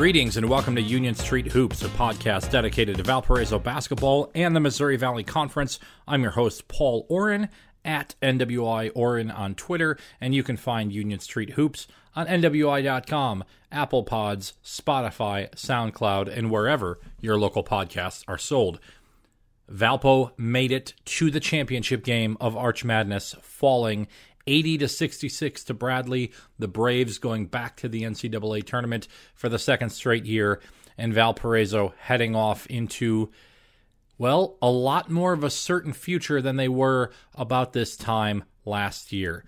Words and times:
Greetings 0.00 0.38
and 0.38 0.48
welcome 0.48 0.74
to 0.76 0.80
Union 0.80 1.14
Street 1.14 1.48
Hoops, 1.48 1.82
a 1.82 1.88
podcast 1.88 2.50
dedicated 2.50 2.96
to 2.96 3.02
Valparaiso 3.02 3.58
basketball 3.58 4.30
and 4.34 4.56
the 4.56 4.60
Missouri 4.60 4.96
Valley 4.96 5.22
Conference. 5.22 5.78
I'm 6.08 6.22
your 6.22 6.30
host, 6.30 6.68
Paul 6.68 7.04
Oren, 7.10 7.50
at 7.84 8.14
NWI 8.22 8.92
Oren 8.94 9.30
on 9.30 9.54
Twitter, 9.54 9.98
and 10.18 10.34
you 10.34 10.42
can 10.42 10.56
find 10.56 10.90
Union 10.90 11.20
Street 11.20 11.50
Hoops 11.50 11.86
on 12.16 12.26
NWI.com, 12.28 13.44
Apple 13.70 14.02
Pods, 14.04 14.54
Spotify, 14.64 15.50
SoundCloud, 15.50 16.34
and 16.34 16.50
wherever 16.50 16.98
your 17.20 17.38
local 17.38 17.62
podcasts 17.62 18.24
are 18.26 18.38
sold. 18.38 18.80
Valpo 19.70 20.32
made 20.38 20.72
it 20.72 20.94
to 21.04 21.30
the 21.30 21.40
championship 21.40 22.04
game 22.04 22.38
of 22.40 22.56
Arch 22.56 22.86
Madness, 22.86 23.36
falling 23.42 24.08
80 24.46 24.78
to 24.78 24.88
66 24.88 25.64
to 25.64 25.74
Bradley. 25.74 26.32
The 26.58 26.68
Braves 26.68 27.18
going 27.18 27.46
back 27.46 27.76
to 27.78 27.88
the 27.88 28.02
NCAA 28.02 28.64
tournament 28.64 29.08
for 29.34 29.48
the 29.48 29.58
second 29.58 29.90
straight 29.90 30.26
year, 30.26 30.60
and 30.96 31.14
Valparaiso 31.14 31.94
heading 31.98 32.34
off 32.34 32.66
into, 32.66 33.30
well, 34.18 34.56
a 34.60 34.70
lot 34.70 35.10
more 35.10 35.32
of 35.32 35.44
a 35.44 35.50
certain 35.50 35.92
future 35.92 36.42
than 36.42 36.56
they 36.56 36.68
were 36.68 37.10
about 37.34 37.72
this 37.72 37.96
time 37.96 38.44
last 38.64 39.12
year. 39.12 39.44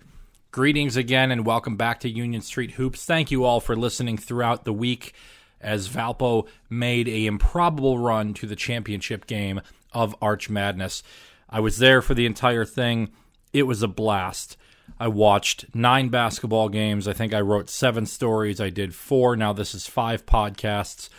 Greetings 0.51 0.95
again, 0.95 1.31
and 1.31 1.45
welcome 1.45 1.77
back 1.77 1.99
to 2.01 2.09
Union 2.09 2.41
Street 2.41 2.71
Hoops. 2.71 3.05
Thank 3.05 3.31
you 3.31 3.43
all 3.43 3.59
for 3.59 3.75
listening 3.75 4.17
throughout 4.17 4.65
the 4.65 4.73
week 4.73 5.13
as 5.59 5.89
Valpo 5.89 6.47
made 6.69 7.07
a 7.07 7.25
improbable 7.25 7.97
run 7.97 8.33
to 8.35 8.45
the 8.45 8.55
championship 8.55 9.25
game 9.25 9.61
of 9.93 10.15
Arch 10.21 10.49
Madness. 10.49 11.01
I 11.49 11.59
was 11.59 11.77
there 11.77 12.01
for 12.01 12.13
the 12.13 12.25
entire 12.25 12.65
thing. 12.65 13.11
It 13.51 13.63
was 13.63 13.81
a 13.81 13.87
blast. 13.87 14.57
I 15.03 15.09
watched 15.09 15.65
nine 15.75 16.07
basketball 16.07 16.69
games. 16.69 17.09
I 17.09 17.13
think 17.13 17.33
I 17.33 17.41
wrote 17.41 17.69
seven 17.69 18.05
stories. 18.05 18.61
I 18.61 18.69
did 18.69 18.95
four. 18.95 19.35
Now 19.35 19.51
this 19.51 19.75
is 19.75 19.85
five 19.85 20.25
podcasts. 20.25 21.09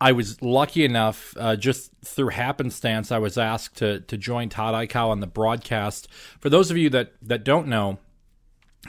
I 0.00 0.12
was 0.12 0.40
lucky 0.40 0.86
enough, 0.86 1.34
uh, 1.38 1.56
just 1.56 1.92
through 2.02 2.30
happenstance, 2.30 3.12
I 3.12 3.18
was 3.18 3.36
asked 3.36 3.76
to 3.76 4.00
to 4.00 4.16
join 4.16 4.48
Todd 4.48 4.72
Eichow 4.72 5.10
on 5.10 5.20
the 5.20 5.26
broadcast. 5.26 6.08
For 6.38 6.48
those 6.48 6.70
of 6.70 6.78
you 6.78 6.88
that 6.88 7.12
that 7.20 7.44
don't 7.44 7.68
know, 7.68 7.98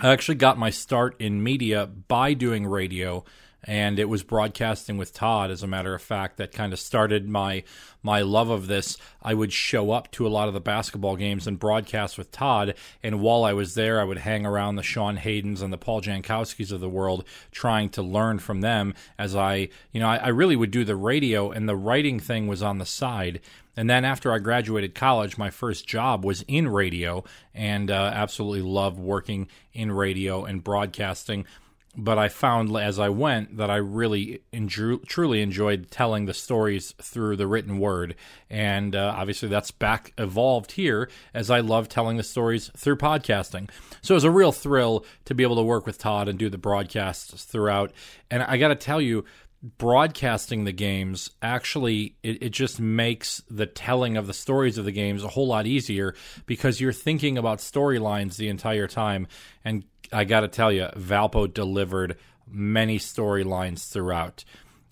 I 0.01 0.13
actually 0.13 0.35
got 0.35 0.57
my 0.57 0.69
start 0.69 1.19
in 1.19 1.43
media 1.43 1.85
by 1.85 2.33
doing 2.33 2.65
radio 2.65 3.25
and 3.63 3.99
it 3.99 4.09
was 4.09 4.23
broadcasting 4.23 4.97
with 4.97 5.13
Todd. 5.13 5.51
As 5.51 5.63
a 5.63 5.67
matter 5.67 5.93
of 5.93 6.01
fact, 6.01 6.37
that 6.37 6.51
kind 6.51 6.73
of 6.73 6.79
started 6.79 7.29
my 7.29 7.63
my 8.03 8.21
love 8.21 8.49
of 8.49 8.67
this. 8.67 8.97
I 9.21 9.33
would 9.35 9.53
show 9.53 9.91
up 9.91 10.09
to 10.11 10.25
a 10.25 10.29
lot 10.29 10.47
of 10.47 10.55
the 10.55 10.59
basketball 10.59 11.15
games 11.15 11.45
and 11.45 11.59
broadcast 11.59 12.17
with 12.17 12.31
Todd, 12.31 12.73
and 13.03 13.21
while 13.21 13.43
I 13.43 13.53
was 13.53 13.75
there, 13.75 13.99
I 13.99 14.03
would 14.03 14.19
hang 14.19 14.45
around 14.45 14.75
the 14.75 14.83
Sean 14.83 15.17
Haydens 15.17 15.61
and 15.61 15.71
the 15.71 15.77
Paul 15.77 16.01
Jankowskis 16.01 16.71
of 16.71 16.79
the 16.79 16.89
world, 16.89 17.23
trying 17.51 17.89
to 17.89 18.01
learn 18.01 18.39
from 18.39 18.61
them. 18.61 18.93
As 19.17 19.35
I, 19.35 19.69
you 19.91 19.99
know, 19.99 20.07
I, 20.07 20.17
I 20.17 20.27
really 20.29 20.55
would 20.55 20.71
do 20.71 20.83
the 20.83 20.95
radio, 20.95 21.51
and 21.51 21.69
the 21.69 21.75
writing 21.75 22.19
thing 22.19 22.47
was 22.47 22.63
on 22.63 22.79
the 22.79 22.85
side. 22.85 23.41
And 23.77 23.89
then 23.89 24.03
after 24.03 24.33
I 24.33 24.39
graduated 24.39 24.95
college, 24.95 25.37
my 25.37 25.49
first 25.49 25.87
job 25.87 26.25
was 26.25 26.43
in 26.47 26.67
radio, 26.67 27.23
and 27.53 27.89
uh, 27.89 28.11
absolutely 28.13 28.61
loved 28.61 28.99
working 28.99 29.47
in 29.73 29.91
radio 29.91 30.43
and 30.43 30.63
broadcasting 30.63 31.45
but 31.95 32.17
I 32.17 32.29
found 32.29 32.75
as 32.77 32.99
I 32.99 33.09
went 33.09 33.57
that 33.57 33.69
I 33.69 33.75
really 33.75 34.41
enjoy, 34.53 34.97
truly 34.97 35.41
enjoyed 35.41 35.91
telling 35.91 36.25
the 36.25 36.33
stories 36.33 36.93
through 37.01 37.35
the 37.35 37.47
written 37.47 37.79
word. 37.79 38.15
And 38.49 38.95
uh, 38.95 39.13
obviously, 39.17 39.49
that's 39.49 39.71
back 39.71 40.13
evolved 40.17 40.73
here 40.73 41.09
as 41.33 41.49
I 41.49 41.59
love 41.59 41.89
telling 41.89 42.17
the 42.17 42.23
stories 42.23 42.71
through 42.77 42.97
podcasting. 42.97 43.69
So 44.01 44.13
it 44.13 44.17
was 44.17 44.23
a 44.23 44.31
real 44.31 44.51
thrill 44.51 45.05
to 45.25 45.35
be 45.35 45.43
able 45.43 45.57
to 45.57 45.63
work 45.63 45.85
with 45.85 45.97
Todd 45.97 46.29
and 46.29 46.39
do 46.39 46.49
the 46.49 46.57
broadcasts 46.57 47.43
throughout. 47.43 47.91
And 48.29 48.43
I 48.43 48.57
got 48.57 48.69
to 48.69 48.75
tell 48.75 49.01
you, 49.01 49.25
broadcasting 49.77 50.63
the 50.63 50.71
games 50.71 51.29
actually 51.43 52.15
it, 52.23 52.41
it, 52.41 52.49
just 52.49 52.79
makes 52.79 53.43
the 53.47 53.67
telling 53.67 54.17
of 54.17 54.25
the 54.25 54.33
stories 54.33 54.79
of 54.79 54.85
the 54.85 54.91
games 54.91 55.23
a 55.23 55.27
whole 55.27 55.45
lot 55.45 55.67
easier 55.67 56.15
because 56.47 56.81
you're 56.81 56.91
thinking 56.91 57.37
about 57.37 57.59
storylines 57.59 58.37
the 58.37 58.49
entire 58.49 58.87
time 58.87 59.27
and 59.63 59.83
I 60.11 60.25
got 60.25 60.41
to 60.41 60.47
tell 60.47 60.71
you, 60.71 60.87
Valpo 60.95 61.51
delivered 61.51 62.17
many 62.49 62.99
storylines 62.99 63.89
throughout. 63.89 64.43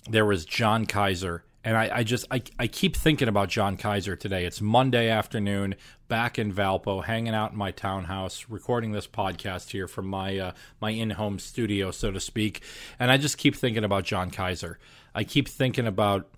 There 0.09 0.25
was 0.25 0.45
John 0.45 0.85
Kiser, 0.85 1.43
and 1.63 1.75
I, 1.75 1.97
I, 1.97 2.03
just 2.03 2.25
I, 2.31 2.41
I 2.57 2.67
keep 2.67 2.95
thinking 2.95 3.27
about 3.27 3.49
John 3.49 3.75
Kiser 3.77 4.15
today. 4.15 4.45
It's 4.45 4.61
Monday 4.61 5.09
afternoon, 5.09 5.75
back 6.07 6.39
in 6.39 6.53
Valpo, 6.53 7.03
hanging 7.03 7.35
out 7.35 7.51
in 7.51 7.57
my 7.57 7.71
townhouse, 7.71 8.45
recording 8.49 8.91
this 8.91 9.07
podcast 9.07 9.71
here 9.71 9.87
from 9.87 10.07
my 10.07 10.37
uh, 10.37 10.51
my 10.79 10.91
in 10.91 11.11
home 11.11 11.37
studio, 11.37 11.91
so 11.91 12.11
to 12.11 12.19
speak. 12.19 12.63
And 12.97 13.11
I 13.11 13.17
just 13.17 13.37
keep 13.37 13.55
thinking 13.55 13.83
about 13.83 14.05
John 14.05 14.31
Kiser. 14.31 14.77
I 15.13 15.23
keep 15.23 15.47
thinking 15.47 15.87
about 15.87 16.29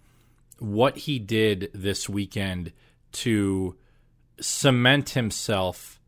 what 0.59 0.97
he 0.97 1.19
did 1.19 1.69
this 1.73 2.09
weekend 2.09 2.71
to 3.13 3.75
cement 4.39 5.11
himself 5.11 5.99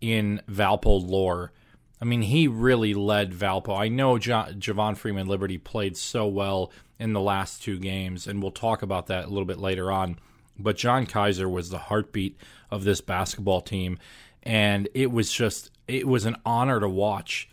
in 0.00 0.42
Valpo 0.48 1.04
lore 1.08 1.52
I 2.00 2.04
mean, 2.04 2.22
he 2.22 2.46
really 2.46 2.94
led 2.94 3.32
Valpo. 3.32 3.76
I 3.76 3.88
know 3.88 4.18
jo- 4.18 4.46
Javon 4.52 4.96
Freeman 4.96 5.26
Liberty 5.26 5.58
played 5.58 5.96
so 5.96 6.26
well 6.26 6.70
in 6.98 7.12
the 7.12 7.20
last 7.20 7.62
two 7.62 7.78
games, 7.78 8.26
and 8.26 8.42
we'll 8.42 8.50
talk 8.50 8.82
about 8.82 9.06
that 9.06 9.26
a 9.26 9.28
little 9.28 9.44
bit 9.44 9.58
later 9.58 9.90
on. 9.90 10.18
But 10.58 10.76
John 10.76 11.06
Kiser 11.06 11.48
was 11.48 11.70
the 11.70 11.78
heartbeat 11.78 12.36
of 12.70 12.84
this 12.84 13.00
basketball 13.00 13.60
team, 13.60 13.98
and 14.42 14.88
it 14.94 15.12
was 15.12 15.32
just 15.32 15.70
it 15.86 16.06
was 16.06 16.24
an 16.24 16.36
honor 16.44 16.80
to 16.80 16.88
watch. 16.88 17.48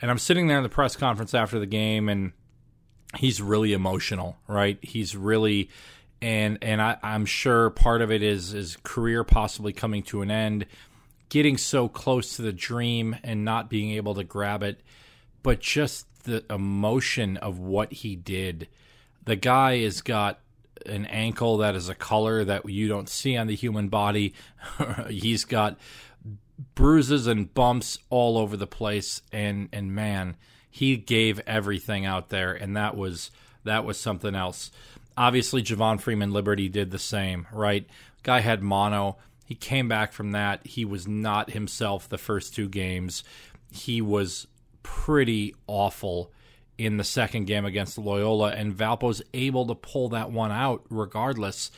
And 0.00 0.10
I'm 0.10 0.18
sitting 0.18 0.46
there 0.46 0.58
in 0.58 0.62
the 0.62 0.68
press 0.68 0.96
conference 0.96 1.34
after 1.34 1.58
the 1.58 1.66
game, 1.66 2.08
and 2.08 2.32
he's 3.16 3.40
really 3.42 3.72
emotional, 3.72 4.36
right? 4.46 4.78
He's 4.82 5.16
really 5.16 5.70
and 6.22 6.58
and 6.62 6.80
I, 6.80 6.96
I'm 7.02 7.26
sure 7.26 7.70
part 7.70 8.00
of 8.00 8.10
it 8.10 8.22
is 8.22 8.50
his 8.50 8.76
career 8.82 9.24
possibly 9.24 9.72
coming 9.72 10.02
to 10.04 10.22
an 10.22 10.30
end 10.30 10.66
getting 11.28 11.56
so 11.56 11.88
close 11.88 12.36
to 12.36 12.42
the 12.42 12.52
dream 12.52 13.16
and 13.22 13.44
not 13.44 13.68
being 13.68 13.92
able 13.92 14.14
to 14.14 14.24
grab 14.24 14.62
it, 14.62 14.80
but 15.42 15.60
just 15.60 16.06
the 16.24 16.44
emotion 16.50 17.36
of 17.38 17.58
what 17.58 17.92
he 17.92 18.16
did. 18.16 18.68
The 19.26 19.36
guy 19.36 19.80
has 19.80 20.00
got 20.00 20.40
an 20.86 21.04
ankle 21.06 21.58
that 21.58 21.74
is 21.74 21.88
a 21.88 21.94
color 21.94 22.44
that 22.44 22.68
you 22.68 22.88
don't 22.88 23.08
see 23.08 23.36
on 23.36 23.46
the 23.46 23.54
human 23.54 23.88
body. 23.88 24.34
He's 25.08 25.44
got 25.44 25.78
bruises 26.74 27.26
and 27.26 27.52
bumps 27.52 27.98
all 28.08 28.38
over 28.38 28.56
the 28.56 28.66
place 28.66 29.20
and 29.30 29.68
and 29.72 29.94
man, 29.94 30.36
he 30.70 30.96
gave 30.96 31.38
everything 31.40 32.06
out 32.06 32.30
there 32.30 32.54
and 32.54 32.76
that 32.76 32.96
was 32.96 33.30
that 33.64 33.84
was 33.84 33.98
something 33.98 34.34
else. 34.34 34.70
Obviously 35.18 35.62
Javon 35.62 36.00
Freeman 36.00 36.32
Liberty 36.32 36.68
did 36.68 36.90
the 36.90 36.98
same, 36.98 37.46
right? 37.52 37.86
Guy 38.22 38.40
had 38.40 38.62
mono 38.62 39.16
he 39.46 39.54
came 39.54 39.88
back 39.88 40.12
from 40.12 40.32
that. 40.32 40.66
He 40.66 40.84
was 40.84 41.06
not 41.06 41.52
himself 41.52 42.08
the 42.08 42.18
first 42.18 42.54
two 42.54 42.68
games. 42.68 43.22
He 43.70 44.02
was 44.02 44.48
pretty 44.82 45.54
awful 45.68 46.32
in 46.78 46.96
the 46.96 47.04
second 47.04 47.46
game 47.46 47.64
against 47.64 47.98
Loyola, 47.98 48.50
and 48.50 48.74
Valpo's 48.74 49.22
able 49.32 49.66
to 49.66 49.74
pull 49.74 50.10
that 50.10 50.30
one 50.30 50.52
out 50.52 50.84
regardless. 50.90 51.70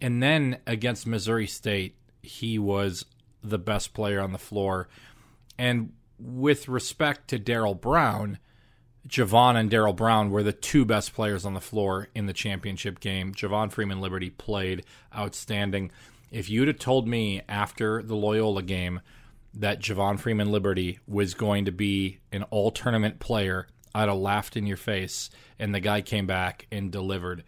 And 0.00 0.22
then 0.22 0.58
against 0.66 1.06
Missouri 1.06 1.46
State, 1.46 1.94
he 2.22 2.58
was 2.58 3.04
the 3.42 3.58
best 3.58 3.94
player 3.94 4.20
on 4.20 4.32
the 4.32 4.38
floor. 4.38 4.88
And 5.58 5.92
with 6.18 6.68
respect 6.68 7.28
to 7.28 7.38
Darrell 7.38 7.74
Brown, 7.74 8.38
Javon 9.08 9.56
and 9.56 9.70
Darrell 9.70 9.92
Brown 9.92 10.30
were 10.30 10.42
the 10.42 10.52
two 10.52 10.84
best 10.84 11.14
players 11.14 11.44
on 11.44 11.54
the 11.54 11.60
floor 11.60 12.08
in 12.14 12.26
the 12.26 12.32
championship 12.32 13.00
game. 13.00 13.32
Javon 13.34 13.72
Freeman 13.72 14.00
Liberty 14.00 14.30
played 14.30 14.84
outstanding. 15.16 15.90
If 16.30 16.50
you'd 16.50 16.68
have 16.68 16.78
told 16.78 17.08
me 17.08 17.42
after 17.48 18.02
the 18.02 18.14
Loyola 18.14 18.62
game 18.62 19.00
that 19.54 19.80
Javon 19.80 20.18
Freeman 20.18 20.52
Liberty 20.52 21.00
was 21.06 21.34
going 21.34 21.64
to 21.64 21.72
be 21.72 22.18
an 22.30 22.44
all 22.44 22.70
tournament 22.70 23.18
player, 23.18 23.66
I'd 23.94 24.08
have 24.08 24.18
laughed 24.18 24.56
in 24.56 24.66
your 24.66 24.76
face. 24.76 25.30
And 25.58 25.74
the 25.74 25.80
guy 25.80 26.00
came 26.00 26.26
back 26.26 26.66
and 26.70 26.90
delivered. 26.90 27.44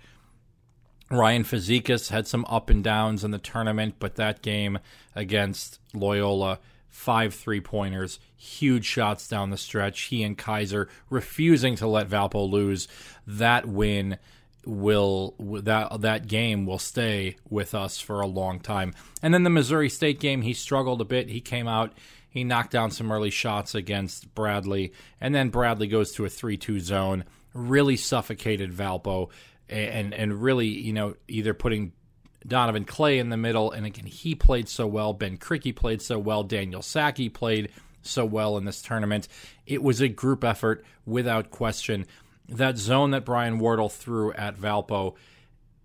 Ryan 1.10 1.44
Fazekas 1.44 2.10
had 2.10 2.26
some 2.26 2.46
up 2.48 2.70
and 2.70 2.82
downs 2.82 3.22
in 3.22 3.30
the 3.32 3.38
tournament, 3.38 3.96
but 3.98 4.16
that 4.16 4.40
game 4.40 4.78
against 5.14 5.78
Loyola, 5.92 6.58
five 6.88 7.34
three 7.34 7.60
pointers, 7.60 8.18
huge 8.36 8.86
shots 8.86 9.28
down 9.28 9.50
the 9.50 9.58
stretch. 9.58 10.02
He 10.02 10.22
and 10.22 10.38
Kiser 10.38 10.88
refusing 11.10 11.76
to 11.76 11.86
let 11.86 12.08
Valpo 12.08 12.48
lose. 12.48 12.88
That 13.26 13.66
win 13.66 14.18
will 14.64 15.34
that 15.38 16.00
that 16.00 16.28
game 16.28 16.66
will 16.66 16.78
stay 16.78 17.36
with 17.50 17.74
us 17.74 17.98
for 17.98 18.20
a 18.20 18.26
long 18.26 18.60
time. 18.60 18.94
And 19.20 19.34
then 19.34 19.42
the 19.42 19.50
Missouri 19.50 19.88
State 19.88 20.20
game, 20.20 20.42
he 20.42 20.54
struggled 20.54 21.00
a 21.00 21.04
bit. 21.04 21.28
He 21.28 21.40
came 21.40 21.68
out, 21.68 21.92
he 22.32 22.44
knocked 22.44 22.70
down 22.70 22.90
some 22.90 23.12
early 23.12 23.30
shots 23.30 23.74
against 23.74 24.34
Bradley, 24.34 24.92
and 25.20 25.34
then 25.34 25.50
Bradley 25.50 25.86
goes 25.86 26.12
to 26.12 26.24
a 26.24 26.30
three-two 26.30 26.80
zone, 26.80 27.24
really 27.52 27.96
suffocated 27.96 28.72
Valpo, 28.72 29.28
and 29.68 30.14
and 30.14 30.42
really 30.42 30.68
you 30.68 30.94
know 30.94 31.14
either 31.28 31.52
putting 31.52 31.92
Donovan 32.46 32.84
Clay 32.84 33.18
in 33.18 33.28
the 33.28 33.36
middle, 33.36 33.70
and 33.70 33.84
again 33.84 34.06
he 34.06 34.34
played 34.34 34.68
so 34.68 34.86
well. 34.86 35.12
Ben 35.12 35.36
Krikke 35.36 35.76
played 35.76 36.00
so 36.00 36.18
well. 36.18 36.42
Daniel 36.42 36.80
Sackey 36.80 37.32
played 37.32 37.70
so 38.00 38.24
well 38.24 38.56
in 38.56 38.64
this 38.64 38.80
tournament. 38.80 39.28
It 39.66 39.82
was 39.82 40.00
a 40.00 40.08
group 40.08 40.42
effort 40.42 40.84
without 41.04 41.50
question 41.50 42.06
that 42.48 42.76
zone 42.78 43.10
that 43.12 43.24
Brian 43.24 43.58
Wardle 43.58 43.88
threw 43.88 44.32
at 44.32 44.56
Valpo, 44.56 45.14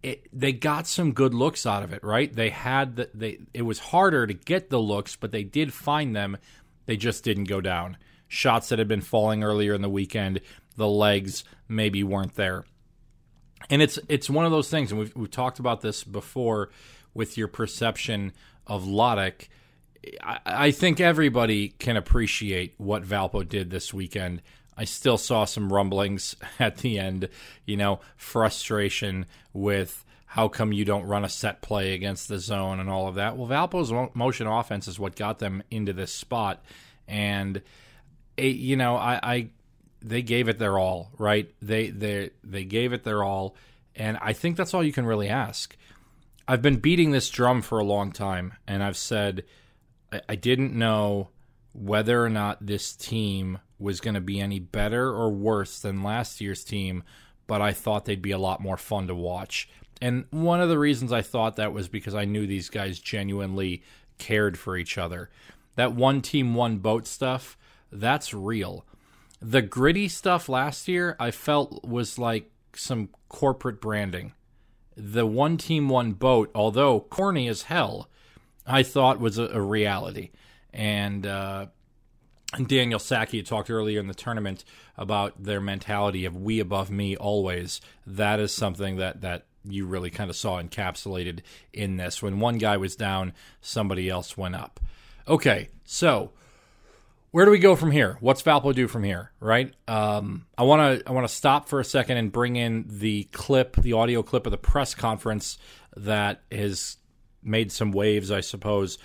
it, 0.07 0.27
they 0.31 0.54
got 0.54 0.88
some 0.88 1.12
good 1.12 1.33
looks 1.33 1.65
out 1.65 1.83
of 1.83 1.92
it, 1.92 2.04
right? 2.04 2.33
They 2.33 2.50
had 2.50 2.95
the, 2.95 3.09
they 3.13 3.39
it 3.54 3.63
was 3.63 3.80
harder 3.80 4.25
to 4.25 4.33
get 4.33 4.69
the 4.69 4.80
looks, 4.80 5.15
but 5.15 5.31
they 5.31 5.44
did 5.44 5.74
find 5.74 6.15
them. 6.15 6.38
They 6.86 6.95
just 6.98 7.24
didn't 7.24 7.45
go 7.45 7.62
down. 7.62 7.98
Shots 8.27 8.69
that 8.69 8.80
had 8.80 8.88
been 8.88 9.01
falling 9.01 9.44
earlier 9.44 9.74
in 9.74 9.81
the 9.81 9.89
weekend, 9.89 10.42
the 10.75 10.88
legs 10.88 11.44
maybe 11.68 12.04
weren't 12.04 12.36
there. 12.36 12.65
And 13.69 13.81
it's 13.81 14.00
it's 14.07 14.30
one 14.30 14.45
of 14.45 14.51
those 14.51 14.69
things, 14.69 14.92
and 14.92 15.00
we've 15.00 15.15
we've 15.15 15.31
talked 15.31 15.59
about 15.59 15.81
this 15.81 16.04
before 16.04 16.69
with 17.13 17.38
your 17.38 17.48
perception 17.48 18.31
of 18.65 18.86
Lottich. 18.86 19.48
I, 20.24 20.39
I 20.45 20.71
think 20.71 21.01
everybody 21.01 21.69
can 21.69 21.98
appreciate 21.98 22.75
what 22.77 23.03
Valpo 23.03 23.48
did 23.48 23.71
this 23.71 23.94
weekend. 23.94 24.42
I 24.77 24.85
still 24.85 25.18
saw 25.18 25.45
some 25.45 25.74
rumblings 25.74 26.35
at 26.59 26.77
the 26.77 27.00
end, 27.00 27.29
you 27.65 27.77
know, 27.77 28.00
frustration 28.15 29.25
with 29.53 30.06
how 30.27 30.47
come 30.47 30.71
you 30.71 30.85
don't 30.85 31.06
run 31.06 31.25
a 31.25 31.29
set 31.29 31.62
play 31.62 31.94
against 31.94 32.27
the 32.27 32.38
zone 32.38 32.79
and 32.79 32.89
all 32.89 33.07
of 33.07 33.15
that. 33.15 33.38
Well, 33.38 33.47
Valpo's 33.47 33.91
motion 34.13 34.45
offense 34.45 34.88
is 34.88 35.00
what 35.00 35.15
got 35.15 35.39
them 35.39 35.63
into 35.71 35.94
this 35.94 36.13
spot, 36.13 36.63
and 37.07 37.62
it, 38.35 38.56
you 38.56 38.75
know, 38.75 38.97
I, 38.97 39.19
I 39.24 39.50
they 40.01 40.21
gave 40.21 40.47
it 40.47 40.59
their 40.59 40.77
all, 40.77 41.12
right? 41.18 41.50
They 41.62 41.89
they 41.89 42.31
they 42.44 42.65
gave 42.65 42.94
it 42.94 43.03
their 43.03 43.24
all, 43.24 43.56
and 43.95 44.18
I 44.21 44.33
think 44.33 44.57
that's 44.57 44.74
all 44.74 44.83
you 44.83 44.94
can 44.94 45.06
really 45.06 45.29
ask. 45.29 45.75
I've 46.47 46.62
been 46.62 46.77
beating 46.77 47.12
this 47.12 47.29
drum 47.29 47.62
for 47.62 47.79
a 47.79 47.83
long 47.83 48.12
time, 48.12 48.53
and 48.68 48.83
I've 48.83 48.97
said 48.97 49.44
I, 50.12 50.21
I 50.29 50.35
didn't 50.35 50.74
know 50.74 51.29
whether 51.74 52.24
or 52.24 52.29
not 52.29 52.65
this 52.65 52.95
team 52.95 53.59
was 53.79 54.01
going 54.01 54.13
to 54.15 54.21
be 54.21 54.39
any 54.39 54.59
better 54.59 55.09
or 55.09 55.29
worse 55.29 55.79
than 55.79 56.03
last 56.03 56.41
year's 56.41 56.63
team, 56.63 57.03
but 57.45 57.62
I 57.62 57.71
thought 57.71 58.06
they'd 58.06 58.21
be 58.21 58.31
a 58.31 58.38
lot 58.38 58.62
more 58.62 58.77
fun 58.77 59.07
to 59.07 59.15
watch. 59.15 59.69
And 60.01 60.25
one 60.31 60.62
of 60.62 60.69
the 60.69 60.79
reasons 60.79 61.12
I 61.12 61.21
thought 61.21 61.56
that 61.56 61.74
was 61.74 61.88
because 61.88 62.15
I 62.15 62.25
knew 62.25 62.45
these 62.45 62.69
guys 62.69 63.00
genuinely 63.00 63.83
cared 64.18 64.57
for 64.57 64.77
each 64.77 64.97
other. 64.97 65.29
That 65.75 65.94
one 65.94 66.21
team, 66.21 66.56
one 66.56 66.77
boat 66.77 67.07
stuff, 67.07 67.57
that's 67.91 68.33
real. 68.33 68.85
The 69.41 69.62
gritty 69.62 70.07
stuff 70.07 70.50
last 70.50 70.88
year, 70.88 71.15
I 71.19 71.31
felt 71.31 71.85
was 71.85 72.18
like 72.18 72.51
some 72.75 73.09
corporate 73.29 73.79
branding. 73.79 74.33
The 74.95 75.27
one 75.27 75.57
team, 75.57 75.89
one 75.89 76.13
boat, 76.13 76.50
although 76.56 77.01
corny 77.01 77.47
as 77.47 77.63
hell, 77.63 78.09
I 78.65 78.81
thought 78.83 79.19
was 79.19 79.38
a, 79.38 79.45
a 79.50 79.62
reality. 79.62 80.31
And 80.74 81.25
uh, 81.25 81.68
Daniel 82.65 82.99
Sackey 82.99 83.45
talked 83.45 83.69
earlier 83.69 83.99
in 83.99 84.07
the 84.07 84.13
tournament 84.13 84.63
about 84.95 85.44
their 85.44 85.59
mentality 85.59 86.23
of 86.25 86.35
"we 86.35 86.59
above 86.59 86.89
me 86.89 87.15
always." 87.15 87.81
That 88.05 88.39
is 88.39 88.53
something 88.53 88.97
that 88.97 89.21
that 89.21 89.45
you 89.65 89.85
really 89.85 90.09
kind 90.09 90.29
of 90.29 90.35
saw 90.35 90.61
encapsulated 90.61 91.41
in 91.73 91.97
this. 91.97 92.21
When 92.21 92.39
one 92.39 92.57
guy 92.57 92.77
was 92.77 92.95
down, 92.95 93.33
somebody 93.59 94.09
else 94.09 94.38
went 94.38 94.55
up. 94.55 94.79
Okay, 95.27 95.67
so 95.83 96.31
where 97.31 97.44
do 97.44 97.51
we 97.51 97.59
go 97.59 97.75
from 97.75 97.91
here? 97.91 98.17
What's 98.21 98.41
Valpo 98.41 98.73
do 98.73 98.88
from 98.88 99.03
here? 99.03 99.31
Right? 99.41 99.73
Um, 99.88 100.45
I 100.57 100.63
want 100.63 101.01
to 101.01 101.09
I 101.09 101.11
want 101.11 101.27
to 101.27 101.33
stop 101.33 101.67
for 101.67 101.81
a 101.81 101.85
second 101.85 102.17
and 102.17 102.31
bring 102.31 102.55
in 102.55 102.85
the 102.88 103.25
clip, 103.25 103.75
the 103.75 103.93
audio 103.93 104.23
clip 104.23 104.47
of 104.47 104.51
the 104.51 104.57
press 104.57 104.95
conference 104.95 105.57
that 105.97 106.43
has 106.51 106.97
made 107.43 107.71
some 107.71 107.91
waves, 107.91 108.31
I 108.31 108.41
suppose, 108.41 108.97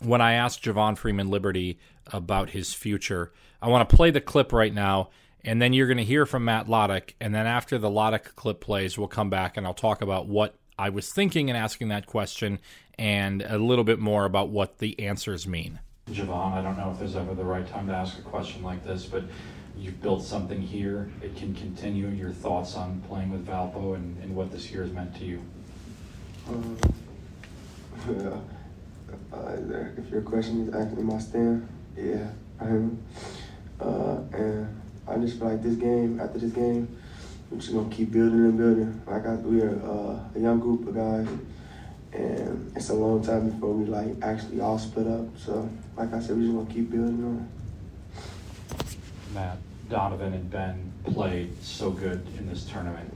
when 0.00 0.20
I 0.20 0.34
asked 0.34 0.62
Javon 0.62 0.96
Freeman 0.96 1.30
Liberty 1.30 1.78
about 2.12 2.50
his 2.50 2.74
future. 2.74 3.32
I 3.60 3.68
want 3.68 3.88
to 3.88 3.96
play 3.96 4.10
the 4.10 4.20
clip 4.20 4.52
right 4.52 4.72
now, 4.72 5.10
and 5.44 5.60
then 5.60 5.72
you're 5.72 5.86
going 5.86 5.98
to 5.98 6.04
hear 6.04 6.26
from 6.26 6.44
Matt 6.44 6.66
Lottich. 6.66 7.12
And 7.20 7.34
then 7.34 7.46
after 7.46 7.78
the 7.78 7.90
Lottich 7.90 8.34
clip 8.34 8.60
plays, 8.60 8.98
we'll 8.98 9.08
come 9.08 9.30
back 9.30 9.56
and 9.56 9.66
I'll 9.66 9.74
talk 9.74 10.02
about 10.02 10.26
what 10.26 10.56
I 10.78 10.88
was 10.88 11.12
thinking 11.12 11.48
in 11.48 11.56
asking 11.56 11.88
that 11.88 12.06
question 12.06 12.58
and 12.98 13.42
a 13.42 13.58
little 13.58 13.84
bit 13.84 13.98
more 13.98 14.24
about 14.24 14.48
what 14.48 14.78
the 14.78 14.98
answers 15.00 15.46
mean. 15.46 15.80
Javon, 16.10 16.52
I 16.52 16.62
don't 16.62 16.76
know 16.76 16.90
if 16.90 16.98
there's 16.98 17.16
ever 17.16 17.34
the 17.34 17.44
right 17.44 17.66
time 17.66 17.86
to 17.88 17.94
ask 17.94 18.18
a 18.18 18.22
question 18.22 18.62
like 18.62 18.84
this, 18.84 19.06
but 19.06 19.24
you've 19.76 20.00
built 20.02 20.22
something 20.22 20.60
here. 20.60 21.10
It 21.22 21.36
can 21.36 21.54
continue. 21.54 22.08
Your 22.08 22.30
thoughts 22.30 22.76
on 22.76 23.02
playing 23.08 23.30
with 23.30 23.46
Valpo 23.46 23.94
and, 23.94 24.22
and 24.22 24.36
what 24.36 24.52
this 24.52 24.70
year 24.70 24.82
has 24.82 24.92
meant 24.92 25.16
to 25.16 25.24
you? 25.24 25.42
Um, 26.48 26.76
yeah. 28.08 28.36
Uh, 29.32 29.56
if 29.96 30.10
your 30.10 30.22
question 30.22 30.68
is 30.68 30.74
actually 30.74 31.02
my 31.02 31.18
stand, 31.18 31.68
yeah, 31.96 32.28
I 32.60 32.64
am. 32.64 33.02
Uh, 33.80 34.18
and 34.32 34.82
I 35.06 35.16
just 35.18 35.38
feel 35.38 35.48
like 35.48 35.62
this 35.62 35.76
game, 35.76 36.20
after 36.20 36.38
this 36.38 36.52
game, 36.52 36.96
we're 37.50 37.58
just 37.58 37.72
gonna 37.72 37.90
keep 37.90 38.12
building 38.12 38.44
and 38.46 38.58
building. 38.58 39.02
Like 39.06 39.26
I, 39.26 39.34
we 39.34 39.60
are 39.62 39.80
uh, 39.84 40.18
a 40.34 40.40
young 40.40 40.60
group 40.60 40.88
of 40.88 40.94
guys, 40.94 41.28
and 42.12 42.72
it's 42.76 42.88
a 42.90 42.94
long 42.94 43.22
time 43.22 43.50
before 43.50 43.72
we 43.72 43.84
like 43.84 44.16
actually 44.22 44.60
all 44.60 44.78
split 44.78 45.06
up. 45.06 45.26
So, 45.38 45.68
like 45.96 46.12
I 46.12 46.20
said, 46.20 46.36
we're 46.36 46.42
just 46.42 46.54
gonna 46.54 46.72
keep 46.72 46.90
building 46.90 47.24
on. 47.24 47.48
Matt, 49.34 49.58
Donovan, 49.88 50.32
and 50.34 50.50
Ben 50.50 50.92
played 51.04 51.62
so 51.62 51.90
good 51.90 52.26
in 52.38 52.48
this 52.48 52.64
tournament. 52.64 53.12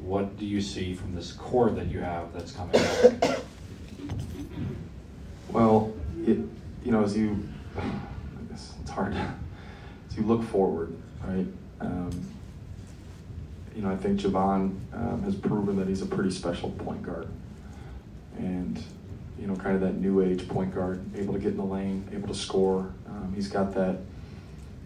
What 0.00 0.38
do 0.38 0.46
you 0.46 0.60
see 0.60 0.94
from 0.94 1.14
this 1.14 1.32
core 1.32 1.70
that 1.70 1.86
you 1.86 2.00
have 2.00 2.32
that's 2.32 2.52
coming 2.52 2.72
back? 2.72 3.40
Well, 5.50 5.94
it, 6.26 6.38
you 6.84 6.92
know, 6.92 7.04
as 7.04 7.16
you 7.16 7.48
it's 7.76 8.07
to 10.10 10.16
you 10.16 10.22
look 10.22 10.42
forward, 10.44 10.94
right? 11.24 11.46
Um, 11.80 12.10
you 13.74 13.82
know, 13.82 13.90
I 13.90 13.96
think 13.96 14.20
Javon 14.20 14.76
um, 14.92 15.22
has 15.22 15.36
proven 15.36 15.76
that 15.76 15.86
he's 15.86 16.02
a 16.02 16.06
pretty 16.06 16.30
special 16.30 16.70
point 16.70 17.02
guard, 17.02 17.28
and 18.36 18.82
you 19.38 19.46
know, 19.46 19.54
kind 19.54 19.76
of 19.76 19.80
that 19.82 19.94
new 19.94 20.20
age 20.20 20.48
point 20.48 20.74
guard, 20.74 21.00
able 21.16 21.32
to 21.34 21.38
get 21.38 21.52
in 21.52 21.56
the 21.56 21.64
lane, 21.64 22.08
able 22.12 22.28
to 22.28 22.34
score. 22.34 22.92
Um, 23.06 23.32
he's 23.34 23.48
got 23.48 23.72
that 23.74 23.98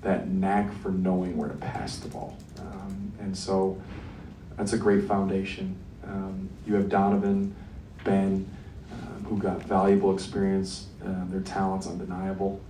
that 0.03 0.29
knack 0.29 0.73
for 0.83 0.91
knowing 0.91 1.37
where 1.37 1.49
to 1.49 1.57
pass 1.57 1.99
the 1.99 2.09
ball, 2.09 2.37
um, 2.59 3.13
and 3.19 3.37
so 3.37 3.81
that's 4.59 4.75
a 4.75 4.79
great 4.79 5.05
foundation. 5.05 5.75
Um, 6.05 6.51
you 6.67 6.75
have 6.75 6.89
Donovan, 6.89 7.55
Ben, 8.05 8.47
uh, 8.91 9.29
who 9.29 9.39
got 9.39 9.63
valuable 9.63 10.13
experience. 10.13 10.89
Uh, 11.03 11.25
their 11.31 11.41
talent's 11.41 11.87
undeniable. 11.87 12.61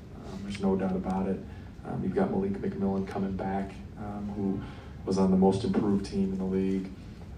There's 0.42 0.60
no 0.60 0.76
doubt 0.76 0.96
about 0.96 1.28
it. 1.28 1.38
Um, 1.86 2.02
you've 2.02 2.14
got 2.14 2.30
Malik 2.30 2.52
McMillan 2.52 3.06
coming 3.06 3.32
back, 3.32 3.72
um, 3.98 4.32
who 4.36 4.60
was 5.04 5.18
on 5.18 5.30
the 5.30 5.36
most 5.36 5.64
improved 5.64 6.06
team 6.06 6.32
in 6.32 6.38
the 6.38 6.44
league. 6.44 6.88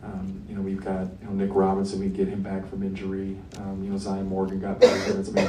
Um, 0.02 0.42
you 0.48 0.54
know, 0.54 0.60
we've 0.60 0.84
got 0.84 1.06
you 1.20 1.26
know 1.26 1.32
Nick 1.32 1.50
Robinson. 1.54 1.98
We 2.00 2.08
get 2.08 2.28
him 2.28 2.42
back 2.42 2.68
from 2.68 2.82
injury. 2.82 3.38
Um, 3.58 3.82
you 3.82 3.90
know, 3.90 3.96
Zion 3.96 4.26
Morgan 4.26 4.60
got 4.60 4.80
back. 4.80 5.08
I 5.08 5.12
mean, 5.12 5.48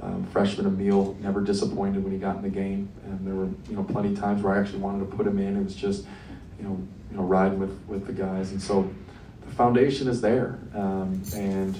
um, 0.00 0.26
freshman 0.32 0.66
Emil 0.66 1.16
never 1.20 1.40
disappointed 1.40 2.02
when 2.02 2.12
he 2.12 2.18
got 2.18 2.36
in 2.36 2.42
the 2.42 2.48
game, 2.48 2.88
and 3.04 3.26
there 3.26 3.34
were 3.34 3.50
you 3.68 3.76
know 3.76 3.84
plenty 3.84 4.12
of 4.14 4.18
times 4.18 4.42
where 4.42 4.54
I 4.54 4.60
actually 4.60 4.78
wanted 4.78 5.10
to 5.10 5.16
put 5.16 5.26
him 5.26 5.38
in. 5.38 5.56
It 5.56 5.64
was 5.64 5.74
just 5.74 6.06
you 6.58 6.64
know 6.64 6.78
you 7.10 7.16
know 7.18 7.22
riding 7.24 7.58
with 7.58 7.78
with 7.86 8.06
the 8.06 8.12
guys, 8.14 8.52
and 8.52 8.62
so 8.62 8.90
the 9.44 9.52
foundation 9.54 10.08
is 10.08 10.22
there, 10.22 10.58
um, 10.74 11.22
and 11.34 11.76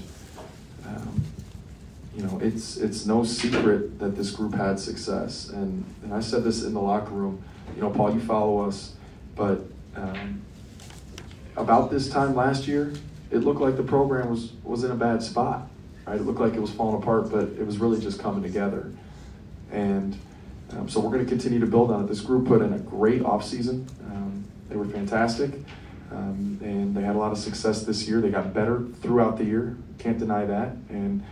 you 2.14 2.22
know, 2.22 2.38
it's 2.42 2.76
it's 2.76 3.06
no 3.06 3.24
secret 3.24 3.98
that 3.98 4.16
this 4.16 4.30
group 4.30 4.54
had 4.54 4.78
success, 4.78 5.48
and 5.48 5.84
and 6.02 6.12
I 6.12 6.20
said 6.20 6.44
this 6.44 6.62
in 6.62 6.74
the 6.74 6.80
locker 6.80 7.12
room. 7.12 7.42
You 7.74 7.82
know, 7.82 7.90
Paul, 7.90 8.12
you 8.12 8.20
follow 8.20 8.60
us, 8.60 8.94
but 9.34 9.60
um, 9.96 10.42
about 11.56 11.90
this 11.90 12.10
time 12.10 12.34
last 12.34 12.68
year, 12.68 12.92
it 13.30 13.38
looked 13.38 13.60
like 13.60 13.76
the 13.76 13.82
program 13.82 14.28
was 14.28 14.52
was 14.62 14.84
in 14.84 14.90
a 14.90 14.96
bad 14.96 15.22
spot. 15.22 15.68
Right? 16.06 16.20
It 16.20 16.24
looked 16.24 16.40
like 16.40 16.54
it 16.54 16.60
was 16.60 16.70
falling 16.70 17.00
apart, 17.00 17.30
but 17.30 17.44
it 17.58 17.64
was 17.64 17.78
really 17.78 18.00
just 18.00 18.20
coming 18.20 18.42
together, 18.42 18.92
and 19.70 20.18
um, 20.72 20.88
so 20.88 21.00
we're 21.00 21.10
going 21.10 21.24
to 21.24 21.28
continue 21.28 21.60
to 21.60 21.66
build 21.66 21.90
on 21.90 22.04
it. 22.04 22.08
This 22.08 22.20
group 22.20 22.46
put 22.46 22.62
in 22.62 22.72
a 22.72 22.78
great 22.78 23.22
offseason. 23.22 23.88
Um, 24.10 24.44
they 24.68 24.76
were 24.76 24.86
fantastic. 24.86 25.52
Um, 26.10 26.58
and 26.62 26.94
they 26.94 27.02
had 27.02 27.16
a 27.16 27.18
lot 27.18 27.32
of 27.32 27.38
success 27.38 27.84
this 27.84 28.06
year. 28.06 28.20
They 28.20 28.30
got 28.30 28.52
better 28.52 28.84
throughout 29.00 29.38
the 29.38 29.44
year. 29.44 29.76
Can't 29.98 30.18
deny 30.18 30.44
that. 30.44 30.72
And 30.90 31.22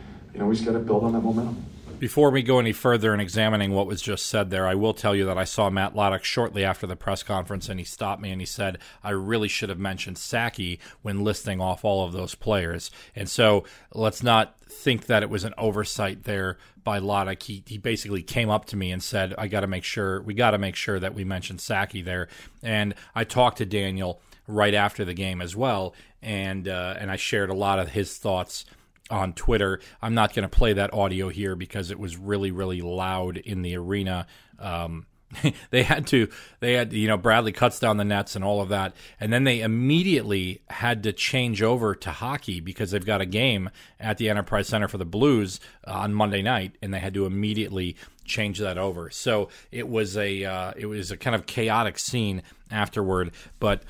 you 0.41 0.47
know, 0.47 0.49
we 0.49 0.55
just 0.57 0.65
got 0.65 0.73
to 0.73 0.79
build 0.79 1.05
on 1.05 1.13
that 1.13 1.21
momentum. 1.21 1.63
Before 1.99 2.31
we 2.31 2.43
go 2.43 2.59
any 2.59 2.73
further 2.73 3.13
in 3.13 3.21
examining 3.21 3.73
what 3.73 3.87
was 3.87 4.01
just 4.01 4.25
said 4.25 4.49
there, 4.49 4.67
I 4.67 4.75
will 4.75 4.95
tell 4.95 5.15
you 5.15 5.27
that 5.27 5.37
I 5.37 5.45
saw 5.45 5.69
Matt 5.69 5.95
Lottich 5.95 6.25
shortly 6.25 6.65
after 6.65 6.87
the 6.87 6.97
press 6.97 7.23
conference, 7.23 7.69
and 7.69 7.79
he 7.79 7.85
stopped 7.85 8.23
me 8.23 8.31
and 8.31 8.41
he 8.41 8.47
said, 8.47 8.79
I 9.05 9.11
really 9.11 9.49
should 9.49 9.69
have 9.69 9.79
mentioned 9.79 10.17
Sackey 10.17 10.79
when 11.03 11.23
listing 11.23 11.61
off 11.61 11.85
all 11.85 12.07
of 12.07 12.15
those 12.15 12.35
players. 12.35 12.91
And 13.15 13.29
so 13.29 13.65
let's 13.93 14.23
not 14.23 14.59
think 14.65 15.07
that 15.07 15.23
it 15.23 15.29
was 15.29 15.45
an 15.45 15.53
oversight 15.59 16.25
there 16.25 16.57
by 16.83 17.01
Lottich. 17.01 17.43
He, 17.43 17.63
he 17.67 17.77
basically 17.77 18.23
came 18.23 18.49
up 18.49 18.65
to 18.67 18.79
me 18.79 18.93
and 18.93 19.03
said, 19.03 19.35
I 19.37 19.47
got 19.47 19.61
to 19.61 19.67
make 19.67 19.85
sure, 19.85 20.23
we 20.23 20.33
got 20.33 20.53
to 20.53 20.59
make 20.59 20.77
sure 20.77 20.99
that 20.99 21.15
we 21.15 21.23
mention 21.23 21.59
Sackey 21.59 22.03
there. 22.03 22.29
And 22.63 22.95
I 23.15 23.25
talked 23.25 23.59
to 23.59 23.67
Daniel 23.67 24.23
right 24.47 24.73
after 24.73 25.05
the 25.05 25.13
game 25.13 25.43
as 25.43 25.55
well, 25.55 25.95
and, 26.23 26.67
uh, 26.67 26.95
and 26.99 27.11
I 27.11 27.17
shared 27.17 27.51
a 27.51 27.55
lot 27.55 27.79
of 27.79 27.91
his 27.91 28.17
thoughts 28.17 28.65
on 29.11 29.33
Twitter. 29.33 29.81
I'm 30.01 30.15
not 30.15 30.35
going 30.35 30.49
to 30.49 30.49
play 30.49 30.73
that 30.75 30.95
audio 30.95 31.29
here 31.29 31.57
because 31.57 31.91
it 31.91 31.99
was 31.99 32.17
really, 32.17 32.51
really 32.51 32.81
loud 32.81 33.37
in 33.37 33.63
the 33.63 33.77
arena. 33.77 34.27
Um, 34.59 35.07
they 35.71 35.83
had 35.83 36.07
to 36.09 36.29
they 36.61 36.75
had 36.75 36.93
you 36.93 37.07
know 37.07 37.17
Bradley 37.17 37.53
cuts 37.53 37.79
down 37.79 37.97
the 37.97 38.05
nets 38.05 38.35
and 38.35 38.45
all 38.45 38.61
of 38.61 38.69
that 38.69 38.95
and 39.21 39.33
then 39.33 39.45
they 39.45 39.61
immediately 39.61 40.63
had 40.69 41.03
to 41.05 41.13
change 41.13 41.63
over 41.63 41.95
to 41.95 42.11
hockey 42.11 42.61
because 42.61 42.91
they've 42.91 43.05
got 43.05 43.21
a 43.21 43.27
game 43.27 43.71
at 43.99 44.19
the 44.19 44.29
Enterprise 44.29 44.69
Center 44.69 44.89
for 44.89 44.99
the 44.99 45.05
Blues 45.05 45.61
uh, 45.87 45.93
on 45.93 46.15
Monday 46.15 46.43
night 46.43 46.77
and 46.83 46.93
they 46.93 46.99
had 46.99 47.15
to 47.15 47.27
immediately 47.27 47.97
change 48.25 48.59
that 48.59 48.77
over 48.77 49.11
so 49.11 49.49
it 49.71 49.89
was 49.89 50.17
a 50.17 50.45
uh, 50.45 50.73
it 50.77 50.87
was 50.87 51.11
a 51.11 51.17
kind 51.17 51.37
of 51.37 51.47
chaotic 51.47 51.99
scene 51.99 52.43
afterward 52.71 53.31
but 53.61 53.85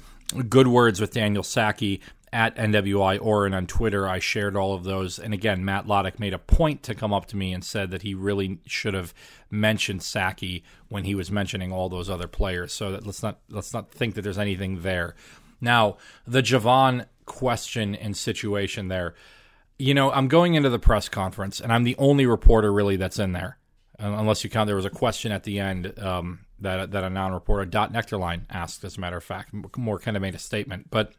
good 0.48 0.68
words 0.68 1.00
with 1.00 1.12
Daniel 1.12 1.42
Sackey 1.42 2.00
at 2.32 2.56
NWI 2.56 3.18
Oren 3.20 3.54
on 3.54 3.66
Twitter. 3.66 4.08
I 4.08 4.18
shared 4.18 4.56
all 4.56 4.74
of 4.74 4.84
those. 4.84 5.18
And 5.18 5.34
again, 5.34 5.64
Matt 5.64 5.86
Lottich 5.86 6.18
made 6.18 6.34
a 6.34 6.38
point 6.38 6.82
to 6.84 6.94
come 6.94 7.12
up 7.12 7.26
to 7.26 7.36
me 7.36 7.52
and 7.52 7.64
said 7.64 7.90
that 7.90 8.02
he 8.02 8.14
really 8.14 8.60
should 8.66 8.94
have 8.94 9.12
mentioned 9.50 10.00
Sackey 10.00 10.62
when 10.88 11.04
he 11.04 11.14
was 11.14 11.30
mentioning 11.30 11.72
all 11.72 11.88
those 11.88 12.08
other 12.08 12.28
players. 12.28 12.72
So 12.72 12.92
that 12.92 13.06
let's 13.06 13.22
not 13.22 13.38
let's 13.48 13.72
not 13.72 13.90
think 13.90 14.14
that 14.14 14.22
there's 14.22 14.38
anything 14.38 14.82
there. 14.82 15.14
Now, 15.60 15.96
the 16.26 16.42
Javon 16.42 17.06
question 17.26 17.94
and 17.94 18.16
situation 18.16 18.88
there. 18.88 19.14
You 19.78 19.94
know, 19.94 20.10
I'm 20.10 20.28
going 20.28 20.54
into 20.54 20.68
the 20.68 20.78
press 20.78 21.08
conference, 21.08 21.58
and 21.60 21.72
I'm 21.72 21.84
the 21.84 21.96
only 21.96 22.26
reporter 22.26 22.70
really 22.70 22.96
that's 22.96 23.18
in 23.18 23.32
there, 23.32 23.56
unless 23.98 24.44
you 24.44 24.50
count 24.50 24.66
there 24.66 24.76
was 24.76 24.84
a 24.84 24.90
question 24.90 25.32
at 25.32 25.44
the 25.44 25.58
end 25.58 25.98
um, 25.98 26.40
that 26.60 26.90
that 26.90 27.02
a 27.02 27.10
non-reporter 27.10 27.64
Dot 27.64 27.92
Nectarline 27.92 28.46
asked. 28.50 28.84
As 28.84 28.96
a 28.96 29.00
matter 29.00 29.16
of 29.16 29.24
fact, 29.24 29.54
more 29.76 29.98
kind 29.98 30.16
of 30.16 30.20
made 30.20 30.34
a 30.34 30.38
statement, 30.38 30.90
but 30.90 31.14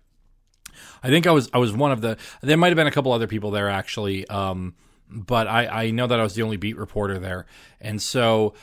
I 1.03 1.09
think 1.09 1.27
I 1.27 1.31
was 1.31 1.49
I 1.53 1.57
was 1.57 1.73
one 1.73 1.91
of 1.91 2.01
the. 2.01 2.17
There 2.41 2.57
might 2.57 2.67
have 2.67 2.75
been 2.75 2.87
a 2.87 2.91
couple 2.91 3.11
other 3.11 3.27
people 3.27 3.51
there 3.51 3.69
actually, 3.69 4.27
um, 4.27 4.75
but 5.09 5.47
I, 5.47 5.85
I 5.85 5.91
know 5.91 6.07
that 6.07 6.19
I 6.19 6.23
was 6.23 6.35
the 6.35 6.43
only 6.43 6.57
beat 6.57 6.77
reporter 6.77 7.19
there, 7.19 7.45
and 7.79 8.01
so 8.01 8.53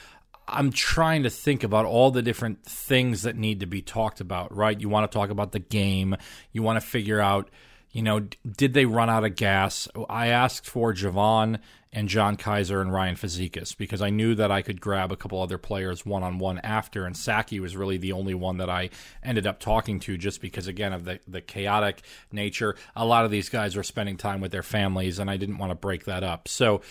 I'm 0.46 0.72
trying 0.72 1.22
to 1.24 1.30
think 1.30 1.62
about 1.62 1.84
all 1.84 2.10
the 2.10 2.22
different 2.22 2.64
things 2.64 3.22
that 3.22 3.36
need 3.36 3.60
to 3.60 3.66
be 3.66 3.82
talked 3.82 4.20
about. 4.20 4.54
Right? 4.54 4.80
You 4.80 4.88
want 4.88 5.10
to 5.10 5.16
talk 5.16 5.30
about 5.30 5.52
the 5.52 5.60
game. 5.60 6.16
You 6.52 6.62
want 6.62 6.80
to 6.80 6.86
figure 6.86 7.20
out 7.20 7.50
you 7.90 8.02
know, 8.02 8.20
did 8.46 8.74
they 8.74 8.84
run 8.84 9.08
out 9.08 9.24
of 9.24 9.34
gas? 9.34 9.88
I 10.08 10.28
asked 10.28 10.66
for 10.66 10.92
Javon 10.92 11.58
and 11.92 12.09
John 12.09 12.37
Kiser 12.37 12.80
and 12.80 12.92
Ryan 12.92 13.16
Fazekas 13.16 13.76
because 13.76 14.02
I 14.02 14.11
knew 14.11 14.35
that 14.35 14.50
I 14.50 14.62
could 14.62 14.80
grab 14.80 15.11
a 15.11 15.16
couple 15.16 15.40
other 15.40 15.59
players 15.59 16.04
one 16.04 16.23
on 16.23 16.38
one 16.38 16.59
after, 16.59 17.07
and 17.07 17.14
Sackey 17.14 17.61
was 17.61 17.76
really 17.76 17.97
the 17.97 18.12
only 18.12 18.35
one 18.35 18.59
that 18.59 18.68
I 18.68 18.90
ended 19.23 19.47
up 19.47 19.59
talking 19.61 20.00
to 20.00 20.18
just 20.18 20.40
because, 20.40 20.66
again, 20.66 20.92
of 20.92 21.04
the, 21.04 21.21
the 21.26 21.40
chaotic 21.40 22.02
nature. 22.30 22.76
A 22.95 23.07
lot 23.07 23.25
of 23.25 23.30
these 23.30 23.49
guys 23.49 23.76
were 23.76 23.83
spending 23.83 24.16
time 24.16 24.40
with 24.40 24.52
their 24.52 24.62
families, 24.62 25.18
and 25.18 25.30
I 25.30 25.37
didn't 25.37 25.59
want 25.59 25.71
to 25.71 25.76
break 25.76 26.04
that 26.04 26.23
up. 26.23 26.49
So 26.49 26.83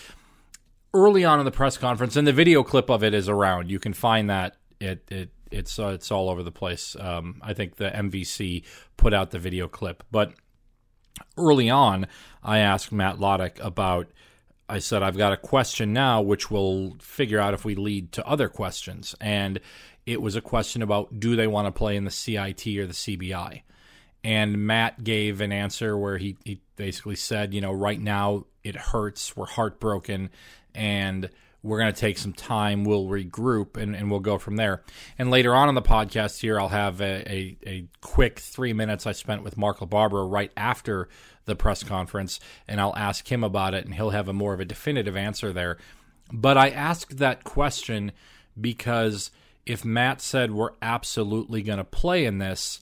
early 0.93 1.23
on 1.23 1.39
in 1.39 1.45
the 1.45 1.51
press 1.51 1.77
conference, 1.77 2.15
and 2.15 2.27
the 2.27 2.33
video 2.33 2.63
clip 2.63 2.89
of 2.89 3.03
it 3.03 3.13
is 3.13 3.29
around, 3.29 3.69
you 3.69 3.79
can 3.79 3.93
find 3.93 4.29
that 4.29 4.57
it, 4.79 5.03
it 5.09 5.29
it's 5.51 5.79
uh, 5.79 5.87
it's 5.87 6.11
all 6.11 6.29
over 6.29 6.43
the 6.43 6.51
place. 6.51 6.95
Um, 6.99 7.39
I 7.41 7.53
think 7.53 7.77
the 7.77 7.89
MVC 7.89 8.63
put 8.97 9.13
out 9.13 9.31
the 9.31 9.39
video 9.39 9.67
clip, 9.67 10.03
but 10.11 10.33
early 11.37 11.69
on, 11.69 12.07
I 12.43 12.59
asked 12.59 12.91
Matt 12.91 13.17
Lottich 13.17 13.63
about. 13.63 14.07
I 14.69 14.79
said, 14.79 15.01
I've 15.01 15.17
got 15.17 15.33
a 15.33 15.37
question 15.37 15.93
now, 15.93 16.21
which 16.21 16.51
will 16.51 16.97
figure 16.99 17.39
out 17.39 17.53
if 17.53 17.63
we 17.63 17.75
lead 17.75 18.11
to 18.13 18.27
other 18.27 18.49
questions. 18.49 19.15
And 19.21 19.59
it 20.05 20.21
was 20.21 20.35
a 20.35 20.41
question 20.41 20.81
about 20.81 21.19
do 21.19 21.35
they 21.35 21.47
want 21.47 21.67
to 21.67 21.71
play 21.71 21.95
in 21.95 22.03
the 22.03 22.11
CIT 22.11 22.67
or 22.67 22.85
the 22.85 22.93
CBI? 22.93 23.61
And 24.23 24.65
Matt 24.65 25.03
gave 25.03 25.39
an 25.39 25.51
answer 25.51 25.97
where 25.97 26.17
he, 26.17 26.37
he 26.43 26.59
basically 26.75 27.15
said, 27.15 27.53
you 27.53 27.61
know, 27.61 27.71
right 27.71 27.99
now 27.99 28.45
it 28.63 28.75
hurts, 28.75 29.37
we're 29.37 29.45
heartbroken, 29.45 30.29
and 30.75 31.29
we're 31.67 31.79
going 31.79 31.93
to 31.93 31.99
take 31.99 32.17
some 32.17 32.33
time. 32.33 32.85
We'll 32.85 33.05
regroup 33.05 33.77
and, 33.77 33.95
and 33.95 34.09
we'll 34.09 34.21
go 34.21 34.37
from 34.37 34.55
there. 34.55 34.83
And 35.19 35.29
later 35.29 35.53
on 35.53 35.69
in 35.69 35.75
the 35.75 35.81
podcast 35.81 36.39
here, 36.39 36.59
I'll 36.59 36.69
have 36.69 37.01
a, 37.01 37.31
a, 37.31 37.57
a 37.67 37.87
quick 38.01 38.39
three 38.39 38.73
minutes 38.73 39.05
I 39.05 39.11
spent 39.11 39.43
with 39.43 39.57
Mark 39.57 39.79
LaBarbera 39.79 40.31
right 40.31 40.51
after 40.55 41.09
the 41.45 41.55
press 41.55 41.83
conference, 41.83 42.39
and 42.67 42.79
I'll 42.79 42.95
ask 42.95 43.29
him 43.31 43.43
about 43.43 43.73
it, 43.73 43.85
and 43.85 43.93
he'll 43.93 44.11
have 44.11 44.27
a 44.27 44.33
more 44.33 44.53
of 44.53 44.59
a 44.59 44.65
definitive 44.65 45.15
answer 45.15 45.51
there. 45.51 45.77
But 46.31 46.57
I 46.57 46.69
asked 46.69 47.17
that 47.17 47.43
question 47.43 48.11
because 48.59 49.31
if 49.65 49.83
Matt 49.83 50.21
said 50.21 50.51
we're 50.51 50.73
absolutely 50.81 51.61
going 51.61 51.77
to 51.77 51.83
play 51.83 52.25
in 52.25 52.37
this, 52.37 52.81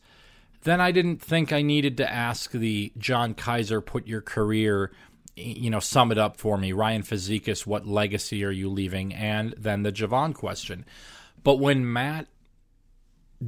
then 0.64 0.82
I 0.82 0.92
didn't 0.92 1.22
think 1.22 1.54
I 1.54 1.62
needed 1.62 1.98
to 1.98 2.12
ask 2.12 2.52
the 2.52 2.92
John 2.98 3.34
Kiser 3.36 3.82
put 3.82 4.08
your 4.08 4.22
career 4.22 4.92
you 5.36 5.70
know, 5.70 5.80
sum 5.80 6.12
it 6.12 6.18
up 6.18 6.38
for 6.38 6.58
me. 6.58 6.72
Ryan 6.72 7.04
Fazekas, 7.04 7.66
what 7.66 7.86
legacy 7.86 8.44
are 8.46 8.52
you 8.52 8.70
leaving? 8.70 9.14
And 9.14 9.54
then 9.58 9.84
the 9.84 9.92
Javon 9.92 10.34
question. 10.34 10.86
But 11.44 11.56
when 11.56 11.92
Matt 11.92 12.28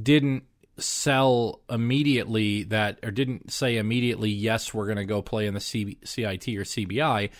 didn't 0.00 0.44
sell 0.78 1.60
immediately 1.68 2.62
that, 2.64 2.98
or 3.02 3.10
didn't 3.10 3.52
say 3.52 3.76
immediately, 3.76 4.30
yes, 4.30 4.72
we're 4.72 4.86
going 4.86 4.98
to 4.98 5.04
go 5.04 5.22
play 5.22 5.46
in 5.46 5.54
the 5.54 5.60
C- 5.60 5.98
CIT 6.04 6.48
or 6.48 6.64
CBI, 6.64 7.30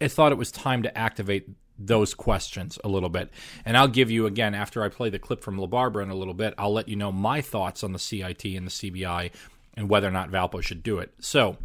I 0.00 0.08
thought 0.08 0.32
it 0.32 0.38
was 0.38 0.50
time 0.50 0.82
to 0.82 0.98
activate 0.98 1.48
those 1.78 2.14
questions 2.14 2.78
a 2.82 2.88
little 2.88 3.08
bit. 3.08 3.30
And 3.64 3.76
I'll 3.76 3.88
give 3.88 4.10
you, 4.10 4.26
again, 4.26 4.54
after 4.54 4.82
I 4.82 4.88
play 4.88 5.10
the 5.10 5.18
clip 5.18 5.42
from 5.42 5.58
LaBarbera 5.58 6.02
in 6.02 6.10
a 6.10 6.14
little 6.14 6.34
bit, 6.34 6.54
I'll 6.58 6.72
let 6.72 6.88
you 6.88 6.96
know 6.96 7.12
my 7.12 7.40
thoughts 7.40 7.84
on 7.84 7.92
the 7.92 7.98
CIT 7.98 8.44
and 8.44 8.66
the 8.66 8.70
CBI 8.70 9.30
and 9.74 9.88
whether 9.88 10.08
or 10.08 10.12
not 10.12 10.30
Valpo 10.30 10.62
should 10.62 10.82
do 10.82 10.98
it. 10.98 11.12
So, 11.20 11.56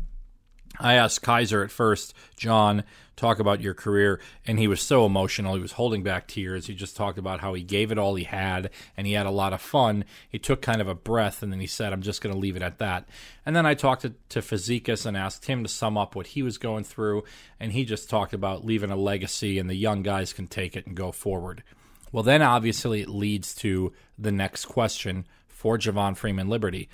I 0.79 0.93
asked 0.93 1.24
Kiser 1.24 1.63
at 1.63 1.72
first, 1.72 2.13
John, 2.36 2.84
talk 3.15 3.39
about 3.39 3.62
your 3.62 3.74
career, 3.74 4.22
and 4.46 4.60
he 4.60 4.67
was 4.67 4.79
so 4.79 5.05
emotional. 5.05 5.55
He 5.55 5.62
was 5.62 5.74
holding 5.74 6.03
back 6.03 6.27
tears. 6.27 6.67
He 6.67 6.75
just 6.75 6.96
talked 6.96 7.17
about 7.17 7.39
how 7.41 7.53
he 7.53 7.63
gave 7.63 7.91
it 7.91 7.98
all 7.98 8.15
he 8.15 8.24
had 8.24 8.69
and 8.96 9.07
he 9.07 9.13
had 9.13 9.25
a 9.25 9.31
lot 9.31 9.53
of 9.53 9.62
fun. 9.62 10.05
He 10.29 10.39
took 10.39 10.62
kind 10.62 10.79
of 10.79 10.88
a 10.88 10.96
breath 10.96 11.41
and 11.41 11.51
then 11.51 11.60
he 11.60 11.67
said, 11.67 11.91
I'm 11.91 12.03
just 12.03 12.22
going 12.22 12.34
to 12.34 12.39
leave 12.39 12.55
it 12.55 12.62
at 12.62 12.77
that. 12.77 13.10
And 13.46 13.55
then 13.55 13.65
I 13.65 13.74
talked 13.74 14.03
to, 14.03 14.13
to 14.29 14.39
Fazekas 14.39 15.05
and 15.05 15.17
asked 15.17 15.46
him 15.46 15.63
to 15.63 15.69
sum 15.69 15.98
up 15.98 16.15
what 16.15 16.27
he 16.27 16.43
was 16.43 16.57
going 16.57 16.84
through, 16.84 17.24
and 17.60 17.72
he 17.72 17.86
just 17.86 18.10
talked 18.10 18.34
about 18.34 18.65
leaving 18.65 18.91
a 18.91 18.96
legacy 18.96 19.57
and 19.60 19.69
the 19.69 19.75
young 19.75 20.03
guys 20.03 20.31
can 20.31 20.48
take 20.48 20.75
it 20.75 20.86
and 20.86 20.96
go 20.96 21.12
forward. 21.12 21.63
Well, 22.12 22.24
then 22.24 22.41
obviously 22.41 23.01
it 23.01 23.10
leads 23.10 23.53
to 23.55 23.91
the 24.17 24.31
next 24.31 24.65
question 24.65 25.25
for 25.48 25.77
Javon 25.77 26.15
Freeman 26.15 26.48
Liberty. 26.48 26.88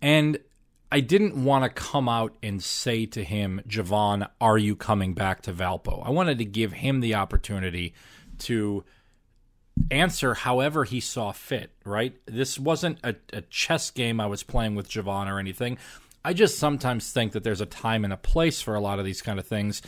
And 0.00 0.38
I 0.92 1.00
didn't 1.00 1.42
want 1.42 1.64
to 1.64 1.70
come 1.70 2.08
out 2.08 2.36
and 2.42 2.62
say 2.62 3.06
to 3.06 3.22
him, 3.22 3.60
Javon, 3.68 4.28
are 4.40 4.58
you 4.58 4.74
coming 4.74 5.14
back 5.14 5.42
to 5.42 5.52
Valpo? 5.52 6.04
I 6.04 6.10
wanted 6.10 6.38
to 6.38 6.44
give 6.44 6.72
him 6.72 7.00
the 7.00 7.14
opportunity 7.14 7.94
to 8.40 8.84
answer 9.90 10.34
however 10.34 10.84
he 10.84 10.98
saw 10.98 11.30
fit, 11.30 11.70
right? 11.84 12.16
This 12.26 12.58
wasn't 12.58 12.98
a, 13.04 13.14
a 13.32 13.42
chess 13.42 13.90
game 13.90 14.20
I 14.20 14.26
was 14.26 14.42
playing 14.42 14.74
with 14.74 14.90
Javon 14.90 15.30
or 15.30 15.38
anything. 15.38 15.78
I 16.24 16.32
just 16.32 16.58
sometimes 16.58 17.12
think 17.12 17.32
that 17.32 17.44
there's 17.44 17.60
a 17.60 17.66
time 17.66 18.04
and 18.04 18.12
a 18.12 18.18
place 18.18 18.60
for 18.60 18.74
a 18.74 18.80
lot 18.80 18.98
of 18.98 19.04
these 19.04 19.22
kind 19.22 19.38
of 19.38 19.46
things. 19.46 19.80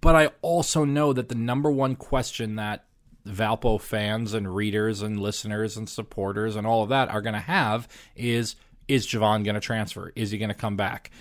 But 0.00 0.16
I 0.16 0.30
also 0.40 0.84
know 0.84 1.12
that 1.12 1.28
the 1.28 1.34
number 1.34 1.70
one 1.70 1.96
question 1.96 2.56
that 2.56 2.84
Valpo 3.26 3.80
fans 3.80 4.32
and 4.32 4.54
readers 4.54 5.02
and 5.02 5.20
listeners 5.20 5.76
and 5.76 5.88
supporters 5.88 6.56
and 6.56 6.66
all 6.66 6.82
of 6.82 6.88
that 6.88 7.10
are 7.10 7.20
going 7.20 7.34
to 7.34 7.40
have 7.40 7.86
is 8.16 8.56
is 8.90 9.06
Javon 9.06 9.44
going 9.44 9.54
to 9.54 9.60
transfer? 9.60 10.12
Is 10.16 10.32
he 10.32 10.38
going 10.38 10.48
to 10.48 10.54
come 10.54 10.76
back? 10.76 11.12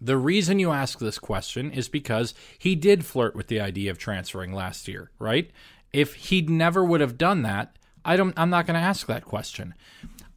The 0.00 0.16
reason 0.16 0.58
you 0.58 0.70
ask 0.70 0.98
this 0.98 1.18
question 1.18 1.70
is 1.70 1.86
because 1.86 2.32
he 2.58 2.74
did 2.74 3.04
flirt 3.04 3.36
with 3.36 3.48
the 3.48 3.60
idea 3.60 3.90
of 3.90 3.98
transferring 3.98 4.54
last 4.54 4.88
year, 4.88 5.10
right? 5.18 5.50
If 5.92 6.14
he 6.14 6.40
never 6.40 6.82
would 6.82 7.02
have 7.02 7.18
done 7.18 7.42
that, 7.42 7.76
I 8.02 8.16
don't 8.16 8.32
I'm 8.38 8.48
not 8.48 8.66
going 8.66 8.80
to 8.80 8.86
ask 8.86 9.06
that 9.06 9.26
question. 9.26 9.74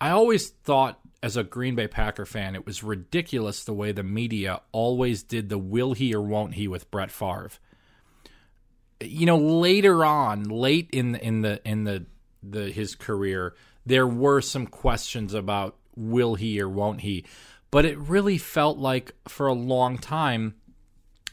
I 0.01 0.09
always 0.09 0.49
thought 0.49 0.99
as 1.21 1.37
a 1.37 1.43
Green 1.45 1.75
Bay 1.75 1.87
Packer 1.87 2.25
fan, 2.25 2.53
it 2.53 2.65
was 2.65 2.83
ridiculous 2.83 3.63
the 3.63 3.73
way 3.73 3.93
the 3.93 4.03
media 4.03 4.59
always 4.73 5.23
did 5.23 5.47
the 5.47 5.57
will 5.57 5.93
he 5.93 6.13
or 6.13 6.21
won't 6.21 6.55
he 6.55 6.67
with 6.67 6.91
Brett 6.91 7.11
Favre. 7.11 7.51
You 8.99 9.25
know, 9.25 9.37
later 9.37 10.03
on, 10.03 10.43
late 10.43 10.89
in 10.91 11.13
the, 11.13 11.25
in 11.25 11.41
the 11.41 11.61
in 11.63 11.85
the 11.85 12.05
the 12.41 12.69
his 12.69 12.95
career, 12.95 13.55
there 13.85 14.07
were 14.07 14.41
some 14.41 14.67
questions 14.67 15.33
about 15.33 15.77
will 15.95 16.35
he 16.35 16.59
or 16.61 16.69
won't 16.69 17.01
he? 17.01 17.25
But 17.71 17.85
it 17.85 17.97
really 17.97 18.37
felt 18.37 18.77
like 18.77 19.13
for 19.27 19.47
a 19.47 19.53
long 19.53 19.97
time 19.97 20.55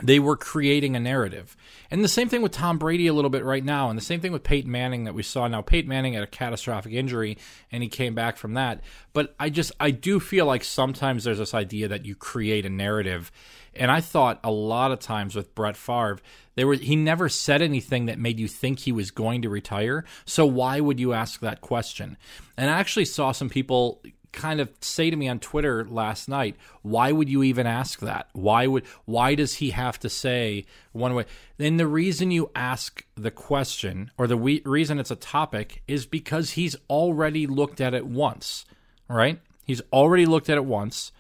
they 0.02 0.18
were 0.18 0.36
creating 0.36 0.96
a 0.96 1.00
narrative. 1.00 1.56
And 1.90 2.02
the 2.02 2.08
same 2.08 2.28
thing 2.28 2.42
with 2.42 2.52
Tom 2.52 2.78
Brady 2.78 3.06
a 3.06 3.12
little 3.12 3.30
bit 3.30 3.44
right 3.44 3.64
now, 3.64 3.90
and 3.90 3.98
the 3.98 4.02
same 4.02 4.20
thing 4.20 4.32
with 4.32 4.42
Peyton 4.42 4.70
Manning 4.70 5.04
that 5.04 5.14
we 5.14 5.22
saw 5.22 5.46
now. 5.48 5.62
Peyton 5.62 5.88
Manning 5.88 6.14
had 6.14 6.22
a 6.22 6.28
catastrophic 6.28 6.92
injury 6.92 7.36
and 7.70 7.82
he 7.82 7.88
came 7.88 8.14
back 8.14 8.36
from 8.36 8.54
that. 8.54 8.82
But 9.12 9.34
I 9.38 9.50
just 9.50 9.72
I 9.78 9.90
do 9.90 10.20
feel 10.20 10.46
like 10.46 10.64
sometimes 10.64 11.24
there's 11.24 11.38
this 11.38 11.54
idea 11.54 11.88
that 11.88 12.06
you 12.06 12.14
create 12.14 12.66
a 12.66 12.70
narrative. 12.70 13.30
And 13.74 13.90
I 13.90 14.00
thought 14.00 14.40
a 14.42 14.50
lot 14.50 14.90
of 14.90 14.98
times 14.98 15.36
with 15.36 15.54
Brett 15.54 15.76
Favre, 15.76 16.18
there 16.56 16.66
was 16.66 16.80
he 16.80 16.96
never 16.96 17.28
said 17.28 17.62
anything 17.62 18.06
that 18.06 18.18
made 18.18 18.40
you 18.40 18.48
think 18.48 18.80
he 18.80 18.92
was 18.92 19.10
going 19.10 19.42
to 19.42 19.48
retire. 19.48 20.04
So 20.24 20.46
why 20.46 20.80
would 20.80 20.98
you 20.98 21.12
ask 21.12 21.40
that 21.40 21.60
question? 21.60 22.16
And 22.56 22.70
I 22.70 22.78
actually 22.78 23.04
saw 23.04 23.32
some 23.32 23.48
people 23.48 24.02
kind 24.32 24.60
of 24.60 24.70
say 24.80 25.10
to 25.10 25.16
me 25.16 25.28
on 25.28 25.38
Twitter 25.38 25.84
last 25.84 26.28
night, 26.28 26.56
why 26.82 27.12
would 27.12 27.28
you 27.28 27.42
even 27.42 27.66
ask 27.66 28.00
that? 28.00 28.28
Why 28.32 28.66
would 28.66 28.84
why 29.04 29.34
does 29.34 29.54
he 29.54 29.70
have 29.70 29.99
to 30.00 30.08
say 30.08 30.64
one 30.92 31.14
way? 31.14 31.26
Then 31.56 31.76
the 31.76 31.87
reason 31.87 32.30
you 32.30 32.50
ask 32.54 33.04
the 33.14 33.30
question 33.30 34.10
or 34.16 34.26
the 34.26 34.37
we, 34.37 34.62
reason 34.64 34.99
it's 34.99 35.10
a 35.10 35.16
topic 35.16 35.82
is 35.87 36.06
because 36.06 36.50
he's 36.50 36.76
already 36.88 37.46
looked 37.46 37.80
at 37.80 37.94
it 37.94 38.06
once, 38.06 38.64
right? 39.08 39.40
He's 39.64 39.82
already 39.92 40.26
looked 40.26 40.49
at 40.49 40.56
it 40.56 40.64
once 40.64 41.12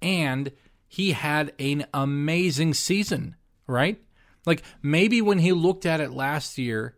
and 0.00 0.52
he 0.88 1.12
had 1.12 1.52
an 1.58 1.86
amazing 1.94 2.74
season, 2.74 3.36
right? 3.66 4.00
Like 4.44 4.62
maybe 4.82 5.22
when 5.22 5.38
he 5.38 5.52
looked 5.52 5.86
at 5.86 6.00
it 6.00 6.10
last 6.12 6.58
year, 6.58 6.96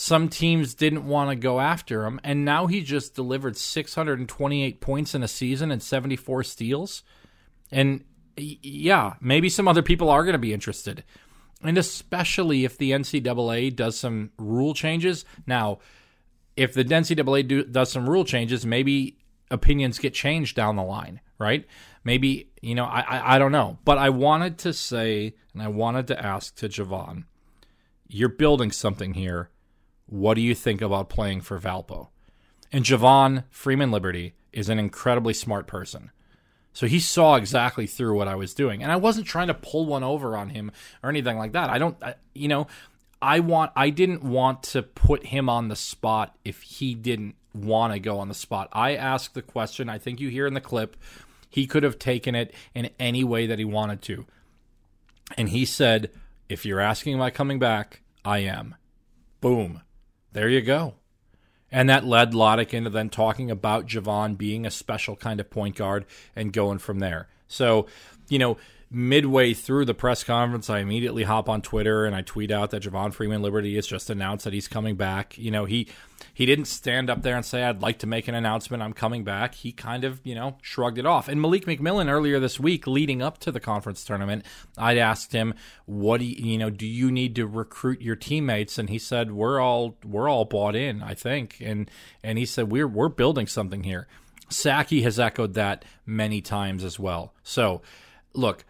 some 0.00 0.30
teams 0.30 0.74
didn't 0.74 1.06
want 1.06 1.28
to 1.28 1.36
go 1.36 1.60
after 1.60 2.06
him, 2.06 2.18
and 2.24 2.42
now 2.42 2.66
he 2.66 2.80
just 2.80 3.14
delivered 3.14 3.54
628 3.54 4.80
points 4.80 5.14
in 5.14 5.22
a 5.22 5.28
season 5.28 5.70
and 5.70 5.82
74 5.82 6.42
steals. 6.42 7.02
And 7.70 8.04
yeah, 8.34 9.16
maybe 9.20 9.50
some 9.50 9.68
other 9.68 9.82
people 9.82 10.08
are 10.08 10.24
going 10.24 10.32
to 10.32 10.38
be 10.38 10.54
interested. 10.54 11.04
And 11.62 11.76
especially 11.76 12.64
if 12.64 12.78
the 12.78 12.92
NCAA 12.92 13.76
does 13.76 13.98
some 13.98 14.30
rule 14.38 14.72
changes. 14.72 15.26
Now, 15.46 15.80
if 16.56 16.72
the 16.72 16.84
NCAA 16.84 17.46
do, 17.46 17.64
does 17.64 17.92
some 17.92 18.08
rule 18.08 18.24
changes, 18.24 18.64
maybe 18.64 19.18
opinions 19.50 19.98
get 19.98 20.14
changed 20.14 20.56
down 20.56 20.76
the 20.76 20.82
line, 20.82 21.20
right? 21.38 21.66
Maybe, 22.04 22.48
you 22.62 22.74
know, 22.74 22.86
I, 22.86 23.00
I, 23.00 23.34
I 23.34 23.38
don't 23.38 23.52
know. 23.52 23.76
But 23.84 23.98
I 23.98 24.08
wanted 24.08 24.56
to 24.60 24.72
say, 24.72 25.34
and 25.52 25.62
I 25.62 25.68
wanted 25.68 26.06
to 26.06 26.24
ask 26.24 26.56
to 26.56 26.70
Javon, 26.70 27.24
you're 28.08 28.30
building 28.30 28.72
something 28.72 29.12
here 29.12 29.50
what 30.10 30.34
do 30.34 30.40
you 30.40 30.54
think 30.54 30.82
about 30.82 31.08
playing 31.08 31.40
for 31.40 31.58
Valpo? 31.58 32.08
And 32.72 32.84
Javon 32.84 33.44
Freeman 33.50 33.90
Liberty 33.90 34.34
is 34.52 34.68
an 34.68 34.78
incredibly 34.78 35.32
smart 35.32 35.66
person. 35.66 36.10
So 36.72 36.86
he 36.86 37.00
saw 37.00 37.36
exactly 37.36 37.86
through 37.86 38.16
what 38.16 38.28
I 38.28 38.34
was 38.34 38.54
doing. 38.54 38.82
And 38.82 38.92
I 38.92 38.96
wasn't 38.96 39.26
trying 39.26 39.48
to 39.48 39.54
pull 39.54 39.86
one 39.86 40.04
over 40.04 40.36
on 40.36 40.50
him 40.50 40.70
or 41.02 41.10
anything 41.10 41.38
like 41.38 41.52
that. 41.52 41.70
I 41.70 41.78
don't, 41.78 41.96
I, 42.02 42.14
you 42.34 42.48
know, 42.48 42.66
I 43.22 43.40
want, 43.40 43.72
I 43.74 43.90
didn't 43.90 44.22
want 44.22 44.62
to 44.64 44.82
put 44.82 45.26
him 45.26 45.48
on 45.48 45.68
the 45.68 45.76
spot 45.76 46.36
if 46.44 46.62
he 46.62 46.94
didn't 46.94 47.34
want 47.54 47.92
to 47.92 47.98
go 47.98 48.18
on 48.18 48.28
the 48.28 48.34
spot. 48.34 48.68
I 48.72 48.94
asked 48.94 49.34
the 49.34 49.42
question. 49.42 49.88
I 49.88 49.98
think 49.98 50.20
you 50.20 50.28
hear 50.28 50.46
in 50.46 50.54
the 50.54 50.60
clip, 50.60 50.96
he 51.48 51.66
could 51.66 51.82
have 51.82 51.98
taken 51.98 52.34
it 52.34 52.54
in 52.74 52.90
any 52.98 53.24
way 53.24 53.46
that 53.46 53.58
he 53.58 53.64
wanted 53.64 54.02
to. 54.02 54.26
And 55.36 55.48
he 55.48 55.64
said, 55.64 56.10
if 56.48 56.64
you're 56.64 56.80
asking 56.80 57.20
I 57.20 57.30
coming 57.30 57.58
back, 57.58 58.02
I 58.24 58.38
am. 58.38 58.74
Boom. 59.40 59.82
There 60.32 60.48
you 60.48 60.60
go. 60.60 60.94
And 61.72 61.88
that 61.88 62.04
led 62.04 62.32
Lottich 62.32 62.74
into 62.74 62.90
then 62.90 63.10
talking 63.10 63.50
about 63.50 63.86
Javon 63.86 64.36
being 64.36 64.66
a 64.66 64.70
special 64.70 65.16
kind 65.16 65.38
of 65.38 65.50
point 65.50 65.76
guard 65.76 66.04
and 66.34 66.52
going 66.52 66.78
from 66.78 66.98
there. 66.98 67.28
So, 67.46 67.86
you 68.28 68.38
know, 68.38 68.56
midway 68.90 69.54
through 69.54 69.84
the 69.84 69.94
press 69.94 70.24
conference, 70.24 70.68
I 70.68 70.80
immediately 70.80 71.22
hop 71.22 71.48
on 71.48 71.62
Twitter 71.62 72.06
and 72.06 72.14
I 72.14 72.22
tweet 72.22 72.50
out 72.50 72.70
that 72.70 72.82
Javon 72.82 73.14
Freeman 73.14 73.40
Liberty 73.40 73.76
has 73.76 73.86
just 73.86 74.10
announced 74.10 74.44
that 74.44 74.52
he's 74.52 74.66
coming 74.66 74.96
back. 74.96 75.38
You 75.38 75.52
know, 75.52 75.64
he 75.64 75.88
he 76.34 76.44
didn't 76.44 76.64
stand 76.64 77.08
up 77.08 77.22
there 77.22 77.36
and 77.36 77.44
say, 77.44 77.62
I'd 77.62 77.82
like 77.82 78.00
to 78.00 78.06
make 78.06 78.26
an 78.26 78.34
announcement, 78.34 78.82
I'm 78.82 78.92
coming 78.92 79.22
back. 79.22 79.54
He 79.54 79.70
kind 79.70 80.02
of, 80.04 80.20
you 80.24 80.34
know, 80.34 80.56
shrugged 80.60 80.98
it 80.98 81.06
off. 81.06 81.28
And 81.28 81.40
Malik 81.40 81.66
McMillan 81.66 82.10
earlier 82.10 82.40
this 82.40 82.58
week, 82.58 82.86
leading 82.86 83.22
up 83.22 83.38
to 83.38 83.52
the 83.52 83.60
conference 83.60 84.02
tournament, 84.04 84.44
I'd 84.76 84.98
asked 84.98 85.32
him, 85.32 85.54
What 85.86 86.18
do 86.18 86.26
you, 86.26 86.52
you 86.52 86.58
know, 86.58 86.70
do 86.70 86.86
you 86.86 87.12
need 87.12 87.36
to 87.36 87.46
recruit 87.46 88.00
your 88.00 88.16
teammates? 88.16 88.76
And 88.76 88.90
he 88.90 88.98
said, 88.98 89.30
We're 89.30 89.60
all 89.60 89.98
we're 90.04 90.28
all 90.28 90.44
bought 90.44 90.74
in, 90.74 91.00
I 91.00 91.14
think. 91.14 91.58
And 91.60 91.88
and 92.24 92.38
he 92.38 92.46
said, 92.46 92.72
We're 92.72 92.88
we're 92.88 93.08
building 93.08 93.46
something 93.46 93.84
here. 93.84 94.08
Sackey 94.48 95.02
has 95.04 95.20
echoed 95.20 95.54
that 95.54 95.84
many 96.04 96.40
times 96.40 96.82
as 96.82 96.98
well. 96.98 97.34
So 97.44 97.82
look, 98.34 98.64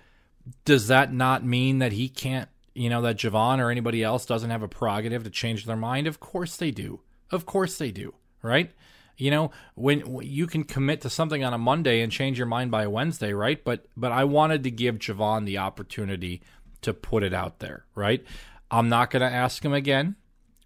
does 0.65 0.89
that 0.89 1.13
not 1.13 1.45
mean 1.45 1.79
that 1.79 1.93
he 1.93 2.09
can't, 2.09 2.49
you 2.75 2.89
know, 2.89 3.03
that 3.03 3.17
Javon 3.17 3.59
or 3.59 3.71
anybody 3.71 4.03
else 4.03 4.27
doesn't 4.27 4.51
have 4.51 4.63
a 4.63 4.69
prerogative 4.69 5.25
to 5.25 5.31
change 5.31 5.65
their 5.65 5.77
mind? 5.77 6.07
Of 6.07 6.21
course 6.21 6.57
they 6.57 6.71
do. 6.71 7.01
Of 7.31 7.47
course 7.47 7.79
they 7.79 7.91
do, 7.91 8.15
right? 8.43 8.71
You 9.17 9.31
know, 9.31 9.51
when 9.75 10.23
you 10.23 10.47
can 10.47 10.65
commit 10.65 11.03
to 11.03 11.11
something 11.11 11.45
on 11.45 11.53
a 11.53 11.59
Monday 11.59 12.01
and 12.01 12.11
change 12.11 12.39
your 12.39 12.47
mind 12.47 12.71
by 12.71 12.85
a 12.85 12.91
Wednesday, 12.91 13.33
right? 13.33 13.63
But 13.63 13.87
but 13.97 14.13
I 14.13 14.25
wanted 14.25 14.63
to 14.65 14.71
give 14.71 14.99
Javon 14.99 15.45
the 15.45 15.59
opportunity 15.59 16.43
to 16.83 16.95
put 16.95 17.23
it 17.23 17.35
out 17.35 17.59
there, 17.59 17.85
right? 17.95 18.25
I'm 18.71 18.89
not 18.89 19.11
going 19.11 19.21
to 19.21 19.31
ask 19.31 19.63
him 19.65 19.75
again 19.75 20.17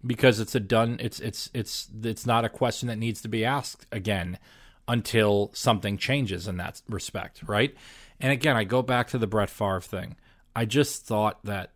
because 0.05 0.39
it's 0.39 0.55
a 0.55 0.59
done 0.59 0.97
it's 1.01 1.19
it's 1.19 1.49
it's 1.53 1.89
it's 2.03 2.25
not 2.25 2.45
a 2.45 2.49
question 2.49 2.87
that 2.87 2.97
needs 2.97 3.21
to 3.23 3.27
be 3.27 3.43
asked 3.43 3.87
again 3.91 4.37
until 4.87 5.51
something 5.53 5.97
changes 5.97 6.47
in 6.47 6.57
that 6.57 6.81
respect, 6.87 7.41
right? 7.47 7.75
And 8.19 8.31
again, 8.31 8.55
I 8.55 8.63
go 8.63 8.81
back 8.81 9.07
to 9.09 9.17
the 9.17 9.27
Brett 9.27 9.49
Favre 9.49 9.81
thing. 9.81 10.15
I 10.55 10.65
just 10.65 11.05
thought 11.05 11.43
that 11.43 11.71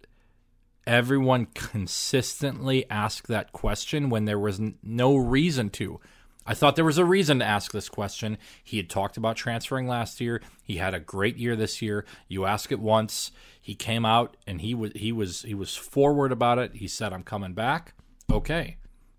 everyone 0.88 1.48
consistently 1.54 2.90
asked 2.90 3.28
that 3.28 3.52
question 3.52 4.10
when 4.10 4.26
there 4.26 4.40
was 4.40 4.60
n- 4.60 4.78
no 4.82 5.16
reason 5.16 5.70
to. 5.72 6.00
I 6.46 6.56
thought 6.56 6.76
there 6.76 6.86
was 6.86 6.98
a 6.98 7.06
reason 7.06 7.40
to 7.40 7.46
ask 7.46 7.72
this 7.72 7.90
question. 7.90 8.38
He 8.64 8.78
had 8.78 8.90
talked 8.90 9.18
about 9.18 9.36
transferring 9.36 9.88
last 9.88 10.20
year. 10.20 10.42
He 10.64 10.78
had 10.78 10.96
a 10.96 11.00
great 11.00 11.38
year 11.38 11.56
this 11.56 11.82
year. 11.82 12.06
You 12.28 12.46
ask 12.46 12.72
it 12.72 12.80
once. 12.80 13.32
He 13.62 13.76
came 13.76 14.04
out 14.06 14.36
and 14.48 14.62
he 14.62 14.74
was 14.74 14.92
he 14.96 15.12
was 15.12 15.44
he 15.44 15.54
was 15.54 15.76
forward 15.76 16.32
about 16.32 16.58
it. 16.58 16.78
He 16.78 16.88
said, 16.88 17.14
"I'm 17.14 17.22
coming 17.22 17.54
back." 17.54 17.94
Okay, 18.32 18.78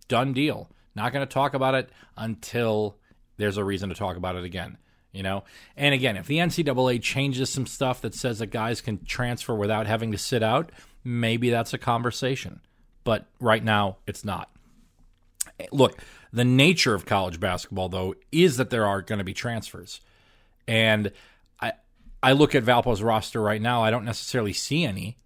done 0.09 0.33
deal. 0.33 0.70
Not 0.96 1.12
going 1.12 1.24
to 1.24 1.33
talk 1.33 1.54
about 1.54 1.76
it 1.76 1.90
until 2.16 2.98
there's 3.37 3.59
a 3.59 3.64
reason 3.64 3.90
to 3.90 3.94
talk 3.94 4.16
about 4.16 4.35
it 4.35 4.42
again 4.42 4.78
you 5.12 5.23
know? 5.23 5.44
And 5.77 5.94
again 5.94 6.16
if 6.16 6.27
the 6.27 6.38
ncaa 6.38 7.03
changes 7.03 7.51
some 7.51 7.66
stuff 7.66 8.01
that 8.03 8.14
says 8.14 8.38
that 8.38 8.46
guys 8.46 8.81
can 8.81 9.05
transfer 9.05 9.55
without 9.55 9.87
having 9.87 10.12
to 10.12 10.18
sit 10.18 10.42
out 10.42 10.70
maybe 11.05 11.51
that's 11.51 11.73
a 11.73 11.79
conversation. 11.79 12.61
But 13.05 13.27
right 13.38 13.64
now 13.64 13.96
it's 14.07 14.25
not. 14.25 14.51
Look 15.73 15.99
the 16.33 16.44
nature 16.44 16.94
of 16.94 17.07
college 17.07 17.40
basketball 17.40 17.88
though 17.88 18.14
is 18.31 18.57
that 18.57 18.70
there 18.70 18.87
are 18.87 19.03
going 19.03 19.18
to 19.18 19.25
be 19.25 19.35
transfers. 19.35 20.01
And 20.68 21.12
i 21.61 21.73
i 22.23 22.33
look 22.33 22.55
at 22.55 22.62
valpo's 22.62 23.03
roster 23.03 23.40
right 23.40 23.61
now 23.61 23.83
i 23.83 23.90
don't 23.90 24.05
necessarily 24.05 24.53
see 24.53 24.85
any. 24.85 25.16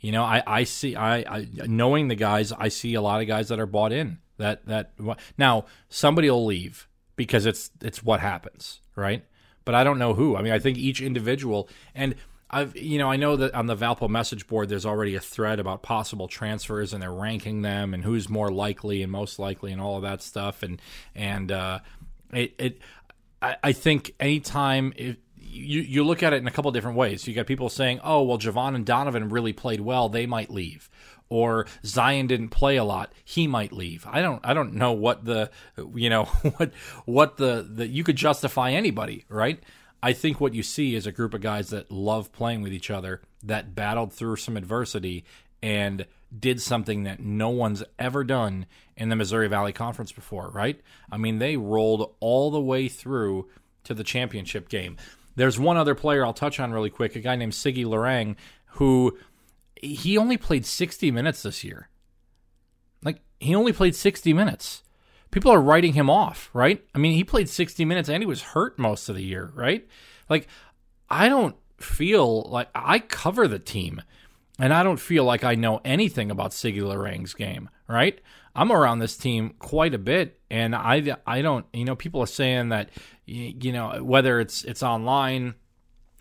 You 0.00 0.12
know 0.12 0.24
i 0.24 0.42
i 0.46 0.64
see 0.64 0.96
i, 0.96 1.18
I 1.18 1.48
knowing 1.66 2.08
the 2.08 2.16
guys 2.16 2.52
i 2.52 2.68
see 2.68 2.94
a 2.94 3.00
lot 3.00 3.20
of 3.20 3.28
guys 3.28 3.48
that 3.48 3.60
are 3.60 3.66
bought 3.66 3.92
in 3.92 4.18
that 4.38 4.66
that 4.66 4.92
now 5.38 5.66
somebody 5.88 6.28
will 6.28 6.44
leave 6.44 6.88
because 7.22 7.46
it's 7.46 7.70
it's 7.80 8.02
what 8.02 8.20
happens, 8.20 8.80
right? 8.96 9.24
But 9.64 9.74
I 9.74 9.84
don't 9.84 9.98
know 9.98 10.14
who. 10.14 10.36
I 10.36 10.42
mean, 10.42 10.52
I 10.52 10.58
think 10.58 10.76
each 10.78 11.00
individual 11.00 11.68
and 11.94 12.14
I've 12.50 12.76
you 12.76 12.98
know 12.98 13.10
I 13.10 13.16
know 13.16 13.36
that 13.36 13.54
on 13.54 13.66
the 13.66 13.76
Valpo 13.76 14.08
message 14.08 14.46
board 14.46 14.68
there's 14.68 14.84
already 14.84 15.14
a 15.14 15.20
thread 15.20 15.58
about 15.58 15.82
possible 15.82 16.28
transfers 16.28 16.92
and 16.92 17.02
they're 17.02 17.12
ranking 17.12 17.62
them 17.62 17.94
and 17.94 18.04
who's 18.04 18.28
more 18.28 18.50
likely 18.50 19.02
and 19.02 19.10
most 19.10 19.38
likely 19.38 19.72
and 19.72 19.80
all 19.80 19.96
of 19.96 20.02
that 20.02 20.22
stuff 20.22 20.62
and 20.62 20.80
and 21.14 21.50
uh, 21.50 21.78
it 22.32 22.54
it 22.58 22.78
I, 23.40 23.56
I 23.62 23.72
think 23.72 24.14
anytime 24.20 24.92
it, 24.96 25.18
you 25.36 25.80
you 25.80 26.04
look 26.04 26.22
at 26.22 26.32
it 26.32 26.36
in 26.36 26.46
a 26.46 26.50
couple 26.50 26.70
different 26.70 26.96
ways. 26.96 27.26
You 27.26 27.34
got 27.34 27.46
people 27.46 27.68
saying, 27.68 28.00
"Oh, 28.02 28.22
well, 28.22 28.38
Javon 28.38 28.74
and 28.74 28.86
Donovan 28.86 29.28
really 29.28 29.52
played 29.52 29.80
well; 29.80 30.08
they 30.08 30.26
might 30.26 30.50
leave." 30.50 30.88
Or 31.28 31.66
Zion 31.84 32.26
didn't 32.26 32.48
play 32.48 32.76
a 32.76 32.84
lot, 32.84 33.12
he 33.24 33.46
might 33.46 33.72
leave. 33.72 34.06
I 34.06 34.22
don't 34.22 34.40
I 34.44 34.54
don't 34.54 34.74
know 34.74 34.92
what 34.92 35.24
the 35.24 35.50
you 35.94 36.10
know 36.10 36.24
what 36.56 36.72
what 37.04 37.36
the 37.36 37.66
the 37.68 37.86
you 37.86 38.04
could 38.04 38.16
justify 38.16 38.70
anybody, 38.70 39.24
right? 39.28 39.62
I 40.02 40.12
think 40.12 40.40
what 40.40 40.54
you 40.54 40.62
see 40.62 40.94
is 40.94 41.06
a 41.06 41.12
group 41.12 41.32
of 41.32 41.40
guys 41.40 41.70
that 41.70 41.90
love 41.90 42.32
playing 42.32 42.62
with 42.62 42.72
each 42.72 42.90
other 42.90 43.22
that 43.44 43.74
battled 43.74 44.12
through 44.12 44.36
some 44.36 44.56
adversity 44.56 45.24
and 45.62 46.06
did 46.36 46.60
something 46.60 47.04
that 47.04 47.20
no 47.20 47.50
one's 47.50 47.84
ever 47.98 48.24
done 48.24 48.66
in 48.96 49.10
the 49.10 49.16
Missouri 49.16 49.48
Valley 49.48 49.72
Conference 49.72 50.10
before, 50.10 50.50
right? 50.50 50.80
I 51.10 51.18
mean, 51.18 51.38
they 51.38 51.56
rolled 51.56 52.14
all 52.20 52.50
the 52.50 52.60
way 52.60 52.88
through 52.88 53.48
to 53.84 53.94
the 53.94 54.04
championship 54.04 54.68
game. 54.68 54.96
There's 55.36 55.58
one 55.58 55.76
other 55.76 55.94
player 55.94 56.24
I'll 56.24 56.34
touch 56.34 56.58
on 56.58 56.72
really 56.72 56.90
quick, 56.90 57.16
a 57.16 57.20
guy 57.20 57.36
named 57.36 57.52
Siggy 57.52 57.84
Lorang, 57.84 58.36
who 58.66 59.18
he 59.82 60.16
only 60.16 60.36
played 60.36 60.64
60 60.64 61.10
minutes 61.10 61.42
this 61.42 61.62
year. 61.62 61.88
Like, 63.04 63.20
he 63.40 63.54
only 63.54 63.72
played 63.72 63.94
60 63.94 64.32
minutes. 64.32 64.82
People 65.30 65.50
are 65.50 65.60
writing 65.60 65.94
him 65.94 66.08
off, 66.08 66.50
right? 66.52 66.84
I 66.94 66.98
mean, 66.98 67.14
he 67.14 67.24
played 67.24 67.48
60 67.48 67.84
minutes 67.84 68.08
and 68.08 68.22
he 68.22 68.26
was 68.26 68.42
hurt 68.42 68.78
most 68.78 69.08
of 69.08 69.16
the 69.16 69.24
year, 69.24 69.52
right? 69.54 69.86
Like, 70.28 70.46
I 71.10 71.28
don't 71.28 71.56
feel 71.78 72.42
like 72.42 72.68
I 72.74 73.00
cover 73.00 73.48
the 73.48 73.58
team 73.58 74.02
and 74.58 74.72
I 74.72 74.82
don't 74.82 75.00
feel 75.00 75.24
like 75.24 75.44
I 75.44 75.54
know 75.54 75.80
anything 75.84 76.30
about 76.30 76.52
Siggy 76.52 76.80
Lorang's 76.80 77.34
game, 77.34 77.68
right? 77.88 78.20
I'm 78.54 78.70
around 78.70 78.98
this 78.98 79.16
team 79.16 79.54
quite 79.58 79.94
a 79.94 79.98
bit, 79.98 80.38
and 80.50 80.74
I 80.74 81.16
I 81.26 81.42
don't 81.42 81.66
you 81.72 81.84
know 81.84 81.96
people 81.96 82.20
are 82.20 82.26
saying 82.26 82.68
that 82.68 82.90
you 83.24 83.72
know 83.72 84.02
whether 84.04 84.40
it's 84.40 84.64
it's 84.64 84.82
online 84.82 85.54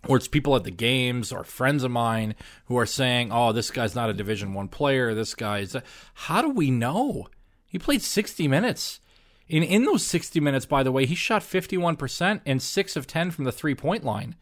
or 0.07 0.17
it's 0.17 0.27
people 0.27 0.55
at 0.55 0.63
the 0.63 0.71
games 0.71 1.31
or 1.31 1.43
friends 1.43 1.83
of 1.83 1.91
mine 1.91 2.35
who 2.65 2.77
are 2.77 2.85
saying, 2.85 3.31
"Oh, 3.31 3.51
this 3.51 3.71
guy's 3.71 3.95
not 3.95 4.09
a 4.09 4.13
Division 4.13 4.53
One 4.53 4.67
player. 4.67 5.13
This 5.13 5.35
guy's." 5.35 5.75
How 6.13 6.41
do 6.41 6.49
we 6.49 6.71
know? 6.71 7.27
He 7.65 7.79
played 7.79 8.01
60 8.01 8.47
minutes 8.47 8.99
In 9.47 9.63
in 9.63 9.85
those 9.85 10.05
60 10.05 10.39
minutes, 10.39 10.65
by 10.65 10.83
the 10.83 10.91
way, 10.91 11.05
he 11.05 11.15
shot 11.15 11.41
51% 11.41 12.41
and 12.45 12.61
6 12.61 12.95
of 12.95 13.07
10 13.07 13.31
from 13.31 13.45
the 13.45 13.51
three-point 13.51 14.03
line. 14.03 14.35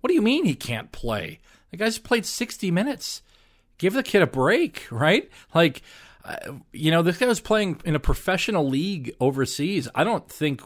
What 0.00 0.08
do 0.08 0.14
you 0.14 0.22
mean 0.22 0.44
he 0.44 0.54
can't 0.54 0.92
play? 0.92 1.40
The 1.70 1.76
guy's 1.76 1.98
played 1.98 2.26
60 2.26 2.70
minutes. 2.70 3.22
Give 3.78 3.92
the 3.94 4.02
kid 4.02 4.22
a 4.22 4.26
break, 4.26 4.86
right? 4.90 5.30
Like 5.54 5.82
uh, 6.24 6.36
you 6.72 6.90
know, 6.90 7.02
this 7.02 7.18
guy 7.18 7.26
was 7.26 7.40
playing 7.40 7.80
in 7.84 7.96
a 7.96 8.00
professional 8.00 8.68
league 8.68 9.14
overseas. 9.20 9.88
I 9.94 10.04
don't 10.04 10.28
think 10.30 10.62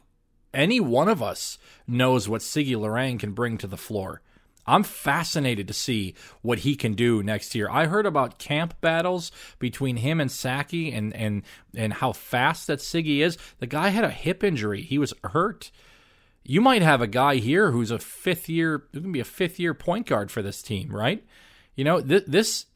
any 0.52 0.80
one 0.80 1.08
of 1.08 1.22
us 1.22 1.58
knows 1.86 2.28
what 2.28 2.42
Sigi 2.42 2.76
Lorang 2.76 3.18
can 3.18 3.32
bring 3.32 3.56
to 3.58 3.66
the 3.66 3.76
floor. 3.76 4.20
I'm 4.66 4.82
fascinated 4.82 5.68
to 5.68 5.74
see 5.74 6.14
what 6.42 6.60
he 6.60 6.74
can 6.76 6.94
do 6.94 7.22
next 7.22 7.54
year. 7.54 7.68
I 7.70 7.86
heard 7.86 8.06
about 8.06 8.38
camp 8.38 8.80
battles 8.80 9.30
between 9.58 9.96
him 9.96 10.20
and 10.20 10.30
Sackey 10.30 10.96
and 10.96 11.14
and 11.14 11.42
and 11.74 11.92
how 11.92 12.12
fast 12.12 12.66
that 12.66 12.80
Siggy 12.80 13.18
is. 13.20 13.38
The 13.58 13.66
guy 13.66 13.88
had 13.88 14.04
a 14.04 14.10
hip 14.10 14.42
injury. 14.42 14.82
He 14.82 14.98
was 14.98 15.14
hurt. 15.24 15.70
You 16.48 16.60
might 16.60 16.82
have 16.82 17.00
a 17.00 17.08
guy 17.08 17.36
here 17.36 17.72
who's 17.72 17.90
a 17.90 17.98
fifth 17.98 18.48
year, 18.48 18.84
who 18.92 19.00
can 19.00 19.12
be 19.12 19.20
a 19.20 19.24
fifth 19.24 19.58
year 19.58 19.74
point 19.74 20.06
guard 20.06 20.30
for 20.30 20.42
this 20.42 20.62
team, 20.62 20.94
right? 20.94 21.24
You 21.74 21.84
know, 21.84 22.00
th- 22.00 22.24
this, 22.26 22.66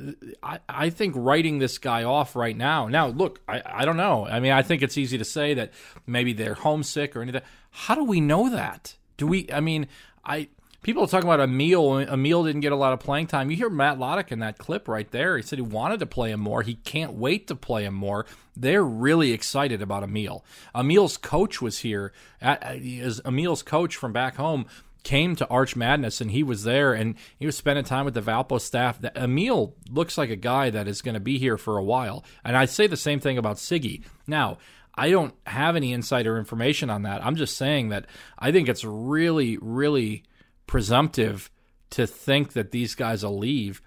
I, 0.43 0.59
I 0.69 0.91
think 0.91 1.15
writing 1.17 1.59
this 1.59 1.79
guy 1.79 2.05
off 2.05 2.37
right 2.37 2.57
now. 2.57 2.89
Now, 2.89 3.07
look, 3.07 3.41
I, 3.49 3.63
I 3.65 3.85
don't 3.87 3.97
know. 3.97 4.27
I 4.27 4.41
mean, 4.41 4.53
I 4.53 4.63
think 4.63 4.83
it's 4.83 4.99
easy 4.99 5.17
to 5.19 5.25
say 5.25 5.55
that 5.55 5.73
maybe 6.07 6.35
they're 6.35 6.55
homesick 6.55 7.17
or 7.17 7.23
anything. 7.23 7.43
How 7.71 7.95
do 7.95 8.05
we 8.05 8.21
know 8.21 8.51
that? 8.51 8.97
Do 9.17 9.27
we, 9.27 9.49
I 9.51 9.61
mean, 9.61 9.87
I, 10.23 10.49
people 10.83 11.05
are 11.05 11.07
talking 11.07 11.29
about 11.29 11.41
Emil. 11.41 11.99
Emil 11.99 12.45
didn't 12.45 12.61
get 12.61 12.73
a 12.73 12.77
lot 12.77 12.93
of 12.93 13.01
playing 13.01 13.27
time. 13.27 13.51
You 13.51 13.57
hear 13.57 13.71
Matt 13.71 13.99
Lottich 13.99 14.33
in 14.33 14.39
that 14.41 14.59
clip 14.59 14.89
right 14.89 15.11
there. 15.11 15.37
He 15.37 15.43
said 15.43 15.59
he 15.59 15.63
wanted 15.63 16.01
to 16.01 16.07
play 16.07 16.31
him 16.31 16.41
more. 16.41 16.63
He 16.63 16.75
can't 16.75 17.13
wait 17.13 17.47
to 17.49 17.55
play 17.55 17.85
him 17.85 17.95
more. 17.95 18.27
They're 18.57 18.85
really 18.85 19.33
excited 19.33 19.83
about 19.83 20.03
Emil. 20.03 20.45
Emil's 20.75 21.17
coach 21.17 21.61
was 21.61 21.79
here. 21.79 22.13
As 22.41 23.21
Emil's 23.25 23.63
coach 23.63 23.97
from 23.97 24.13
back 24.13 24.37
home 24.37 24.67
came 25.03 25.35
to 25.35 25.49
Arch 25.49 25.77
Madness 25.77 26.21
and 26.21 26.31
he 26.31 26.43
was 26.43 26.65
there 26.65 26.93
and 26.93 27.15
he 27.39 27.47
was 27.47 27.57
spending 27.57 27.85
time 27.85 28.05
with 28.05 28.15
the 28.15 28.21
Valpo 28.21 28.61
staff. 28.61 28.99
Emil 29.17 29.75
looks 29.91 30.19
like 30.19 30.29
a 30.31 30.37
guy 30.37 30.69
that 30.71 30.87
is 30.87 31.01
going 31.01 31.15
to 31.15 31.21
be 31.21 31.39
here 31.39 31.57
for 31.57 31.79
a 31.79 31.85
while. 31.85 32.25
And 32.45 32.57
I 32.57 32.67
say 32.67 32.87
the 32.87 32.97
same 32.97 33.21
thing 33.21 33.39
about 33.39 33.57
Siggy. 33.57 34.05
Now, 34.27 34.59
I 34.95 35.11
don't 35.11 35.35
have 35.47 35.77
any 35.77 35.93
insider 35.93 36.37
information 36.37 36.91
on 36.91 37.03
that. 37.03 37.25
I'm 37.25 37.37
just 37.37 37.57
saying 37.57 37.89
that 37.89 38.07
I 38.39 38.53
think 38.53 38.69
it's 38.69 38.85
really, 38.85 39.57
really 39.63 40.25
presumptive 40.71 41.51
to 41.91 42.07
think 42.07 42.53
that 42.53 42.71
these 42.71 42.95
guys 42.95 43.25
will 43.25 43.37
leave 43.37 43.83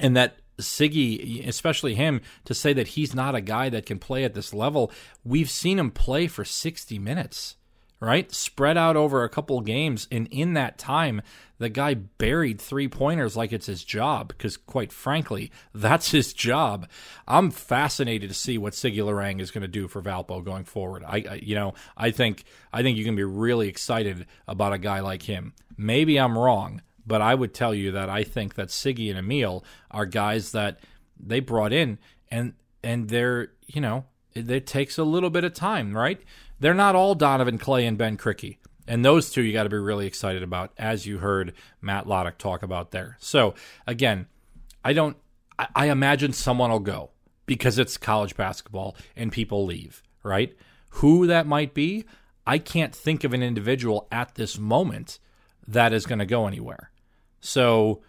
and 0.00 0.16
that 0.16 0.36
Siggy, 0.60 1.44
especially 1.46 1.96
him, 1.96 2.20
to 2.44 2.54
say 2.54 2.72
that 2.72 2.88
he's 2.88 3.16
not 3.16 3.34
a 3.34 3.40
guy 3.40 3.68
that 3.68 3.84
can 3.84 3.98
play 3.98 4.22
at 4.22 4.34
this 4.34 4.54
level. 4.54 4.92
We've 5.24 5.50
seen 5.50 5.76
him 5.76 5.90
play 5.90 6.28
for 6.28 6.44
60 6.44 7.00
minutes, 7.00 7.56
right? 7.98 8.32
Spread 8.32 8.76
out 8.76 8.94
over 8.94 9.24
a 9.24 9.28
couple 9.28 9.60
games. 9.60 10.06
And 10.12 10.28
in 10.28 10.54
that 10.54 10.78
time, 10.78 11.20
the 11.58 11.68
guy 11.68 11.94
buried 11.94 12.60
three 12.60 12.86
pointers 12.86 13.36
like 13.36 13.52
it's 13.52 13.66
his 13.66 13.82
job, 13.82 14.28
because 14.28 14.56
quite 14.56 14.92
frankly, 14.92 15.50
that's 15.74 16.12
his 16.12 16.32
job. 16.32 16.88
I'm 17.26 17.50
fascinated 17.50 18.30
to 18.30 18.34
see 18.36 18.56
what 18.56 18.74
Sigi 18.74 18.98
Lorang 18.98 19.40
is 19.40 19.50
going 19.50 19.62
to 19.62 19.68
do 19.68 19.88
for 19.88 20.00
Valpo 20.00 20.44
going 20.44 20.64
forward. 20.64 21.02
I, 21.04 21.24
I, 21.28 21.34
you 21.42 21.56
know, 21.56 21.74
I 21.96 22.12
think 22.12 22.44
I 22.72 22.82
think 22.82 22.98
you 22.98 23.04
can 23.04 23.16
be 23.16 23.24
really 23.24 23.68
excited 23.68 24.26
about 24.46 24.72
a 24.72 24.78
guy 24.78 25.00
like 25.00 25.22
him. 25.22 25.54
Maybe 25.78 26.18
I'm 26.18 26.36
wrong, 26.36 26.82
but 27.06 27.22
I 27.22 27.34
would 27.34 27.54
tell 27.54 27.72
you 27.72 27.92
that 27.92 28.10
I 28.10 28.24
think 28.24 28.56
that 28.56 28.68
Siggy 28.68 29.08
and 29.08 29.18
Emil 29.18 29.64
are 29.90 30.04
guys 30.04 30.52
that 30.52 30.80
they 31.18 31.40
brought 31.40 31.72
in 31.72 31.98
and 32.30 32.52
and 32.82 33.08
they're 33.08 33.52
you 33.66 33.80
know 33.80 34.04
it, 34.34 34.50
it 34.50 34.66
takes 34.66 34.98
a 34.98 35.04
little 35.04 35.30
bit 35.30 35.44
of 35.44 35.54
time, 35.54 35.96
right? 35.96 36.20
They're 36.60 36.74
not 36.74 36.96
all 36.96 37.14
Donovan 37.14 37.58
Clay 37.58 37.86
and 37.86 37.96
Ben 37.96 38.16
Krikke. 38.16 38.58
And 38.86 39.04
those 39.04 39.30
two 39.30 39.42
you 39.42 39.52
got 39.52 39.64
to 39.64 39.68
be 39.68 39.76
really 39.76 40.06
excited 40.06 40.42
about, 40.42 40.72
as 40.78 41.06
you 41.06 41.18
heard 41.18 41.52
Matt 41.80 42.06
Lottich 42.06 42.38
talk 42.38 42.62
about 42.62 42.90
there. 42.90 43.16
So 43.20 43.54
again, 43.86 44.26
I 44.84 44.92
don't. 44.92 45.16
I, 45.58 45.68
I 45.74 45.90
imagine 45.90 46.32
someone 46.32 46.70
will 46.70 46.80
go 46.80 47.10
because 47.46 47.78
it's 47.78 47.96
college 47.96 48.36
basketball 48.36 48.96
and 49.16 49.30
people 49.30 49.64
leave, 49.64 50.02
right? 50.22 50.56
Who 50.90 51.26
that 51.26 51.46
might 51.46 51.74
be, 51.74 52.04
I 52.46 52.58
can't 52.58 52.94
think 52.94 53.24
of 53.24 53.34
an 53.34 53.42
individual 53.42 54.08
at 54.10 54.36
this 54.36 54.58
moment 54.58 55.18
that 55.68 55.92
is 55.92 56.06
going 56.06 56.18
to 56.18 56.26
go 56.26 56.46
anywhere. 56.46 56.90
So 57.40 58.02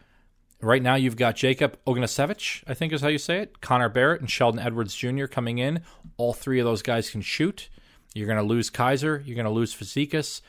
right 0.62 0.82
now 0.82 0.96
you've 0.96 1.16
got 1.16 1.36
Jacob 1.36 1.78
Ognacevic, 1.86 2.64
I 2.68 2.74
think 2.74 2.94
is 2.94 3.02
how 3.02 3.10
you 3.10 3.18
say 3.18 3.40
it, 3.40 3.62
Connor 3.62 3.90
Barrett 3.90 4.22
and 4.22 4.30
Sheldon 4.30 4.60
Edwards 4.60 4.96
Jr. 4.96 5.26
coming 5.26 5.60
in. 5.60 5.82
All 6.18 6.34
three 6.34 6.60
of 6.60 6.66
those 6.66 6.82
guys 6.82 7.10
can 7.10 7.22
shoot. 7.22 7.70
You're 8.16 8.28
going 8.28 8.40
to 8.40 8.44
lose 8.44 8.70
Kiser. 8.70 9.22
You're 9.26 9.36
going 9.36 9.46
to 9.46 9.52
lose 9.52 9.76
Fazekas. 9.76 10.42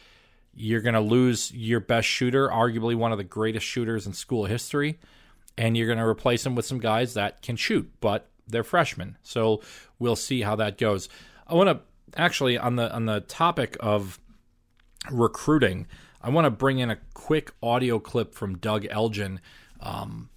You're 0.55 0.81
going 0.81 0.95
to 0.95 1.01
lose 1.01 1.53
your 1.53 1.81
best 1.81 2.09
shooter, 2.09 2.49
arguably 2.49 2.97
one 2.97 3.13
of 3.13 3.19
the 3.19 3.25
greatest 3.25 3.67
shooters 3.67 4.07
in 4.07 4.13
school 4.13 4.47
history. 4.47 4.99
And 5.59 5.77
you're 5.77 5.87
going 5.87 5.99
to 5.99 6.07
replace 6.07 6.47
him 6.47 6.55
with 6.55 6.65
some 6.65 6.79
guys 6.79 7.15
that 7.15 7.43
can 7.43 7.57
shoot, 7.57 7.91
but 8.01 8.29
they're 8.47 8.65
freshmen. 8.65 9.17
So 9.23 9.61
we'll 9.99 10.17
see 10.17 10.41
how 10.41 10.57
that 10.57 10.79
goes. 10.79 11.09
I 11.47 11.55
want 11.55 11.69
to 11.69 11.81
actually 12.17 12.57
on 12.57 12.77
the 12.77 12.93
on 12.93 13.07
the 13.07 13.21
topic 13.21 13.77
of 13.81 14.19
recruiting. 15.11 15.87
I 16.21 16.29
want 16.29 16.45
to 16.45 16.51
bring 16.51 16.79
in 16.79 16.91
a 16.91 16.99
quick 17.15 17.53
audio 17.63 17.99
clip 17.99 18.35
from 18.35 18.59
Doug 18.59 18.87
Elgin. 18.91 19.41
Um, 19.81 20.29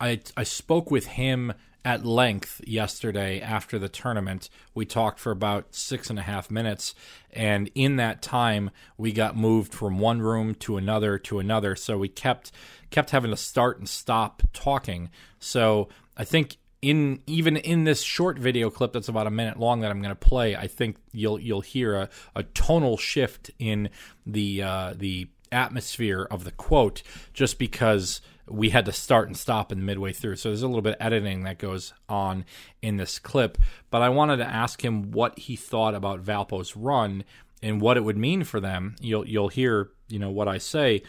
I, 0.00 0.20
I 0.36 0.42
spoke 0.42 0.90
with 0.90 1.06
him 1.06 1.54
at 1.84 2.04
length 2.04 2.60
yesterday 2.66 3.40
after 3.40 3.78
the 3.78 3.88
tournament. 3.88 4.50
We 4.74 4.84
talked 4.84 5.18
for 5.18 5.30
about 5.30 5.74
six 5.74 6.10
and 6.10 6.18
a 6.18 6.22
half 6.22 6.50
minutes, 6.50 6.94
and 7.32 7.70
in 7.74 7.96
that 7.96 8.20
time, 8.20 8.70
we 8.98 9.12
got 9.12 9.36
moved 9.36 9.72
from 9.72 9.98
one 9.98 10.20
room 10.20 10.54
to 10.56 10.76
another 10.76 11.18
to 11.18 11.38
another. 11.38 11.74
So 11.76 11.96
we 11.96 12.08
kept 12.08 12.52
kept 12.90 13.10
having 13.10 13.30
to 13.30 13.36
start 13.36 13.78
and 13.78 13.88
stop 13.88 14.42
talking. 14.52 15.10
So 15.38 15.88
I 16.16 16.24
think 16.24 16.58
in 16.82 17.20
even 17.26 17.56
in 17.56 17.84
this 17.84 18.02
short 18.02 18.38
video 18.38 18.70
clip 18.70 18.92
that's 18.92 19.08
about 19.08 19.26
a 19.26 19.30
minute 19.30 19.58
long 19.58 19.80
that 19.80 19.90
I'm 19.90 20.00
going 20.00 20.14
to 20.14 20.28
play, 20.28 20.56
I 20.56 20.66
think 20.66 20.96
you'll 21.12 21.38
you'll 21.38 21.60
hear 21.60 21.94
a, 21.94 22.08
a 22.34 22.42
tonal 22.42 22.96
shift 22.96 23.50
in 23.58 23.90
the 24.26 24.62
uh, 24.62 24.94
the 24.96 25.28
atmosphere 25.52 26.26
of 26.30 26.44
the 26.44 26.52
quote 26.52 27.02
just 27.34 27.58
because 27.58 28.20
we 28.48 28.70
had 28.70 28.84
to 28.84 28.92
start 28.92 29.28
and 29.28 29.36
stop 29.36 29.70
in 29.70 29.78
the 29.78 29.84
midway 29.84 30.12
through. 30.12 30.36
So 30.36 30.48
there's 30.48 30.62
a 30.62 30.66
little 30.66 30.82
bit 30.82 30.94
of 30.94 31.06
editing 31.06 31.44
that 31.44 31.58
goes 31.58 31.92
on 32.08 32.44
in 32.82 32.96
this 32.96 33.18
clip. 33.18 33.58
But 33.90 34.02
I 34.02 34.08
wanted 34.08 34.38
to 34.38 34.46
ask 34.46 34.84
him 34.84 35.12
what 35.12 35.38
he 35.38 35.56
thought 35.56 35.94
about 35.94 36.20
Valpo's 36.20 36.76
run 36.76 37.24
and 37.62 37.80
what 37.80 37.96
it 37.96 38.04
would 38.04 38.16
mean 38.16 38.44
for 38.44 38.58
them. 38.58 38.96
You'll 39.00 39.26
you'll 39.26 39.48
hear 39.48 39.90
you 40.08 40.18
know 40.18 40.30
what 40.30 40.48
I 40.48 40.58
say, 40.58 41.02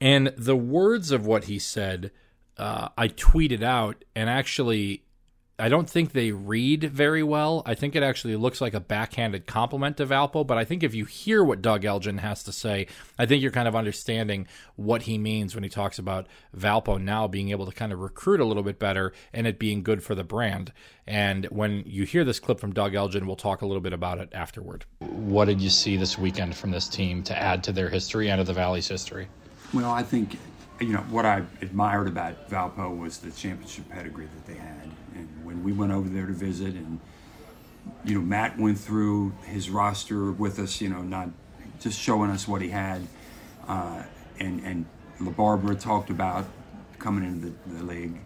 and 0.00 0.28
the 0.36 0.56
words 0.56 1.10
of 1.10 1.26
what 1.26 1.44
he 1.44 1.58
said. 1.58 2.10
Uh, 2.60 2.90
I 2.98 3.08
tweeted 3.08 3.62
out, 3.62 4.04
and 4.14 4.28
actually, 4.28 5.02
I 5.58 5.70
don't 5.70 5.88
think 5.88 6.12
they 6.12 6.30
read 6.30 6.84
very 6.84 7.22
well. 7.22 7.62
I 7.64 7.74
think 7.74 7.96
it 7.96 8.02
actually 8.02 8.36
looks 8.36 8.60
like 8.60 8.74
a 8.74 8.80
backhanded 8.80 9.46
compliment 9.46 9.96
to 9.96 10.04
Valpo, 10.04 10.46
but 10.46 10.58
I 10.58 10.66
think 10.66 10.82
if 10.82 10.94
you 10.94 11.06
hear 11.06 11.42
what 11.42 11.62
Doug 11.62 11.86
Elgin 11.86 12.18
has 12.18 12.42
to 12.42 12.52
say, 12.52 12.86
I 13.18 13.24
think 13.24 13.40
you're 13.40 13.50
kind 13.50 13.66
of 13.66 13.74
understanding 13.74 14.46
what 14.76 15.04
he 15.04 15.16
means 15.16 15.54
when 15.54 15.64
he 15.64 15.70
talks 15.70 15.98
about 15.98 16.26
Valpo 16.54 17.00
now 17.00 17.26
being 17.26 17.48
able 17.48 17.64
to 17.64 17.72
kind 17.72 17.94
of 17.94 18.00
recruit 18.00 18.40
a 18.40 18.44
little 18.44 18.62
bit 18.62 18.78
better 18.78 19.14
and 19.32 19.46
it 19.46 19.58
being 19.58 19.82
good 19.82 20.02
for 20.02 20.14
the 20.14 20.22
brand. 20.22 20.70
And 21.06 21.46
when 21.46 21.82
you 21.86 22.04
hear 22.04 22.24
this 22.24 22.40
clip 22.40 22.60
from 22.60 22.74
Doug 22.74 22.94
Elgin, 22.94 23.26
we'll 23.26 23.36
talk 23.36 23.62
a 23.62 23.66
little 23.66 23.80
bit 23.80 23.94
about 23.94 24.18
it 24.18 24.28
afterward. 24.34 24.84
What 24.98 25.46
did 25.46 25.62
you 25.62 25.70
see 25.70 25.96
this 25.96 26.18
weekend 26.18 26.54
from 26.54 26.72
this 26.72 26.88
team 26.88 27.22
to 27.22 27.38
add 27.38 27.64
to 27.64 27.72
their 27.72 27.88
history 27.88 28.28
and 28.28 28.38
to 28.38 28.44
the 28.44 28.52
Valley's 28.52 28.86
history? 28.86 29.28
Well, 29.72 29.90
I 29.90 30.02
think 30.02 30.36
you 30.80 30.94
know 30.94 31.00
what 31.10 31.26
I 31.26 31.42
admired 31.60 32.08
about 32.08 32.48
Valpo 32.50 32.96
was 32.96 33.18
the 33.18 33.30
championship 33.30 33.88
pedigree 33.90 34.26
that 34.26 34.46
they 34.46 34.58
had 34.58 34.90
And 35.14 35.28
when 35.44 35.62
we 35.62 35.72
went 35.72 35.92
over 35.92 36.08
there 36.08 36.26
to 36.26 36.32
visit, 36.32 36.74
and 36.74 37.00
you 38.04 38.14
know, 38.14 38.20
Matt 38.20 38.58
went 38.58 38.78
through 38.78 39.32
his 39.44 39.70
roster 39.70 40.30
with 40.30 40.58
us. 40.58 40.80
You 40.80 40.88
know, 40.88 41.02
not 41.02 41.28
just 41.80 42.00
showing 42.00 42.30
us 42.30 42.48
what 42.48 42.62
he 42.62 42.70
had, 42.70 43.02
uh, 43.68 44.02
and 44.38 44.60
and 44.64 44.86
LaBarbera 45.20 45.78
talked 45.78 46.10
about 46.10 46.46
coming 46.98 47.24
into 47.24 47.48
the, 47.68 47.76
the 47.76 47.84
league. 47.84 48.18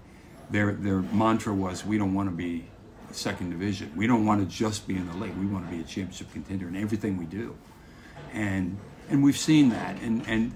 Their 0.50 0.72
their 0.72 1.02
mantra 1.02 1.54
was, 1.54 1.84
we 1.84 1.98
don't 1.98 2.14
want 2.14 2.28
to 2.28 2.36
be 2.36 2.66
second 3.10 3.50
division. 3.50 3.92
We 3.96 4.06
don't 4.06 4.26
want 4.26 4.40
to 4.40 4.56
just 4.56 4.86
be 4.86 4.96
in 4.96 5.06
the 5.06 5.16
league. 5.16 5.36
We 5.36 5.46
want 5.46 5.66
to 5.66 5.74
be 5.74 5.80
a 5.80 5.84
championship 5.84 6.32
contender 6.32 6.68
in 6.68 6.76
everything 6.76 7.16
we 7.16 7.26
do, 7.26 7.56
and 8.32 8.78
and 9.08 9.22
we've 9.22 9.38
seen 9.38 9.70
that. 9.70 10.00
And 10.02 10.22
and 10.28 10.52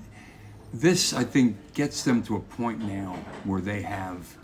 this 0.72 1.12
I 1.12 1.24
think 1.24 1.74
gets 1.74 2.02
them 2.02 2.22
to 2.24 2.37
a 2.37 2.40
point 2.40 2.81
now 2.81 3.18
where 3.44 3.61
they 3.61 3.83
have 3.83 4.37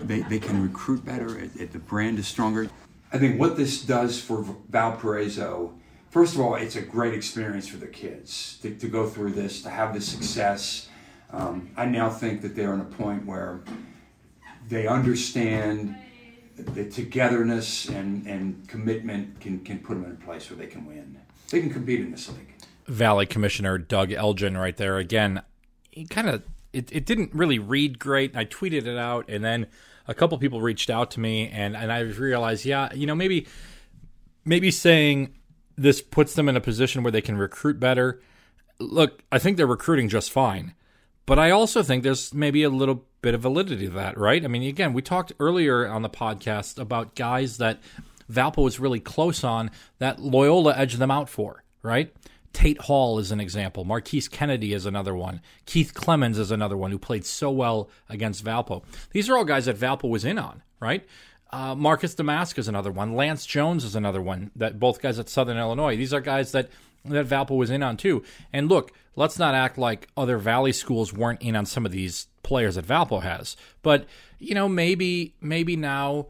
they, 0.00 0.20
they 0.22 0.38
can 0.38 0.62
recruit 0.62 1.04
better. 1.04 1.38
It, 1.38 1.50
it, 1.56 1.72
the 1.72 1.78
brand 1.78 2.18
is 2.18 2.26
stronger. 2.26 2.68
I 3.12 3.18
think 3.18 3.38
what 3.40 3.56
this 3.56 3.82
does 3.82 4.20
for 4.20 4.44
Valparaiso, 4.68 5.72
first 6.10 6.34
of 6.34 6.40
all, 6.40 6.56
it's 6.56 6.76
a 6.76 6.82
great 6.82 7.14
experience 7.14 7.68
for 7.68 7.76
the 7.76 7.86
kids 7.86 8.58
to, 8.62 8.74
to 8.74 8.88
go 8.88 9.06
through 9.06 9.32
this, 9.32 9.62
to 9.62 9.70
have 9.70 9.94
this 9.94 10.06
success. 10.06 10.88
Um, 11.30 11.70
I 11.76 11.86
now 11.86 12.10
think 12.10 12.42
that 12.42 12.54
they're 12.56 12.74
in 12.74 12.80
a 12.80 12.84
point 12.84 13.24
where 13.24 13.60
they 14.68 14.86
understand 14.86 15.96
the 16.56 16.88
togetherness 16.88 17.88
and, 17.88 18.26
and 18.26 18.66
commitment 18.68 19.40
can, 19.40 19.60
can 19.60 19.78
put 19.78 19.94
them 19.94 20.04
in 20.04 20.12
a 20.12 20.24
place 20.24 20.50
where 20.50 20.58
they 20.58 20.66
can 20.66 20.86
win. 20.86 21.18
They 21.50 21.60
can 21.60 21.70
compete 21.70 22.00
in 22.00 22.10
this 22.10 22.28
league. 22.28 22.53
Valley 22.86 23.26
Commissioner 23.26 23.78
Doug 23.78 24.12
Elgin 24.12 24.56
right 24.56 24.76
there 24.76 24.98
again. 24.98 25.42
He 25.90 26.04
kind 26.04 26.28
of 26.28 26.42
it, 26.72 26.90
it 26.92 27.06
didn't 27.06 27.32
really 27.32 27.58
read 27.58 27.98
great. 27.98 28.36
I 28.36 28.44
tweeted 28.44 28.86
it 28.86 28.98
out, 28.98 29.26
and 29.28 29.44
then 29.44 29.68
a 30.06 30.14
couple 30.14 30.36
people 30.38 30.60
reached 30.60 30.90
out 30.90 31.10
to 31.12 31.20
me, 31.20 31.48
and 31.48 31.76
and 31.76 31.92
I 31.92 32.00
realized, 32.00 32.64
yeah, 32.64 32.92
you 32.92 33.06
know, 33.06 33.14
maybe 33.14 33.46
maybe 34.44 34.70
saying 34.70 35.34
this 35.76 36.02
puts 36.02 36.34
them 36.34 36.48
in 36.48 36.56
a 36.56 36.60
position 36.60 37.02
where 37.02 37.12
they 37.12 37.20
can 37.22 37.36
recruit 37.36 37.80
better. 37.80 38.20
Look, 38.78 39.22
I 39.30 39.38
think 39.38 39.56
they're 39.56 39.66
recruiting 39.66 40.08
just 40.08 40.30
fine, 40.30 40.74
but 41.26 41.38
I 41.38 41.50
also 41.50 41.82
think 41.82 42.02
there's 42.02 42.34
maybe 42.34 42.62
a 42.64 42.68
little 42.68 43.06
bit 43.22 43.34
of 43.34 43.40
validity 43.40 43.86
to 43.86 43.92
that, 43.94 44.18
right? 44.18 44.44
I 44.44 44.48
mean, 44.48 44.62
again, 44.64 44.92
we 44.92 45.00
talked 45.00 45.32
earlier 45.38 45.88
on 45.88 46.02
the 46.02 46.10
podcast 46.10 46.78
about 46.78 47.14
guys 47.14 47.56
that 47.58 47.80
Valpo 48.30 48.62
was 48.64 48.80
really 48.80 49.00
close 49.00 49.44
on 49.44 49.70
that 49.98 50.20
Loyola 50.20 50.74
edged 50.76 50.98
them 50.98 51.10
out 51.10 51.28
for, 51.28 51.64
right? 51.82 52.14
Tate 52.54 52.80
Hall 52.82 53.18
is 53.18 53.30
an 53.32 53.40
example. 53.40 53.84
Marquise 53.84 54.28
Kennedy 54.28 54.72
is 54.72 54.86
another 54.86 55.14
one. 55.14 55.42
Keith 55.66 55.92
Clemons 55.92 56.38
is 56.38 56.50
another 56.50 56.76
one 56.76 56.92
who 56.92 56.98
played 56.98 57.26
so 57.26 57.50
well 57.50 57.90
against 58.08 58.44
Valpo. 58.44 58.84
These 59.10 59.28
are 59.28 59.36
all 59.36 59.44
guys 59.44 59.66
that 59.66 59.76
Valpo 59.76 60.08
was 60.08 60.24
in 60.24 60.38
on, 60.38 60.62
right? 60.80 61.04
Uh, 61.50 61.74
Marcus 61.74 62.14
Domask 62.14 62.56
is 62.56 62.68
another 62.68 62.90
one. 62.90 63.14
Lance 63.14 63.44
Jones 63.44 63.84
is 63.84 63.94
another 63.94 64.22
one. 64.22 64.50
That 64.56 64.78
both 64.78 65.02
guys 65.02 65.18
at 65.18 65.28
Southern 65.28 65.58
Illinois. 65.58 65.96
These 65.96 66.14
are 66.14 66.20
guys 66.20 66.52
that 66.52 66.70
that 67.04 67.26
Valpo 67.26 67.56
was 67.56 67.70
in 67.70 67.82
on 67.82 67.96
too. 67.96 68.24
And 68.52 68.68
look, 68.68 68.92
let's 69.14 69.38
not 69.38 69.54
act 69.54 69.76
like 69.76 70.08
other 70.16 70.38
Valley 70.38 70.72
schools 70.72 71.12
weren't 71.12 71.42
in 71.42 71.54
on 71.54 71.66
some 71.66 71.84
of 71.84 71.92
these 71.92 72.28
players 72.42 72.76
that 72.76 72.86
Valpo 72.86 73.22
has. 73.22 73.56
But 73.82 74.06
you 74.38 74.54
know, 74.54 74.68
maybe 74.68 75.34
maybe 75.40 75.76
now 75.76 76.28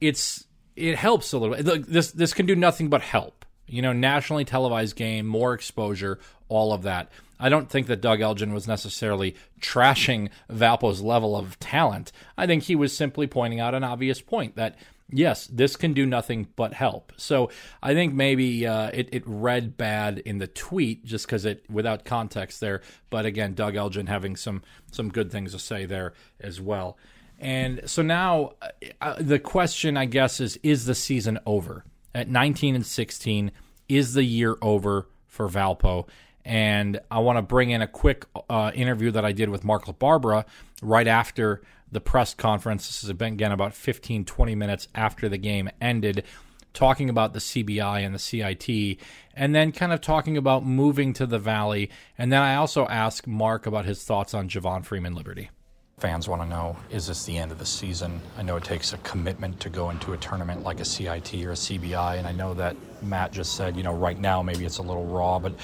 it's 0.00 0.44
it 0.74 0.96
helps 0.96 1.32
a 1.32 1.38
little 1.38 1.56
bit. 1.56 1.86
This 1.88 2.10
this 2.10 2.34
can 2.34 2.46
do 2.46 2.56
nothing 2.56 2.88
but 2.88 3.00
help 3.00 3.35
you 3.66 3.82
know, 3.82 3.92
nationally 3.92 4.44
televised 4.44 4.96
game, 4.96 5.26
more 5.26 5.54
exposure, 5.54 6.18
all 6.48 6.72
of 6.72 6.82
that. 6.82 7.10
I 7.38 7.48
don't 7.48 7.68
think 7.68 7.86
that 7.88 8.00
Doug 8.00 8.20
Elgin 8.20 8.54
was 8.54 8.66
necessarily 8.66 9.36
trashing 9.60 10.30
Valpo's 10.50 11.02
level 11.02 11.36
of 11.36 11.58
talent. 11.58 12.12
I 12.38 12.46
think 12.46 12.62
he 12.62 12.74
was 12.76 12.96
simply 12.96 13.26
pointing 13.26 13.60
out 13.60 13.74
an 13.74 13.84
obvious 13.84 14.20
point 14.20 14.56
that 14.56 14.76
yes, 15.10 15.46
this 15.46 15.76
can 15.76 15.92
do 15.92 16.06
nothing 16.06 16.48
but 16.56 16.72
help. 16.72 17.12
So 17.16 17.50
I 17.82 17.94
think 17.94 18.14
maybe 18.14 18.66
uh, 18.66 18.90
it, 18.92 19.08
it 19.12 19.22
read 19.26 19.76
bad 19.76 20.18
in 20.18 20.38
the 20.38 20.46
tweet 20.46 21.04
just 21.04 21.26
because 21.26 21.44
it 21.44 21.64
without 21.70 22.04
context 22.04 22.60
there. 22.60 22.82
But 23.10 23.26
again, 23.26 23.54
Doug 23.54 23.76
Elgin 23.76 24.06
having 24.06 24.36
some 24.36 24.62
some 24.90 25.10
good 25.10 25.30
things 25.30 25.52
to 25.52 25.58
say 25.58 25.86
there 25.86 26.14
as 26.40 26.60
well. 26.60 26.96
And 27.38 27.82
so 27.84 28.02
now 28.02 28.52
uh, 28.62 28.68
uh 29.00 29.16
the 29.20 29.38
question, 29.38 29.96
I 29.96 30.06
guess, 30.06 30.40
is: 30.40 30.58
Is 30.62 30.86
the 30.86 30.94
season 30.94 31.38
over? 31.46 31.84
At 32.16 32.28
19 32.28 32.74
and 32.74 32.86
16 32.86 33.52
is 33.88 34.14
the 34.14 34.24
year 34.24 34.56
over 34.62 35.06
for 35.26 35.48
Valpo. 35.48 36.08
And 36.44 36.98
I 37.10 37.18
want 37.18 37.36
to 37.36 37.42
bring 37.42 37.70
in 37.70 37.82
a 37.82 37.86
quick 37.86 38.24
uh, 38.48 38.72
interview 38.74 39.10
that 39.10 39.24
I 39.24 39.32
did 39.32 39.50
with 39.50 39.64
Mark 39.64 39.84
LaBarbera 39.84 40.44
right 40.80 41.06
after 41.06 41.60
the 41.92 42.00
press 42.00 42.32
conference. 42.32 43.02
This 43.02 43.12
been, 43.12 43.34
again, 43.34 43.52
about 43.52 43.74
15, 43.74 44.24
20 44.24 44.54
minutes 44.54 44.88
after 44.94 45.28
the 45.28 45.36
game 45.36 45.68
ended, 45.80 46.24
talking 46.72 47.10
about 47.10 47.34
the 47.34 47.38
CBI 47.38 48.04
and 48.04 48.14
the 48.14 48.18
CIT, 48.18 48.98
and 49.34 49.54
then 49.54 49.72
kind 49.72 49.92
of 49.92 50.00
talking 50.00 50.36
about 50.36 50.64
moving 50.64 51.12
to 51.14 51.26
the 51.26 51.38
Valley. 51.38 51.90
And 52.16 52.32
then 52.32 52.40
I 52.40 52.54
also 52.54 52.86
asked 52.86 53.26
Mark 53.26 53.66
about 53.66 53.84
his 53.84 54.02
thoughts 54.04 54.32
on 54.32 54.48
Javon 54.48 54.84
Freeman 54.84 55.14
Liberty. 55.14 55.50
Fans 55.98 56.28
want 56.28 56.42
to 56.42 56.46
know 56.46 56.76
is 56.90 57.06
this 57.06 57.24
the 57.24 57.38
end 57.38 57.50
of 57.50 57.58
the 57.58 57.64
season? 57.64 58.20
I 58.36 58.42
know 58.42 58.56
it 58.56 58.64
takes 58.64 58.92
a 58.92 58.98
commitment 58.98 59.58
to 59.60 59.70
go 59.70 59.88
into 59.88 60.12
a 60.12 60.18
tournament 60.18 60.62
like 60.62 60.78
a 60.78 60.84
CIT 60.84 61.32
or 61.36 61.52
a 61.52 61.54
CBI, 61.54 62.18
and 62.18 62.26
I 62.26 62.32
know 62.32 62.52
that 62.52 62.76
Matt 63.02 63.32
just 63.32 63.56
said, 63.56 63.78
you 63.78 63.82
know, 63.82 63.94
right 63.94 64.18
now 64.18 64.42
maybe 64.42 64.66
it's 64.66 64.76
a 64.76 64.82
little 64.82 65.06
raw, 65.06 65.38
but 65.38 65.54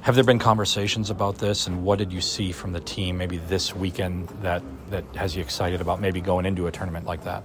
have 0.00 0.14
there 0.14 0.24
been 0.24 0.38
conversations 0.38 1.10
about 1.10 1.36
this, 1.36 1.66
and 1.66 1.84
what 1.84 1.98
did 1.98 2.10
you 2.10 2.22
see 2.22 2.50
from 2.50 2.72
the 2.72 2.80
team 2.80 3.18
maybe 3.18 3.36
this 3.36 3.76
weekend 3.76 4.30
that, 4.40 4.62
that 4.88 5.04
has 5.16 5.36
you 5.36 5.42
excited 5.42 5.82
about 5.82 6.00
maybe 6.00 6.22
going 6.22 6.46
into 6.46 6.66
a 6.66 6.72
tournament 6.72 7.04
like 7.04 7.24
that? 7.24 7.44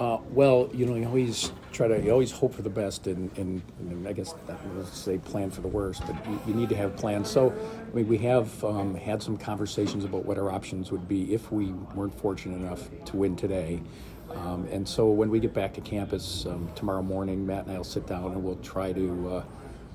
Uh, 0.00 0.18
well, 0.30 0.68
you 0.74 0.86
know, 0.86 0.96
you 0.96 1.06
always 1.06 1.52
try 1.72 1.86
to, 1.86 2.02
you 2.02 2.10
always 2.10 2.32
hope 2.32 2.52
for 2.52 2.62
the 2.62 2.70
best, 2.70 3.06
and, 3.06 3.30
and, 3.38 3.62
and 3.78 4.08
I 4.08 4.12
guess 4.12 4.34
I 4.48 4.54
would 4.74 4.88
say 4.88 5.18
plan 5.18 5.50
for 5.50 5.60
the 5.60 5.68
worst, 5.68 6.02
but 6.04 6.16
you, 6.28 6.40
you, 6.48 6.54
need 6.54 6.68
to 6.70 6.76
have 6.76 6.96
plans. 6.96 7.30
So, 7.30 7.52
I 7.52 7.94
mean, 7.94 8.08
we 8.08 8.18
have 8.18 8.64
um, 8.64 8.96
had 8.96 9.22
some 9.22 9.36
conversations 9.36 10.04
about 10.04 10.24
what 10.24 10.36
our 10.36 10.50
options 10.50 10.90
would 10.90 11.06
be 11.06 11.32
if 11.32 11.52
we 11.52 11.66
weren't 11.94 12.18
fortunate 12.18 12.56
enough 12.56 12.90
to 13.04 13.16
win 13.16 13.36
today. 13.36 13.80
Um, 14.32 14.66
and 14.72 14.88
so, 14.88 15.10
when 15.10 15.30
we 15.30 15.38
get 15.38 15.54
back 15.54 15.72
to 15.74 15.80
campus 15.80 16.44
um, 16.46 16.68
tomorrow 16.74 17.02
morning, 17.02 17.46
Matt 17.46 17.66
and 17.66 17.74
I 17.74 17.76
will 17.76 17.84
sit 17.84 18.04
down 18.04 18.32
and 18.32 18.42
we'll 18.42 18.56
try 18.56 18.92
to, 18.92 19.28
uh, 19.28 19.44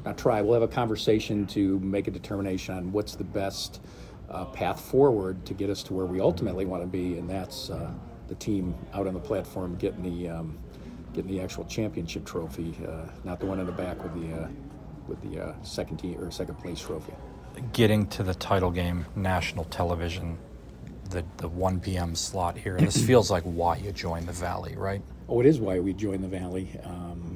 not 0.06 0.18
try, 0.18 0.42
we'll 0.42 0.54
have 0.54 0.64
a 0.64 0.74
conversation 0.74 1.46
to 1.48 1.78
make 1.80 2.08
a 2.08 2.12
determination 2.12 2.74
on 2.74 2.94
what's 2.94 3.16
the 3.16 3.26
best 3.26 3.82
uh, 4.30 4.46
path 4.46 4.80
forward 4.80 5.46
to 5.46 5.54
get 5.54 5.70
us 5.70 5.84
to 5.84 5.94
where 5.94 6.06
we 6.06 6.22
ultimately 6.22 6.64
want 6.64 6.84
to 6.84 6.88
be, 6.88 7.18
and 7.18 7.30
that's 7.30 7.70
uh, 7.70 7.92
the 8.30 8.36
team 8.36 8.76
out 8.94 9.08
on 9.08 9.14
the 9.14 9.20
platform 9.20 9.76
getting 9.76 10.04
the 10.04 10.30
um, 10.30 10.58
getting 11.14 11.32
the 11.32 11.42
actual 11.42 11.66
championship 11.66 12.26
trophy, 12.26 12.74
uh, 12.88 13.06
not 13.24 13.40
the 13.40 13.46
one 13.46 13.60
in 13.60 13.66
the 13.66 13.72
back 13.72 14.02
with 14.02 14.14
the 14.14 14.44
uh, 14.44 14.48
with 15.08 15.22
the 15.30 15.44
uh, 15.44 15.54
second 15.64 15.98
team 15.98 16.18
or 16.22 16.32
second 16.32 16.56
place 16.60 16.80
trophy. 16.80 17.14
Getting 17.74 18.08
to 18.08 18.24
the 18.24 18.36
title 18.36 18.72
game, 18.72 19.06
national 19.16 19.66
television, 19.66 20.38
the 21.10 21.26
the 21.38 21.50
1 21.50 21.82
p.m. 21.82 22.16
slot 22.16 22.58
here. 22.58 22.78
This 22.78 23.04
feels 23.06 23.30
like 23.30 23.44
why 23.44 23.78
you 23.78 23.92
joined 23.92 24.28
the 24.28 24.34
Valley, 24.34 24.76
right? 24.78 25.02
Oh, 25.28 25.40
it 25.40 25.46
is 25.46 25.60
why 25.60 25.80
we 25.80 25.94
joined 25.94 26.24
the 26.24 26.28
Valley. 26.28 26.70
Um, 26.84 27.29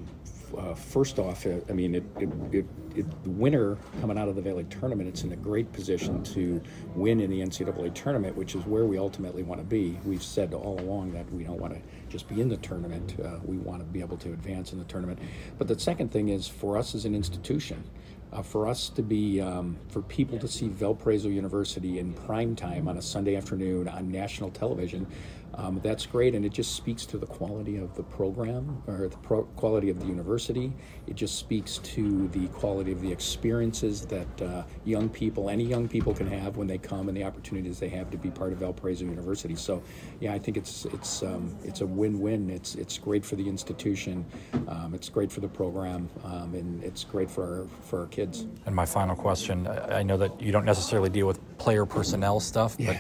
uh, 0.58 0.76
first 0.76 1.20
off, 1.20 1.46
uh, 1.46 1.56
I 1.70 1.74
mean, 1.74 1.96
it, 1.96 2.04
it, 2.20 2.30
it, 2.52 2.66
it, 2.96 3.24
the 3.24 3.30
winner 3.30 3.78
coming 4.02 4.18
out 4.18 4.28
of 4.28 4.36
the 4.36 4.42
Valley 4.42 4.66
tournament, 4.70 5.10
it's 5.10 5.24
in 5.24 5.32
a 5.32 5.36
great 5.36 5.72
position 5.74 6.24
to 6.24 6.62
win 6.96 7.20
in 7.20 7.30
the 7.30 7.42
NCAA 7.42 7.94
tournament, 7.94 8.36
which 8.36 8.56
is 8.56 8.66
where 8.66 8.86
we 8.86 8.98
ultimately 8.98 9.44
want 9.44 9.60
to 9.60 9.66
be. 9.66 9.98
We've 10.06 10.24
said 10.24 10.54
all 10.54 10.80
along 10.80 11.14
that 11.14 11.32
we 11.32 11.44
don't 11.44 11.60
want 11.60 11.74
to 11.74 11.82
just 12.10 12.28
be 12.28 12.42
in 12.42 12.50
the 12.50 12.58
tournament. 12.58 13.16
Uh, 13.24 13.40
we 13.44 13.58
want 13.58 13.80
to 13.80 13.86
be 13.86 14.00
able 14.00 14.18
to 14.18 14.30
advance 14.30 14.74
in 14.74 14.80
the 14.80 14.86
tournament. 14.86 15.20
But 15.58 15.68
the 15.68 15.80
second 15.80 16.12
thing 16.12 16.30
is 16.30 16.48
for 16.48 16.78
us 16.78 16.96
as 16.96 17.06
an 17.06 17.16
institution, 17.16 17.84
uh, 18.34 18.42
for 18.42 18.68
us 18.68 18.90
to 18.90 19.02
be, 19.04 19.40
um, 19.40 19.78
for 19.90 20.02
people 20.02 20.40
to 20.40 20.48
see 20.48 20.68
Valparaiso 20.68 21.30
University 21.30 22.00
in 22.00 22.14
prime 22.14 22.56
time 22.56 22.88
on 22.88 22.98
a 22.98 23.02
Sunday 23.02 23.36
afternoon 23.36 23.88
on 23.88 24.12
national 24.12 24.50
television, 24.50 25.08
um, 25.56 25.80
that's 25.84 26.08
great, 26.08 26.34
and 26.34 26.44
it 26.46 26.52
just 26.52 26.76
speaks 26.76 27.06
to 27.06 27.18
the 27.18 27.28
quality 27.28 27.78
of 27.78 27.96
the 27.96 28.02
program 28.02 28.82
or 28.88 29.08
the 29.08 29.18
pro- 29.18 29.44
quality 29.44 29.92
of 29.92 30.00
the 30.00 30.06
university. 30.08 30.74
It 31.06 31.16
just 31.16 31.36
speaks 31.36 31.78
to 31.78 32.28
the 32.30 32.48
quality 32.48 32.92
of 32.92 33.02
the 33.02 33.12
experiences 33.12 34.04
that 34.08 34.42
uh, 34.42 34.64
young 34.84 35.10
people, 35.10 35.52
any 35.52 35.64
young 35.64 35.88
people, 35.88 36.14
can 36.14 36.26
have 36.28 36.58
when 36.58 36.66
they 36.66 36.80
come, 36.80 37.08
and 37.08 37.16
the 37.16 37.24
opportunities 37.24 37.80
they 37.80 37.90
have 37.90 38.10
to 38.10 38.18
be 38.18 38.32
part 38.32 38.52
of 38.52 38.60
Valparaiso 38.60 39.06
University. 39.06 39.56
So, 39.56 39.84
yeah, 40.20 40.34
I 40.34 40.40
think 40.40 40.58
it's 40.58 40.86
it's 40.86 41.22
um, 41.22 41.56
it's 41.64 41.82
a 41.82 41.86
win-win. 41.86 42.50
It's 42.50 42.74
it's 42.74 42.98
great 42.98 43.24
for 43.24 43.36
the 43.36 43.48
institution, 43.48 44.26
um, 44.68 44.94
it's 44.96 45.10
great 45.10 45.32
for 45.32 45.42
the 45.42 45.48
program, 45.48 46.10
um, 46.24 46.56
and 46.56 46.84
it's 46.84 47.04
great 47.04 47.30
for 47.30 47.44
our, 47.44 47.68
for 47.84 48.00
our 48.02 48.08
kids. 48.08 48.23
And 48.66 48.76
my 48.76 48.86
final 48.86 49.16
question: 49.16 49.68
I 49.68 50.04
know 50.04 50.18
that 50.18 50.42
you 50.42 50.52
don't 50.52 50.66
necessarily 50.66 51.10
deal 51.10 51.28
with 51.28 51.40
player 51.58 51.86
personnel 51.86 52.40
stuff, 52.40 52.78
but 52.78 52.98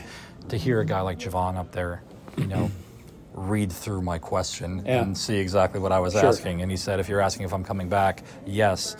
to 0.49 0.57
hear 0.57 0.81
a 0.81 0.85
guy 0.85 1.01
like 1.01 1.19
Javon 1.19 1.57
up 1.57 1.71
there 1.71 2.03
you 2.37 2.47
know, 2.47 2.71
read 3.33 3.71
through 3.71 4.01
my 4.01 4.17
question 4.17 4.83
yeah. 4.85 5.01
and 5.01 5.17
see 5.17 5.37
exactly 5.37 5.79
what 5.79 5.91
I 5.91 5.99
was 5.99 6.13
sure. 6.13 6.25
asking. 6.25 6.61
And 6.61 6.69
he 6.69 6.77
said, 6.77 6.99
if 6.99 7.09
you're 7.09 7.21
asking 7.21 7.45
if 7.45 7.53
I'm 7.53 7.63
coming 7.63 7.89
back, 7.89 8.23
yes. 8.45 8.95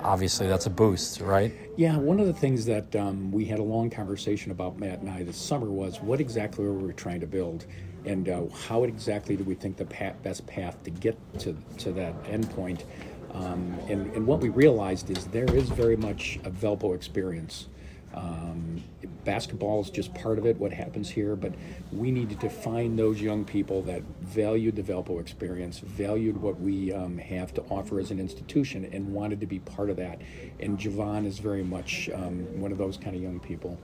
Obviously, 0.00 0.46
that's 0.46 0.66
a 0.66 0.70
boost, 0.70 1.20
right? 1.20 1.52
Yeah, 1.76 1.96
one 1.96 2.20
of 2.20 2.28
the 2.28 2.32
things 2.32 2.64
that 2.66 2.94
um, 2.94 3.32
we 3.32 3.44
had 3.44 3.58
a 3.58 3.64
long 3.64 3.90
conversation 3.90 4.52
about, 4.52 4.78
Matt 4.78 5.00
and 5.00 5.10
I, 5.10 5.24
this 5.24 5.36
summer 5.36 5.66
was 5.66 6.00
what 6.00 6.20
exactly 6.20 6.64
were 6.64 6.72
we 6.72 6.92
trying 6.92 7.18
to 7.18 7.26
build? 7.26 7.66
And 8.04 8.28
uh, 8.28 8.42
how 8.68 8.84
exactly 8.84 9.36
do 9.36 9.42
we 9.42 9.56
think 9.56 9.76
the 9.76 9.84
path, 9.84 10.14
best 10.22 10.46
path 10.46 10.80
to 10.84 10.90
get 10.90 11.18
to, 11.40 11.56
to 11.78 11.90
that 11.92 12.22
endpoint? 12.24 12.84
Um, 13.32 13.78
and, 13.88 14.14
and 14.14 14.26
what 14.26 14.40
we 14.40 14.48
realized 14.48 15.10
is 15.10 15.26
there 15.26 15.52
is 15.54 15.68
very 15.68 15.96
much 15.96 16.38
a 16.44 16.50
Valpo 16.50 16.94
experience. 16.94 17.68
Um, 18.14 18.82
basketball 19.24 19.82
is 19.82 19.90
just 19.90 20.14
part 20.14 20.38
of 20.38 20.46
it, 20.46 20.56
what 20.56 20.72
happens 20.72 21.10
here, 21.10 21.36
but 21.36 21.52
we 21.92 22.10
needed 22.10 22.40
to 22.40 22.48
find 22.48 22.98
those 22.98 23.20
young 23.20 23.44
people 23.44 23.82
that 23.82 24.02
valued 24.22 24.76
the 24.76 24.82
Valpo 24.82 25.20
experience, 25.20 25.80
valued 25.80 26.40
what 26.40 26.58
we 26.58 26.92
um, 26.92 27.18
have 27.18 27.52
to 27.54 27.62
offer 27.64 28.00
as 28.00 28.10
an 28.10 28.18
institution, 28.18 28.88
and 28.92 29.12
wanted 29.12 29.40
to 29.40 29.46
be 29.46 29.58
part 29.60 29.90
of 29.90 29.96
that. 29.98 30.22
And 30.60 30.78
Javon 30.78 31.26
is 31.26 31.38
very 31.38 31.62
much 31.62 32.08
um, 32.14 32.60
one 32.60 32.72
of 32.72 32.78
those 32.78 32.96
kind 32.96 33.14
of 33.14 33.22
young 33.22 33.38
people, 33.40 33.78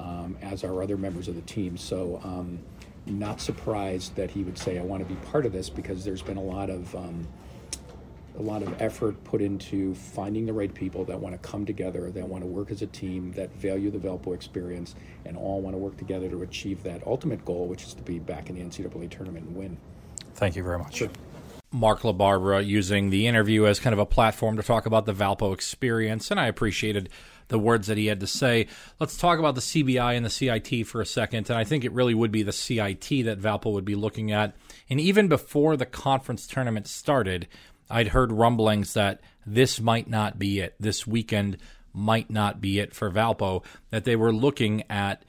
um, 0.00 0.36
as 0.42 0.64
are 0.64 0.82
other 0.82 0.96
members 0.96 1.28
of 1.28 1.36
the 1.36 1.42
team. 1.42 1.76
So, 1.76 2.20
um, 2.24 2.58
not 3.06 3.40
surprised 3.40 4.14
that 4.16 4.30
he 4.30 4.42
would 4.42 4.58
say, 4.58 4.78
I 4.78 4.82
want 4.82 5.06
to 5.06 5.08
be 5.08 5.18
part 5.26 5.46
of 5.46 5.52
this 5.52 5.70
because 5.70 6.04
there's 6.04 6.20
been 6.20 6.36
a 6.36 6.42
lot 6.42 6.68
of 6.68 6.94
um, 6.94 7.26
a 8.38 8.42
lot 8.42 8.62
of 8.62 8.80
effort 8.80 9.22
put 9.24 9.42
into 9.42 9.94
finding 9.94 10.46
the 10.46 10.52
right 10.52 10.72
people 10.72 11.04
that 11.04 11.18
want 11.18 11.34
to 11.34 11.48
come 11.48 11.66
together, 11.66 12.10
that 12.10 12.28
want 12.28 12.42
to 12.42 12.46
work 12.46 12.70
as 12.70 12.82
a 12.82 12.86
team, 12.86 13.32
that 13.32 13.52
value 13.56 13.90
the 13.90 13.98
Valpo 13.98 14.34
experience, 14.34 14.94
and 15.24 15.36
all 15.36 15.60
want 15.60 15.74
to 15.74 15.78
work 15.78 15.96
together 15.96 16.28
to 16.28 16.42
achieve 16.42 16.82
that 16.84 17.04
ultimate 17.06 17.44
goal, 17.44 17.66
which 17.66 17.82
is 17.82 17.94
to 17.94 18.02
be 18.02 18.18
back 18.18 18.48
in 18.48 18.54
the 18.54 18.62
NCAA 18.62 19.10
tournament 19.10 19.46
and 19.46 19.56
win. 19.56 19.76
Thank 20.34 20.54
you 20.54 20.62
very 20.62 20.78
much. 20.78 21.02
Mark 21.70 22.00
LaBarbera 22.00 22.64
using 22.64 23.10
the 23.10 23.26
interview 23.26 23.66
as 23.66 23.78
kind 23.80 23.92
of 23.92 23.98
a 23.98 24.06
platform 24.06 24.56
to 24.56 24.62
talk 24.62 24.86
about 24.86 25.04
the 25.04 25.12
Valpo 25.12 25.52
experience, 25.52 26.30
and 26.30 26.40
I 26.40 26.46
appreciated 26.46 27.10
the 27.48 27.58
words 27.58 27.88
that 27.88 27.98
he 27.98 28.06
had 28.06 28.20
to 28.20 28.26
say. 28.26 28.68
Let's 29.00 29.16
talk 29.16 29.38
about 29.38 29.54
the 29.54 29.60
CBI 29.60 30.16
and 30.16 30.24
the 30.24 30.30
CIT 30.30 30.86
for 30.86 31.00
a 31.00 31.06
second, 31.06 31.50
and 31.50 31.58
I 31.58 31.64
think 31.64 31.84
it 31.84 31.92
really 31.92 32.14
would 32.14 32.30
be 32.30 32.42
the 32.42 32.52
CIT 32.52 33.24
that 33.24 33.40
Valpo 33.40 33.72
would 33.72 33.84
be 33.84 33.96
looking 33.96 34.30
at. 34.30 34.54
And 34.88 35.00
even 35.00 35.28
before 35.28 35.76
the 35.76 35.86
conference 35.86 36.46
tournament 36.46 36.86
started, 36.86 37.48
I'd 37.90 38.08
heard 38.08 38.32
rumblings 38.32 38.94
that 38.94 39.20
this 39.46 39.80
might 39.80 40.08
not 40.08 40.38
be 40.38 40.60
it. 40.60 40.74
This 40.78 41.06
weekend 41.06 41.58
might 41.92 42.30
not 42.30 42.60
be 42.60 42.78
it 42.78 42.94
for 42.94 43.10
Valpo, 43.10 43.64
that 43.90 44.04
they 44.04 44.16
were 44.16 44.32
looking 44.32 44.84
at, 44.90 45.24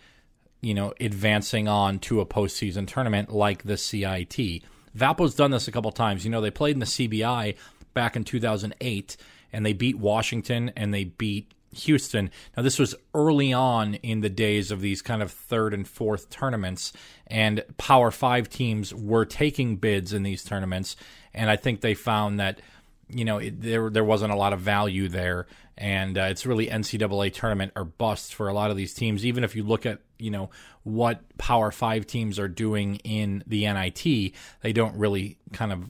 you 0.61 0.73
know, 0.73 0.93
advancing 0.99 1.67
on 1.67 1.99
to 1.99 2.21
a 2.21 2.25
postseason 2.25 2.87
tournament 2.87 3.31
like 3.31 3.63
the 3.63 3.77
CIT. 3.77 4.63
Valpo's 4.97 5.35
done 5.35 5.51
this 5.51 5.67
a 5.67 5.71
couple 5.71 5.91
times. 5.91 6.25
You 6.25 6.31
know, 6.31 6.41
they 6.41 6.51
played 6.51 6.75
in 6.75 6.79
the 6.79 6.85
CBI 6.85 7.55
back 7.93 8.15
in 8.15 8.23
2008 8.23 9.17
and 9.51 9.65
they 9.65 9.73
beat 9.73 9.97
Washington 9.97 10.71
and 10.75 10.93
they 10.93 11.05
beat 11.05 11.53
Houston. 11.75 12.31
Now, 12.55 12.63
this 12.63 12.79
was 12.79 12.95
early 13.13 13.53
on 13.53 13.95
in 13.95 14.21
the 14.21 14.29
days 14.29 14.71
of 14.71 14.81
these 14.81 15.01
kind 15.01 15.21
of 15.21 15.31
third 15.31 15.73
and 15.73 15.87
fourth 15.87 16.29
tournaments, 16.29 16.93
and 17.27 17.63
Power 17.77 18.11
Five 18.11 18.49
teams 18.49 18.93
were 18.93 19.25
taking 19.25 19.75
bids 19.77 20.13
in 20.13 20.23
these 20.23 20.43
tournaments. 20.43 20.95
And 21.33 21.49
I 21.49 21.55
think 21.55 21.81
they 21.81 21.93
found 21.93 22.39
that 22.39 22.61
you 23.09 23.25
know 23.25 23.37
it, 23.37 23.61
there 23.61 23.89
there 23.89 24.03
wasn't 24.03 24.31
a 24.31 24.35
lot 24.35 24.53
of 24.53 24.59
value 24.59 25.07
there, 25.07 25.47
and 25.77 26.17
uh, 26.17 26.23
it's 26.23 26.45
really 26.45 26.67
NCAA 26.67 27.33
tournament 27.33 27.71
or 27.75 27.83
bust 27.83 28.33
for 28.33 28.47
a 28.47 28.53
lot 28.53 28.71
of 28.71 28.77
these 28.77 28.93
teams. 28.93 29.25
Even 29.25 29.43
if 29.43 29.55
you 29.55 29.63
look 29.63 29.85
at 29.85 29.99
you 30.17 30.31
know 30.31 30.49
what 30.83 31.21
Power 31.37 31.71
Five 31.71 32.07
teams 32.07 32.39
are 32.39 32.47
doing 32.47 32.97
in 32.97 33.43
the 33.47 33.65
NIT, 33.71 34.33
they 34.61 34.73
don't 34.73 34.95
really 34.95 35.37
kind 35.53 35.71
of 35.71 35.89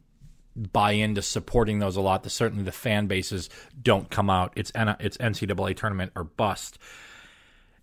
buy 0.55 0.91
into 0.91 1.21
supporting 1.21 1.79
those 1.79 1.95
a 1.95 2.01
lot. 2.01 2.23
The, 2.23 2.29
certainly 2.29 2.63
the 2.63 2.71
fan 2.71 3.07
bases 3.07 3.49
don't 3.81 4.09
come 4.09 4.29
out. 4.29 4.53
It's 4.55 4.71
it's 4.75 5.17
NCAA 5.17 5.75
tournament 5.75 6.11
or 6.15 6.23
bust. 6.23 6.77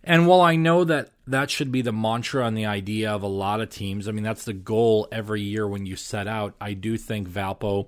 And 0.07 0.25
while 0.25 0.39
I 0.39 0.55
know 0.55 0.85
that 0.85 1.09
that 1.27 1.51
should 1.51 1.69
be 1.69 1.81
the 1.81 1.91
mantra 1.91 2.47
and 2.47 2.57
the 2.57 2.65
idea 2.65 3.11
of 3.11 3.23
a 3.23 3.27
lot 3.27 3.59
of 3.59 3.69
teams, 3.69 4.07
I 4.07 4.11
mean 4.11 4.23
that's 4.23 4.45
the 4.45 4.53
goal 4.53 5.09
every 5.11 5.41
year 5.41 5.67
when 5.67 5.85
you 5.85 5.97
set 5.97 6.27
out. 6.27 6.55
I 6.61 6.73
do 6.73 6.97
think 6.97 7.27
Valpo 7.27 7.87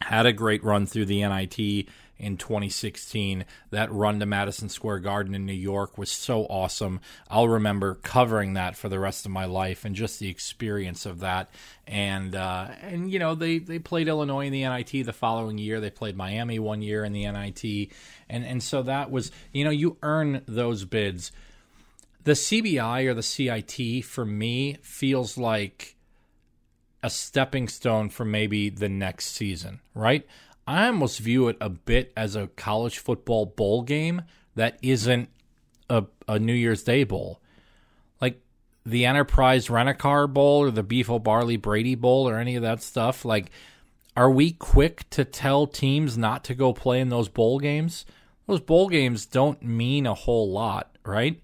had 0.00 0.26
a 0.26 0.32
great 0.32 0.62
run 0.62 0.86
through 0.86 1.06
the 1.06 1.26
NIT 1.26 1.88
in 2.18 2.36
2016. 2.36 3.44
That 3.70 3.92
run 3.92 4.20
to 4.20 4.26
Madison 4.26 4.68
Square 4.68 5.00
Garden 5.00 5.34
in 5.34 5.46
New 5.46 5.52
York 5.52 5.98
was 5.98 6.10
so 6.10 6.44
awesome. 6.46 7.00
I'll 7.28 7.48
remember 7.48 7.94
covering 7.96 8.54
that 8.54 8.76
for 8.76 8.88
the 8.88 8.98
rest 8.98 9.26
of 9.26 9.32
my 9.32 9.44
life 9.44 9.84
and 9.84 9.94
just 9.94 10.20
the 10.20 10.28
experience 10.28 11.06
of 11.06 11.20
that. 11.20 11.50
And 11.86 12.34
uh, 12.34 12.68
and 12.80 13.10
you 13.10 13.18
know 13.18 13.34
they 13.34 13.58
they 13.58 13.78
played 13.78 14.08
Illinois 14.08 14.46
in 14.46 14.52
the 14.52 14.64
NIT 14.64 15.04
the 15.04 15.12
following 15.12 15.58
year. 15.58 15.80
They 15.80 15.90
played 15.90 16.16
Miami 16.16 16.58
one 16.58 16.82
year 16.82 17.04
in 17.04 17.12
the 17.12 17.30
NIT, 17.30 17.90
and 18.28 18.44
and 18.44 18.62
so 18.62 18.82
that 18.82 19.10
was 19.10 19.30
you 19.52 19.64
know 19.64 19.70
you 19.70 19.98
earn 20.02 20.42
those 20.46 20.84
bids. 20.84 21.32
The 22.24 22.32
CBI 22.32 23.06
or 23.06 23.12
the 23.12 23.22
CIT 23.22 24.04
for 24.06 24.24
me 24.24 24.78
feels 24.80 25.36
like 25.36 25.94
a 27.04 27.10
stepping 27.10 27.68
stone 27.68 28.08
for 28.08 28.24
maybe 28.24 28.70
the 28.70 28.88
next 28.88 29.26
season, 29.26 29.80
right? 29.94 30.26
I 30.66 30.86
almost 30.86 31.18
view 31.18 31.48
it 31.48 31.56
a 31.60 31.68
bit 31.68 32.12
as 32.16 32.36
a 32.36 32.48
college 32.48 32.98
football 32.98 33.46
bowl 33.46 33.82
game 33.82 34.22
that 34.54 34.78
isn't 34.82 35.28
a, 35.90 36.04
a 36.26 36.38
New 36.38 36.54
Year's 36.54 36.82
Day 36.82 37.04
bowl. 37.04 37.40
Like 38.20 38.40
the 38.86 39.04
Enterprise 39.04 39.68
Rent 39.68 39.88
a 39.88 39.94
Car 39.94 40.26
Bowl 40.26 40.62
or 40.62 40.70
the 40.70 40.82
Beef 40.82 41.10
O'Barley 41.10 41.56
Brady 41.56 41.94
Bowl 41.94 42.28
or 42.28 42.38
any 42.38 42.56
of 42.56 42.62
that 42.62 42.82
stuff. 42.82 43.24
Like, 43.24 43.50
are 44.16 44.30
we 44.30 44.52
quick 44.52 45.08
to 45.10 45.24
tell 45.24 45.66
teams 45.66 46.16
not 46.16 46.44
to 46.44 46.54
go 46.54 46.72
play 46.72 47.00
in 47.00 47.08
those 47.08 47.28
bowl 47.28 47.58
games? 47.58 48.06
Those 48.46 48.60
bowl 48.60 48.88
games 48.88 49.26
don't 49.26 49.62
mean 49.62 50.06
a 50.06 50.14
whole 50.14 50.50
lot, 50.50 50.96
right? 51.04 51.40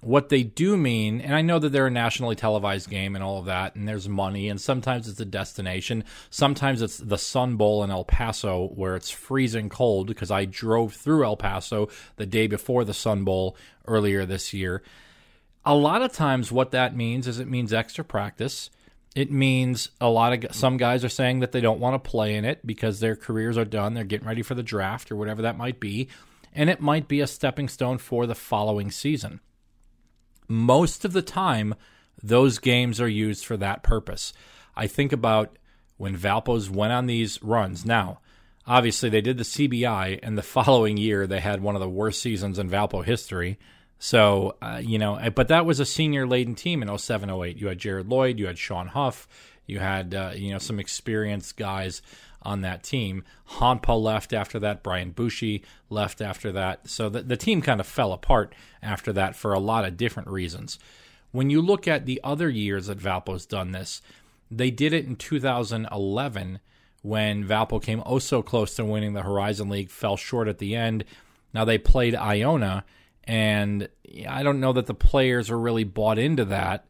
What 0.00 0.30
they 0.30 0.42
do 0.42 0.76
mean, 0.76 1.20
and 1.20 1.34
I 1.34 1.42
know 1.42 1.58
that 1.58 1.70
they're 1.70 1.86
a 1.86 1.90
nationally 1.90 2.34
televised 2.34 2.88
game 2.88 3.14
and 3.14 3.22
all 3.22 3.38
of 3.38 3.44
that, 3.44 3.76
and 3.76 3.86
there's 3.86 4.08
money, 4.08 4.48
and 4.48 4.58
sometimes 4.58 5.08
it's 5.08 5.20
a 5.20 5.26
destination. 5.26 6.04
Sometimes 6.30 6.80
it's 6.80 6.96
the 6.96 7.18
Sun 7.18 7.56
Bowl 7.56 7.84
in 7.84 7.90
El 7.90 8.04
Paso 8.04 8.68
where 8.68 8.96
it's 8.96 9.10
freezing 9.10 9.68
cold 9.68 10.06
because 10.06 10.30
I 10.30 10.46
drove 10.46 10.94
through 10.94 11.24
El 11.24 11.36
Paso 11.36 11.88
the 12.16 12.24
day 12.24 12.46
before 12.46 12.84
the 12.84 12.94
Sun 12.94 13.24
Bowl 13.24 13.56
earlier 13.86 14.24
this 14.24 14.54
year. 14.54 14.82
A 15.66 15.74
lot 15.74 16.00
of 16.00 16.14
times, 16.14 16.50
what 16.50 16.70
that 16.70 16.96
means 16.96 17.28
is 17.28 17.38
it 17.38 17.48
means 17.48 17.72
extra 17.72 18.02
practice. 18.02 18.70
It 19.14 19.30
means 19.30 19.90
a 20.00 20.08
lot 20.08 20.32
of 20.32 20.54
some 20.54 20.78
guys 20.78 21.04
are 21.04 21.10
saying 21.10 21.40
that 21.40 21.52
they 21.52 21.60
don't 21.60 21.80
want 21.80 22.02
to 22.02 22.10
play 22.10 22.36
in 22.36 22.46
it 22.46 22.66
because 22.66 23.00
their 23.00 23.16
careers 23.16 23.58
are 23.58 23.66
done. 23.66 23.92
They're 23.92 24.04
getting 24.04 24.28
ready 24.28 24.42
for 24.42 24.54
the 24.54 24.62
draft 24.62 25.12
or 25.12 25.16
whatever 25.16 25.42
that 25.42 25.58
might 25.58 25.78
be. 25.78 26.08
And 26.54 26.70
it 26.70 26.80
might 26.80 27.06
be 27.06 27.20
a 27.20 27.26
stepping 27.26 27.68
stone 27.68 27.98
for 27.98 28.26
the 28.26 28.34
following 28.34 28.90
season 28.90 29.40
most 30.50 31.04
of 31.04 31.12
the 31.12 31.22
time, 31.22 31.74
those 32.22 32.58
games 32.58 33.00
are 33.00 33.08
used 33.08 33.44
for 33.44 33.56
that 33.56 33.82
purpose. 33.82 34.32
I 34.76 34.86
think 34.86 35.12
about 35.12 35.56
when 35.96 36.16
Valpo's 36.16 36.68
went 36.68 36.92
on 36.92 37.06
these 37.06 37.42
runs. 37.42 37.86
Now, 37.86 38.18
obviously, 38.66 39.08
they 39.08 39.20
did 39.20 39.38
the 39.38 39.44
CBI, 39.44 40.18
and 40.22 40.36
the 40.36 40.42
following 40.58 40.96
year 40.96 41.26
they 41.26 41.40
had 41.40 41.62
one 41.62 41.76
of 41.76 41.80
the 41.80 41.88
worst 41.88 42.20
seasons 42.20 42.58
in 42.58 42.68
Valpo 42.68 43.04
history. 43.04 43.58
So, 43.98 44.56
uh, 44.60 44.80
you 44.82 44.98
know, 44.98 45.20
but 45.34 45.48
that 45.48 45.66
was 45.66 45.78
a 45.78 45.84
senior 45.84 46.26
laden 46.26 46.54
team 46.54 46.82
in 46.82 46.98
07 46.98 47.30
08. 47.30 47.56
You 47.58 47.68
had 47.68 47.78
Jared 47.78 48.08
Lloyd, 48.08 48.38
you 48.38 48.46
had 48.46 48.58
Shawn 48.58 48.88
Huff, 48.88 49.28
you 49.66 49.78
had, 49.78 50.14
uh, 50.14 50.32
you 50.34 50.52
know, 50.52 50.58
some 50.58 50.80
experienced 50.80 51.56
guys 51.56 52.00
on 52.42 52.62
that 52.62 52.82
team. 52.82 53.22
Haanpää 53.58 54.02
left 54.02 54.32
after 54.32 54.58
that. 54.60 54.82
Brian 54.82 55.10
Bushi 55.10 55.62
left 55.88 56.20
after 56.20 56.52
that. 56.52 56.88
So 56.88 57.08
the, 57.08 57.22
the 57.22 57.36
team 57.36 57.60
kind 57.62 57.80
of 57.80 57.86
fell 57.86 58.12
apart 58.12 58.54
after 58.82 59.12
that 59.12 59.36
for 59.36 59.52
a 59.52 59.58
lot 59.58 59.84
of 59.84 59.96
different 59.96 60.28
reasons. 60.28 60.78
When 61.32 61.50
you 61.50 61.62
look 61.62 61.86
at 61.86 62.06
the 62.06 62.20
other 62.24 62.48
years 62.48 62.86
that 62.86 62.98
Valpo's 62.98 63.46
done 63.46 63.72
this, 63.72 64.02
they 64.50 64.70
did 64.70 64.92
it 64.92 65.06
in 65.06 65.16
2011 65.16 66.60
when 67.02 67.44
Valpo 67.44 67.82
came 67.82 68.02
oh 68.04 68.18
so 68.18 68.42
close 68.42 68.74
to 68.74 68.84
winning 68.84 69.14
the 69.14 69.22
Horizon 69.22 69.68
League, 69.68 69.90
fell 69.90 70.16
short 70.16 70.48
at 70.48 70.58
the 70.58 70.74
end. 70.74 71.04
Now 71.54 71.64
they 71.64 71.78
played 71.78 72.14
Iona, 72.14 72.84
and 73.24 73.88
I 74.28 74.42
don't 74.42 74.60
know 74.60 74.72
that 74.72 74.86
the 74.86 74.94
players 74.94 75.50
were 75.50 75.58
really 75.58 75.84
bought 75.84 76.18
into 76.18 76.44
that. 76.46 76.84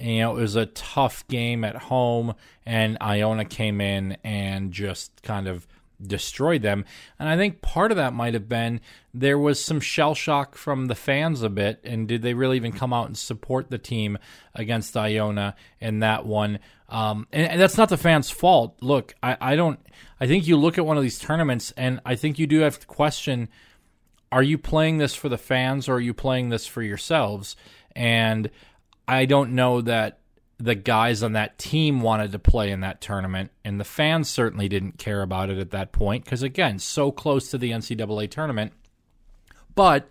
You 0.00 0.20
know, 0.20 0.36
it 0.36 0.40
was 0.40 0.56
a 0.56 0.66
tough 0.66 1.26
game 1.28 1.64
at 1.64 1.76
home, 1.76 2.34
and 2.66 2.98
Iona 3.00 3.44
came 3.44 3.80
in 3.80 4.16
and 4.24 4.72
just 4.72 5.22
kind 5.22 5.46
of 5.46 5.66
destroyed 6.02 6.62
them. 6.62 6.84
And 7.18 7.28
I 7.28 7.36
think 7.36 7.62
part 7.62 7.90
of 7.90 7.96
that 7.96 8.12
might 8.12 8.34
have 8.34 8.48
been 8.48 8.80
there 9.12 9.38
was 9.38 9.62
some 9.62 9.80
shell 9.80 10.14
shock 10.14 10.56
from 10.56 10.86
the 10.86 10.94
fans 10.94 11.42
a 11.42 11.48
bit. 11.48 11.80
And 11.84 12.08
did 12.08 12.22
they 12.22 12.34
really 12.34 12.56
even 12.56 12.72
come 12.72 12.92
out 12.92 13.06
and 13.06 13.16
support 13.16 13.70
the 13.70 13.78
team 13.78 14.18
against 14.54 14.96
Iona 14.96 15.54
in 15.80 16.00
that 16.00 16.26
one? 16.26 16.58
Um, 16.88 17.26
and, 17.32 17.50
and, 17.50 17.60
that's 17.60 17.78
not 17.78 17.88
the 17.88 17.96
fans' 17.96 18.30
fault. 18.30 18.76
Look, 18.80 19.14
I, 19.22 19.36
I 19.40 19.56
don't. 19.56 19.80
I 20.20 20.26
think 20.26 20.46
you 20.46 20.56
look 20.56 20.78
at 20.78 20.86
one 20.86 20.96
of 20.96 21.02
these 21.02 21.18
tournaments, 21.18 21.72
and 21.76 22.00
I 22.04 22.14
think 22.14 22.38
you 22.38 22.46
do 22.46 22.60
have 22.60 22.78
to 22.78 22.86
question: 22.86 23.48
Are 24.30 24.42
you 24.42 24.58
playing 24.58 24.98
this 24.98 25.14
for 25.14 25.28
the 25.28 25.38
fans, 25.38 25.88
or 25.88 25.94
are 25.94 26.00
you 26.00 26.14
playing 26.14 26.50
this 26.50 26.66
for 26.66 26.82
yourselves? 26.82 27.56
And 27.96 28.50
I 29.06 29.26
don't 29.26 29.52
know 29.52 29.80
that 29.82 30.20
the 30.58 30.74
guys 30.74 31.22
on 31.22 31.32
that 31.32 31.58
team 31.58 32.00
wanted 32.00 32.32
to 32.32 32.38
play 32.38 32.70
in 32.70 32.80
that 32.80 33.00
tournament, 33.00 33.50
and 33.64 33.78
the 33.78 33.84
fans 33.84 34.28
certainly 34.28 34.68
didn't 34.68 34.98
care 34.98 35.22
about 35.22 35.50
it 35.50 35.58
at 35.58 35.70
that 35.72 35.92
point 35.92 36.24
because, 36.24 36.42
again, 36.42 36.78
so 36.78 37.10
close 37.10 37.50
to 37.50 37.58
the 37.58 37.70
NCAA 37.70 38.30
tournament. 38.30 38.72
But 39.74 40.10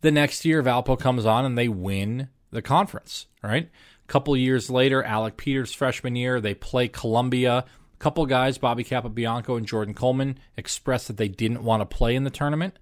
the 0.00 0.10
next 0.10 0.44
year, 0.44 0.62
Valpo 0.62 0.98
comes 0.98 1.26
on 1.26 1.44
and 1.44 1.58
they 1.58 1.68
win 1.68 2.28
the 2.50 2.62
conference, 2.62 3.26
right? 3.42 3.68
A 3.68 4.06
couple 4.06 4.36
years 4.36 4.70
later, 4.70 5.02
Alec 5.02 5.36
Peters' 5.36 5.72
freshman 5.72 6.16
year, 6.16 6.40
they 6.40 6.54
play 6.54 6.88
Columbia. 6.88 7.58
A 7.58 7.98
couple 7.98 8.24
guys, 8.26 8.56
Bobby 8.56 8.84
Capobianco 8.84 9.56
and 9.56 9.66
Jordan 9.66 9.94
Coleman, 9.94 10.38
expressed 10.56 11.08
that 11.08 11.16
they 11.16 11.28
didn't 11.28 11.64
want 11.64 11.80
to 11.80 11.86
play 11.96 12.14
in 12.14 12.24
the 12.24 12.30
tournament. 12.30 12.78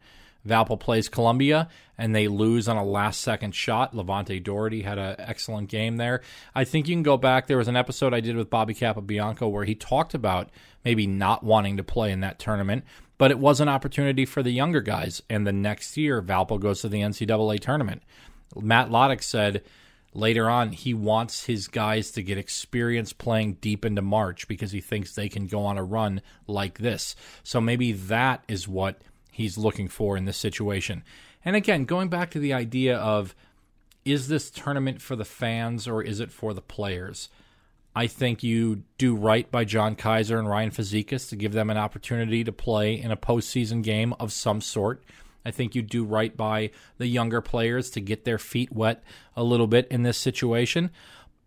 Valpo 0.49 0.79
plays 0.79 1.09
Columbia 1.09 1.69
and 1.97 2.15
they 2.15 2.29
lose 2.29 2.69
on 2.69 2.77
a 2.77 2.85
last 2.85 3.21
second 3.21 3.55
shot. 3.55 3.95
LaVonte 3.95 4.43
Dority 4.43 4.85
had 4.85 4.99
an 4.99 5.17
excellent 5.19 5.69
game 5.69 5.97
there. 5.97 6.23
I 6.55 6.65
think 6.65 6.89
you 6.89 6.95
can 6.95 7.03
go 7.03 7.17
back. 7.17 7.47
There 7.47 7.59
was 7.59 7.69
an 7.69 7.77
episode 7.77 8.15
I 8.15 8.21
did 8.21 8.37
with 8.37 8.51
Bobby 8.51 8.75
Capobianco 8.75 9.51
where 9.51 9.65
he 9.65 9.75
talked 9.75 10.15
about 10.15 10.51
maybe 10.85 11.07
not 11.07 11.45
wanting 11.45 11.77
to 11.77 11.85
play 11.85 12.13
in 12.13 12.21
that 12.21 12.39
tournament, 12.39 12.85
but 13.19 13.31
it 13.31 13.39
was 13.39 13.61
an 13.61 13.69
opportunity 13.69 14.25
for 14.25 14.43
the 14.43 14.53
younger 14.53 14.81
guys. 14.81 15.23
And 15.29 15.47
the 15.47 15.53
next 15.53 15.97
year, 15.97 16.23
Valpo 16.23 16.59
goes 16.59 16.81
to 16.83 16.89
the 16.89 17.01
NCAA 17.01 17.61
tournament. 17.61 18.03
Matt 18.57 18.91
Lottich 18.91 19.23
said 19.23 19.63
later 20.15 20.49
on 20.49 20.73
he 20.73 20.95
wants 20.95 21.45
his 21.45 21.69
guys 21.69 22.11
to 22.13 22.23
get 22.23 22.39
experience 22.39 23.13
playing 23.13 23.55
deep 23.55 23.85
into 23.85 24.03
March 24.03 24.49
because 24.49 24.73
he 24.73 24.81
thinks 24.81 25.15
they 25.15 25.29
can 25.29 25.47
go 25.47 25.65
on 25.65 25.79
a 25.79 25.85
run 25.85 26.23
like 26.47 26.79
this. 26.79 27.15
So 27.43 27.61
maybe 27.61 27.93
that 27.93 28.45
is 28.49 28.67
what 28.67 29.03
he's 29.39 29.57
looking 29.57 29.89
for 29.89 30.17
in 30.17 30.25
this 30.25 30.37
situation. 30.37 31.03
And 31.45 31.57
again, 31.57 31.85
going 31.85 32.09
back 32.09 32.31
to 32.33 32.39
the 32.39 32.53
idea 32.53 32.99
of 32.99 33.35
is 34.05 34.29
this 34.29 34.51
tournament 34.51 35.01
for 35.01 35.17
the 35.17 35.25
fans 35.25 35.87
or 35.87 36.03
is 36.03 36.21
it 36.21 36.33
for 36.33 36.53
the 36.53 36.61
players? 36.61 37.29
I 37.95 38.07
think 38.07 38.43
you 38.43 38.83
do 38.97 39.15
right 39.15 39.51
by 39.51 39.65
John 39.65 39.97
Kiser 39.97 40.39
and 40.39 40.49
Ryan 40.49 40.71
Fazekas 40.71 41.29
to 41.31 41.37
give 41.37 41.53
them 41.53 41.71
an 41.71 41.77
opportunity 41.77 42.45
to 42.45 42.53
play 42.53 43.01
in 43.01 43.11
a 43.11 43.17
postseason 43.17 43.83
game 43.83 44.15
of 44.21 44.33
some 44.33 44.61
sort. 44.61 45.03
I 45.45 45.51
think 45.51 45.75
you 45.75 45.83
do 45.83 46.05
right 46.05 46.37
by 46.37 46.71
the 46.99 47.07
younger 47.07 47.41
players 47.41 47.91
to 47.91 48.01
get 48.01 48.25
their 48.25 48.39
feet 48.39 48.73
wet 48.73 49.03
a 49.37 49.43
little 49.43 49.67
bit 49.67 49.89
in 49.89 50.03
this 50.03 50.19
situation. 50.19 50.91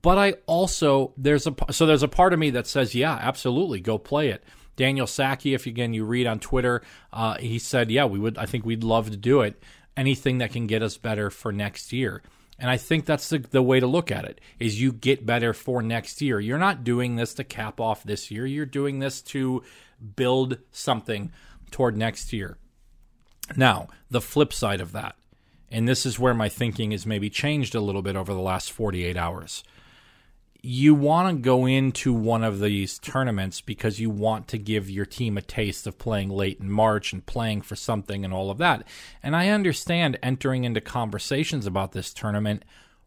But 0.01 0.17
I 0.17 0.33
also 0.45 1.13
there's 1.17 1.45
a 1.45 1.55
so 1.71 1.85
there's 1.85 2.03
a 2.03 2.07
part 2.07 2.33
of 2.33 2.39
me 2.39 2.49
that 2.51 2.67
says, 2.67 2.95
yeah, 2.95 3.17
absolutely, 3.21 3.79
go 3.79 3.97
play 3.97 4.29
it. 4.29 4.43
Daniel 4.81 5.05
Sackey, 5.05 5.53
if 5.53 5.67
again 5.67 5.93
you 5.93 6.03
read 6.03 6.25
on 6.25 6.39
Twitter, 6.39 6.81
uh, 7.13 7.37
he 7.37 7.59
said, 7.59 7.91
yeah, 7.91 8.05
we 8.05 8.17
would. 8.17 8.35
I 8.39 8.47
think 8.47 8.65
we'd 8.65 8.83
love 8.83 9.11
to 9.11 9.15
do 9.15 9.41
it. 9.41 9.61
Anything 9.95 10.39
that 10.39 10.53
can 10.53 10.65
get 10.65 10.81
us 10.81 10.97
better 10.97 11.29
for 11.29 11.51
next 11.51 11.93
year. 11.93 12.23
And 12.57 12.67
I 12.67 12.77
think 12.77 13.05
that's 13.05 13.29
the, 13.29 13.37
the 13.37 13.61
way 13.61 13.79
to 13.79 13.85
look 13.85 14.09
at 14.09 14.25
it 14.25 14.41
is 14.57 14.81
you 14.81 14.91
get 14.91 15.23
better 15.23 15.53
for 15.53 15.83
next 15.83 16.19
year. 16.19 16.39
You're 16.39 16.57
not 16.57 16.83
doing 16.83 17.15
this 17.15 17.35
to 17.35 17.43
cap 17.43 17.79
off 17.79 18.03
this 18.03 18.31
year. 18.31 18.47
You're 18.47 18.65
doing 18.65 18.97
this 18.97 19.21
to 19.21 19.61
build 20.15 20.57
something 20.71 21.31
toward 21.69 21.95
next 21.95 22.33
year. 22.33 22.57
Now, 23.55 23.87
the 24.09 24.19
flip 24.19 24.51
side 24.51 24.81
of 24.81 24.93
that, 24.93 25.15
and 25.69 25.87
this 25.87 26.07
is 26.07 26.17
where 26.17 26.33
my 26.33 26.49
thinking 26.49 26.89
has 26.89 27.05
maybe 27.05 27.29
changed 27.29 27.75
a 27.75 27.81
little 27.81 28.01
bit 28.01 28.15
over 28.15 28.33
the 28.33 28.39
last 28.39 28.71
48 28.71 29.15
hours 29.15 29.63
you 30.63 30.93
want 30.93 31.35
to 31.35 31.41
go 31.41 31.65
into 31.65 32.13
one 32.13 32.43
of 32.43 32.59
these 32.59 32.99
tournaments 32.99 33.61
because 33.61 33.99
you 33.99 34.09
want 34.09 34.47
to 34.49 34.57
give 34.59 34.89
your 34.89 35.05
team 35.05 35.37
a 35.37 35.41
taste 35.41 35.87
of 35.87 35.97
playing 35.97 36.29
late 36.29 36.59
in 36.59 36.69
March 36.69 37.13
and 37.13 37.25
playing 37.25 37.61
for 37.61 37.75
something 37.75 38.23
and 38.23 38.33
all 38.33 38.51
of 38.51 38.59
that. 38.59 38.87
And 39.23 39.35
I 39.35 39.49
understand 39.49 40.19
entering 40.21 40.63
into 40.63 40.79
conversations 40.79 41.65
about 41.65 41.93
this 41.93 42.13
tournament 42.13 42.63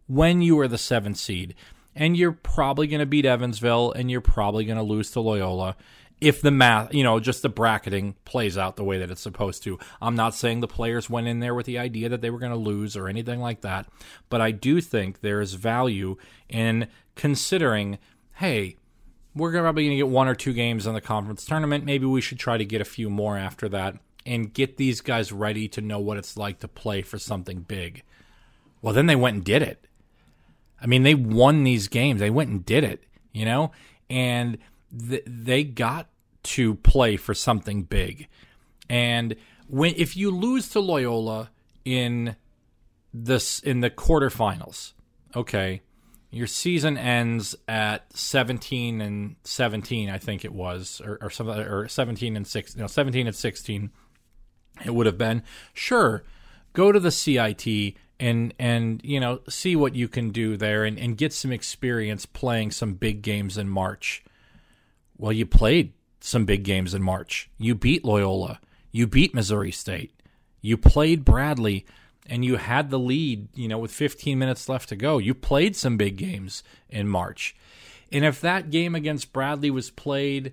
when 0.09 0.43
you 0.43 0.59
are 0.61 0.69
the 0.69 0.79
seventh 0.79 1.17
seed 1.17 1.55
and 1.95 2.17
you're 2.17 2.33
probably 2.33 2.89
going 2.89 3.01
to 3.01 3.07
beat 3.07 3.25
Evansville 3.25 3.93
and 3.93 4.11
you're 4.11 4.21
probably 4.21 4.65
going 4.65 4.79
to 4.79 4.83
lose 4.83 5.13
to 5.13 5.21
Loyola 5.21 5.77
if 6.21 6.41
the 6.41 6.51
math, 6.51 6.95
you 6.95 7.03
know, 7.03 7.21
just 7.21 7.43
the 7.43 7.49
bracketing 7.49 8.15
plays 8.25 8.57
out 8.57 8.77
the 8.77 8.85
way 8.85 8.99
that 8.99 9.11
it's 9.11 9.21
supposed 9.21 9.63
to. 9.65 9.79
I'm 10.01 10.17
not 10.17 10.35
saying 10.35 10.61
the 10.61 10.69
players 10.69 11.11
went 11.11 11.27
in 11.27 11.41
there 11.41 11.55
with 11.55 11.67
the 11.67 11.79
idea 11.79 12.09
that 12.09 12.21
they 12.21 12.31
were 12.31 12.39
going 12.39 12.53
to 12.53 12.59
lose 12.59 12.97
or 12.97 13.09
anything 13.09 13.41
like 13.41 13.61
that, 13.63 13.87
but 14.31 14.41
I 14.41 14.51
do 14.51 14.81
think 14.81 15.21
there 15.21 15.41
is 15.41 15.55
value 15.55 16.17
in 16.49 16.89
considering, 17.15 17.99
hey, 18.35 18.77
we're 19.35 19.53
probably 19.53 19.85
going 19.85 19.97
to 19.97 20.05
get 20.05 20.09
one 20.09 20.29
or 20.29 20.35
two 20.35 20.53
games 20.53 20.87
in 20.87 20.95
the 20.95 21.01
conference 21.01 21.45
tournament. 21.45 21.85
Maybe 21.85 22.07
we 22.07 22.21
should 22.21 22.39
try 22.39 22.57
to 22.57 22.65
get 22.65 22.81
a 22.81 22.85
few 22.85 23.11
more 23.11 23.37
after 23.37 23.69
that 23.71 23.97
and 24.27 24.53
get 24.53 24.77
these 24.77 25.01
guys 25.01 25.33
ready 25.33 25.69
to 25.69 25.81
know 25.81 25.99
what 25.99 26.17
it's 26.17 26.37
like 26.37 26.61
to 26.61 26.69
play 26.69 27.03
for 27.03 27.19
something 27.19 27.61
big. 27.61 28.03
Well, 28.81 28.95
then 28.95 29.07
they 29.07 29.17
went 29.17 29.37
and 29.37 29.45
did 29.45 29.63
it. 29.63 29.87
I 30.81 30.87
mean, 30.87 31.03
they 31.03 31.15
won 31.15 31.65
these 31.65 31.89
games. 31.89 32.21
They 32.21 32.31
went 32.31 32.51
and 32.51 32.65
did 32.65 32.85
it, 32.85 33.05
you 33.33 33.45
know? 33.45 33.73
And 34.09 34.59
th- 34.97 35.25
they 35.27 35.65
got 35.65 36.09
to 36.45 36.75
play 36.77 37.17
for 37.17 37.35
something 37.35 37.83
big. 37.85 38.29
And 38.89 39.37
when 39.67 39.95
if 39.97 40.17
you 40.17 40.31
lose 40.31 40.69
to 40.71 40.81
Loyola 40.81 41.51
in 41.85 42.37
this 43.13 43.61
in 43.61 43.81
the 43.81 43.91
quarterfinals, 43.91 44.93
okay, 45.35 45.81
your 46.35 46.47
season 46.47 46.99
ends 46.99 47.55
at 47.69 48.13
17 48.17 49.01
and 49.01 49.37
17, 49.45 50.11
I 50.11 50.19
think 50.19 50.45
it 50.45 50.53
was, 50.53 51.01
or, 51.05 51.19
or 51.21 51.31
something, 51.31 51.59
or 51.59 51.89
17 51.89 52.37
and 52.37 52.47
6, 52.47 52.75
you 52.75 52.83
know, 52.83 52.89
17 52.89 53.27
and 53.27 53.37
16. 53.37 53.91
It 54.85 54.95
would 54.95 55.07
have 55.07 55.19
been 55.19 55.43
sure. 55.73 56.25
Go 56.73 56.91
to 56.91 56.99
the 56.99 57.13
CIT 57.13 57.95
and 58.21 58.55
and 58.59 59.01
you 59.05 59.19
know 59.19 59.41
see 59.49 59.75
what 59.75 59.95
you 59.95 60.07
can 60.07 60.31
do 60.31 60.57
there 60.57 60.85
and, 60.85 60.99
and 60.99 61.17
get 61.17 61.33
some 61.33 61.51
experience 61.53 62.27
playing 62.27 62.71
some 62.71 62.95
big 62.95 63.23
games 63.23 63.57
in 63.57 63.69
March. 63.69 64.25
Well, 65.17 65.33
you 65.33 65.47
played 65.47 65.93
some 66.21 66.45
big 66.45 66.65
games 66.65 66.95
in 66.95 67.03
March. 67.03 67.51
You 67.59 67.75
beat 67.75 68.05
Loyola. 68.05 68.61
You 68.91 69.07
beat 69.07 69.35
Missouri 69.35 69.71
State. 69.71 70.13
You 70.61 70.77
played 70.77 71.25
Bradley 71.25 71.87
and 72.27 72.45
you 72.45 72.57
had 72.57 72.91
the 72.91 72.99
lead, 72.99 73.49
you 73.55 73.69
know, 73.69 73.79
with 73.79 73.93
15 73.93 74.39
minutes 74.39 74.69
left 74.69 74.89
to 74.89 74.97
go. 74.97 75.19
You 75.19 75.35
played 75.35 75.77
some 75.77 75.97
big 75.97 76.17
games 76.17 76.63
in 76.89 77.09
March. 77.09 77.55
And 78.11 78.25
if 78.25 78.41
that 78.41 78.71
game 78.71 78.95
against 78.95 79.33
Bradley 79.33 79.71
was 79.71 79.91
played 79.91 80.53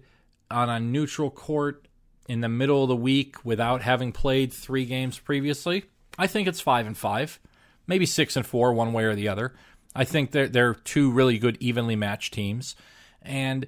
on 0.50 0.70
a 0.70 0.80
neutral 0.80 1.30
court 1.30 1.88
in 2.28 2.42
the 2.42 2.50
middle 2.50 2.84
of 2.84 2.90
the 2.90 2.96
week 2.96 3.44
without 3.46 3.82
having 3.82 4.12
played 4.12 4.52
3 4.52 4.86
games 4.86 5.20
previously, 5.20 5.86
I 6.18 6.28
think 6.28 6.48
it's 6.48 6.60
5 6.60 6.88
and 6.88 6.98
5, 6.98 7.40
maybe 7.88 8.06
6 8.06 8.36
and 8.36 8.46
4 8.46 8.74
one 8.74 8.94
way 8.94 9.04
or 9.04 9.16
the 9.16 9.28
other. 9.28 9.54
I 9.96 10.04
think 10.06 10.32
they're 10.32 10.48
they're 10.48 10.74
two 10.74 11.12
really 11.12 11.38
good 11.38 11.58
evenly 11.60 11.96
matched 11.96 12.34
teams. 12.34 12.76
And 13.22 13.68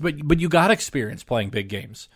but 0.00 0.26
but 0.26 0.40
you 0.40 0.48
got 0.48 0.70
experience 0.70 1.22
playing 1.22 1.50
big 1.50 1.68
games 1.68 2.08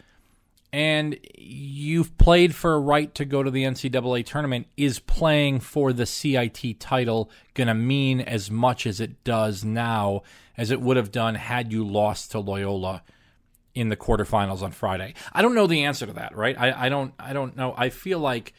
and 0.74 1.20
you've 1.38 2.18
played 2.18 2.52
for 2.52 2.74
a 2.74 2.80
right 2.80 3.14
to 3.14 3.24
go 3.24 3.44
to 3.44 3.50
the 3.52 3.62
NCAA 3.62 4.26
tournament, 4.26 4.66
is 4.76 4.98
playing 4.98 5.60
for 5.60 5.92
the 5.92 6.04
CIT 6.04 6.80
title 6.80 7.30
going 7.54 7.68
to 7.68 7.74
mean 7.74 8.20
as 8.20 8.50
much 8.50 8.84
as 8.84 8.98
it 8.98 9.22
does 9.22 9.62
now 9.62 10.22
as 10.56 10.72
it 10.72 10.80
would 10.80 10.96
have 10.96 11.12
done 11.12 11.36
had 11.36 11.72
you 11.72 11.86
lost 11.86 12.32
to 12.32 12.40
Loyola 12.40 13.04
in 13.76 13.88
the 13.88 13.96
quarterfinals 13.96 14.62
on 14.62 14.72
Friday? 14.72 15.14
I 15.32 15.42
don't 15.42 15.54
know 15.54 15.68
the 15.68 15.84
answer 15.84 16.06
to 16.06 16.12
that, 16.14 16.36
right? 16.36 16.58
I, 16.58 16.86
I 16.86 16.88
don't 16.88 17.14
I 17.20 17.32
don't 17.32 17.56
know. 17.56 17.72
I 17.76 17.90
feel 17.90 18.18
like 18.18 18.52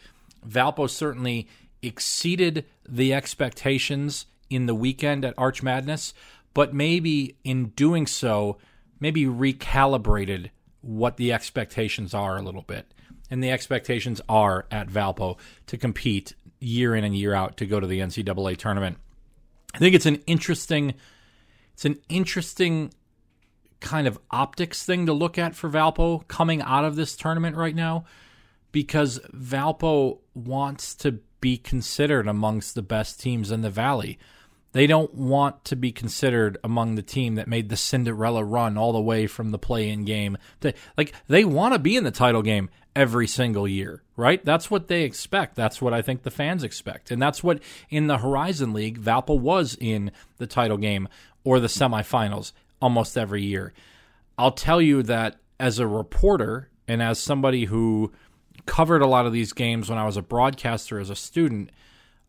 Valpo 0.47 0.89
certainly 0.89 1.49
exceeded 1.81 2.63
the 2.87 3.13
expectations 3.13 4.25
in 4.49 4.67
the 4.67 4.75
weekend 4.75 5.25
at 5.25 5.33
Arch 5.37 5.61
Madness, 5.61 6.13
but 6.53 6.73
maybe 6.73 7.35
in 7.43 7.71
doing 7.71 8.07
so, 8.07 8.57
maybe 9.01 9.25
recalibrated 9.25 10.51
what 10.85 11.17
the 11.17 11.33
expectations 11.33 12.13
are 12.13 12.37
a 12.37 12.41
little 12.41 12.61
bit. 12.61 12.93
And 13.31 13.43
the 13.43 13.51
expectations 13.51 14.21
are 14.29 14.67
at 14.69 14.87
Valpo 14.87 15.37
to 15.67 15.77
compete 15.77 16.35
year 16.59 16.95
in 16.95 17.03
and 17.03 17.15
year 17.15 17.33
out 17.33 17.57
to 17.57 17.65
go 17.65 17.79
to 17.79 17.87
the 17.87 17.99
NCAA 17.99 18.57
tournament. 18.57 18.97
I 19.73 19.79
think 19.79 19.95
it's 19.95 20.05
an 20.05 20.21
interesting 20.27 20.93
it's 21.73 21.85
an 21.85 21.99
interesting 22.07 22.93
kind 23.81 24.07
of 24.07 24.17
optics 24.31 24.85
thing 24.85 25.07
to 25.07 25.13
look 25.13 25.37
at 25.37 25.55
for 25.55 25.69
Valpo 25.69 26.25
coming 26.27 26.61
out 26.61 26.85
of 26.85 26.95
this 26.95 27.15
tournament 27.15 27.57
right 27.57 27.75
now 27.75 28.05
because 28.71 29.19
Valpo 29.33 30.19
wants 30.33 30.95
to 30.95 31.19
be 31.41 31.57
considered 31.57 32.27
amongst 32.27 32.75
the 32.75 32.81
best 32.81 33.19
teams 33.19 33.51
in 33.51 33.61
the 33.61 33.69
valley. 33.69 34.17
They 34.75 34.87
don't 34.87 35.13
want 35.13 35.63
to 35.63 35.77
be 35.77 35.93
considered 35.93 36.57
among 36.61 36.95
the 36.95 37.01
team 37.01 37.35
that 37.35 37.47
made 37.47 37.69
the 37.69 37.77
Cinderella 37.77 38.43
run 38.43 38.77
all 38.77 38.91
the 38.91 38.99
way 38.99 39.25
from 39.25 39.51
the 39.51 39.57
play-in 39.57 40.03
game. 40.03 40.37
They, 40.59 40.73
like 40.97 41.13
they 41.29 41.45
want 41.45 41.73
to 41.73 41.79
be 41.79 41.95
in 41.95 42.03
the 42.03 42.11
title 42.11 42.41
game 42.41 42.69
every 42.93 43.25
single 43.25 43.69
year, 43.69 44.03
right? 44.17 44.43
That's 44.43 44.69
what 44.69 44.89
they 44.89 45.03
expect. 45.03 45.55
That's 45.55 45.81
what 45.81 45.93
I 45.93 46.01
think 46.01 46.23
the 46.23 46.29
fans 46.29 46.61
expect. 46.61 47.09
And 47.09 47.21
that's 47.21 47.41
what 47.41 47.61
in 47.89 48.07
the 48.07 48.17
Horizon 48.17 48.73
League 48.73 48.99
Valpo 48.99 49.39
was 49.39 49.77
in 49.79 50.11
the 50.39 50.45
title 50.45 50.77
game 50.77 51.07
or 51.45 51.61
the 51.61 51.67
semifinals 51.67 52.51
almost 52.81 53.17
every 53.17 53.43
year. 53.43 53.71
I'll 54.37 54.51
tell 54.51 54.81
you 54.81 55.03
that 55.03 55.37
as 55.57 55.79
a 55.79 55.87
reporter 55.87 56.67
and 56.85 57.01
as 57.01 57.17
somebody 57.17 57.63
who 57.63 58.11
covered 58.65 59.01
a 59.01 59.07
lot 59.07 59.25
of 59.25 59.31
these 59.31 59.53
games 59.53 59.89
when 59.89 59.97
I 59.97 60.05
was 60.05 60.17
a 60.17 60.21
broadcaster 60.21 60.99
as 60.99 61.09
a 61.09 61.15
student, 61.15 61.69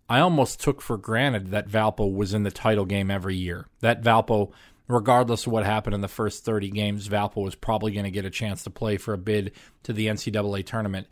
I 0.08 0.20
almost 0.20 0.60
took 0.60 0.80
for 0.80 0.96
granted 0.96 1.48
that 1.48 1.68
Valpo 1.68 2.12
was 2.12 2.32
in 2.32 2.44
the 2.44 2.50
title 2.50 2.84
game 2.84 3.10
every 3.10 3.36
year. 3.36 3.66
That 3.80 4.02
Valpo, 4.02 4.52
regardless 4.88 5.46
of 5.46 5.52
what 5.52 5.64
happened 5.64 5.94
in 5.94 6.00
the 6.00 6.08
first 6.08 6.44
30 6.44 6.70
games, 6.70 7.08
Valpo 7.08 7.42
was 7.42 7.54
probably 7.54 7.92
going 7.92 8.04
to 8.04 8.10
get 8.10 8.24
a 8.24 8.30
chance 8.30 8.62
to 8.64 8.70
play 8.70 8.96
for 8.96 9.14
a 9.14 9.18
bid 9.18 9.52
to 9.82 9.92
the 9.92 10.06
NCAA 10.06 10.64
tournament. 10.64 11.08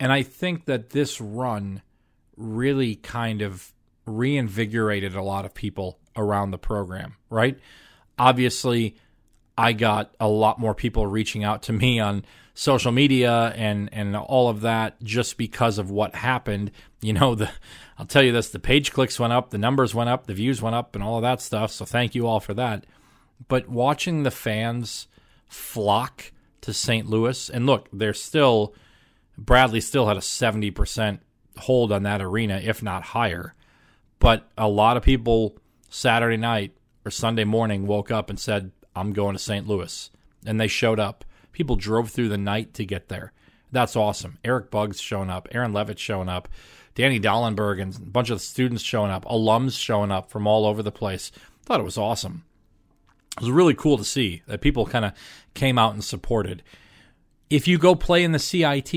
And 0.00 0.12
I 0.12 0.22
think 0.22 0.64
that 0.64 0.90
this 0.90 1.20
run 1.20 1.82
really 2.36 2.96
kind 2.96 3.42
of 3.42 3.72
reinvigorated 4.06 5.14
a 5.14 5.22
lot 5.22 5.44
of 5.44 5.54
people 5.54 5.98
around 6.16 6.50
the 6.50 6.58
program, 6.58 7.16
right? 7.30 7.58
Obviously, 8.18 8.96
I 9.56 9.72
got 9.72 10.14
a 10.20 10.28
lot 10.28 10.58
more 10.58 10.74
people 10.74 11.06
reaching 11.06 11.44
out 11.44 11.62
to 11.64 11.72
me 11.72 11.98
on 12.00 12.24
social 12.56 12.90
media 12.90 13.52
and 13.54 13.88
and 13.92 14.16
all 14.16 14.48
of 14.48 14.62
that 14.62 15.00
just 15.02 15.36
because 15.36 15.78
of 15.78 15.90
what 15.90 16.16
happened. 16.16 16.72
You 17.00 17.12
know, 17.12 17.34
the 17.36 17.50
I'll 17.98 18.06
tell 18.06 18.22
you 18.22 18.32
this: 18.32 18.50
the 18.50 18.58
page 18.58 18.92
clicks 18.92 19.20
went 19.20 19.32
up, 19.32 19.50
the 19.50 19.58
numbers 19.58 19.94
went 19.94 20.10
up, 20.10 20.26
the 20.26 20.34
views 20.34 20.60
went 20.60 20.74
up, 20.74 20.96
and 20.96 21.04
all 21.04 21.16
of 21.16 21.22
that 21.22 21.40
stuff. 21.40 21.70
So 21.70 21.84
thank 21.84 22.14
you 22.14 22.26
all 22.26 22.40
for 22.40 22.54
that. 22.54 22.84
But 23.46 23.68
watching 23.68 24.22
the 24.22 24.30
fans 24.30 25.06
flock 25.46 26.32
to 26.62 26.72
St. 26.72 27.08
Louis, 27.08 27.48
and 27.50 27.66
look, 27.66 27.88
they're 27.92 28.14
still 28.14 28.74
Bradley 29.38 29.80
still 29.80 30.08
had 30.08 30.16
a 30.16 30.22
seventy 30.22 30.70
percent 30.70 31.20
hold 31.58 31.92
on 31.92 32.02
that 32.04 32.22
arena, 32.22 32.60
if 32.62 32.82
not 32.82 33.02
higher. 33.02 33.54
But 34.18 34.48
a 34.56 34.68
lot 34.68 34.96
of 34.96 35.02
people 35.02 35.58
Saturday 35.90 36.38
night 36.38 36.72
or 37.04 37.10
Sunday 37.10 37.44
morning 37.44 37.86
woke 37.86 38.10
up 38.10 38.30
and 38.30 38.40
said, 38.40 38.72
I'm 38.94 39.12
going 39.12 39.34
to 39.34 39.38
St. 39.38 39.66
Louis. 39.66 40.10
And 40.46 40.60
they 40.60 40.68
showed 40.68 40.98
up. 40.98 41.24
People 41.56 41.76
drove 41.76 42.10
through 42.10 42.28
the 42.28 42.36
night 42.36 42.74
to 42.74 42.84
get 42.84 43.08
there. 43.08 43.32
That's 43.72 43.96
awesome. 43.96 44.36
Eric 44.44 44.70
Buggs 44.70 45.00
showing 45.00 45.30
up, 45.30 45.48
Aaron 45.52 45.72
Levitt 45.72 45.98
showing 45.98 46.28
up, 46.28 46.50
Danny 46.94 47.18
Dallenberg 47.18 47.80
and 47.80 47.96
a 47.96 48.00
bunch 48.00 48.28
of 48.28 48.42
students 48.42 48.82
showing 48.82 49.10
up, 49.10 49.24
alums 49.24 49.80
showing 49.80 50.10
up 50.10 50.28
from 50.28 50.46
all 50.46 50.66
over 50.66 50.82
the 50.82 50.92
place. 50.92 51.32
Thought 51.62 51.80
it 51.80 51.84
was 51.84 51.96
awesome. 51.96 52.44
It 53.38 53.40
was 53.40 53.50
really 53.50 53.72
cool 53.72 53.96
to 53.96 54.04
see 54.04 54.42
that 54.46 54.60
people 54.60 54.84
kind 54.84 55.06
of 55.06 55.12
came 55.54 55.78
out 55.78 55.94
and 55.94 56.04
supported. 56.04 56.62
If 57.48 57.66
you 57.66 57.78
go 57.78 57.94
play 57.94 58.22
in 58.22 58.32
the 58.32 58.38
CIT, 58.38 58.92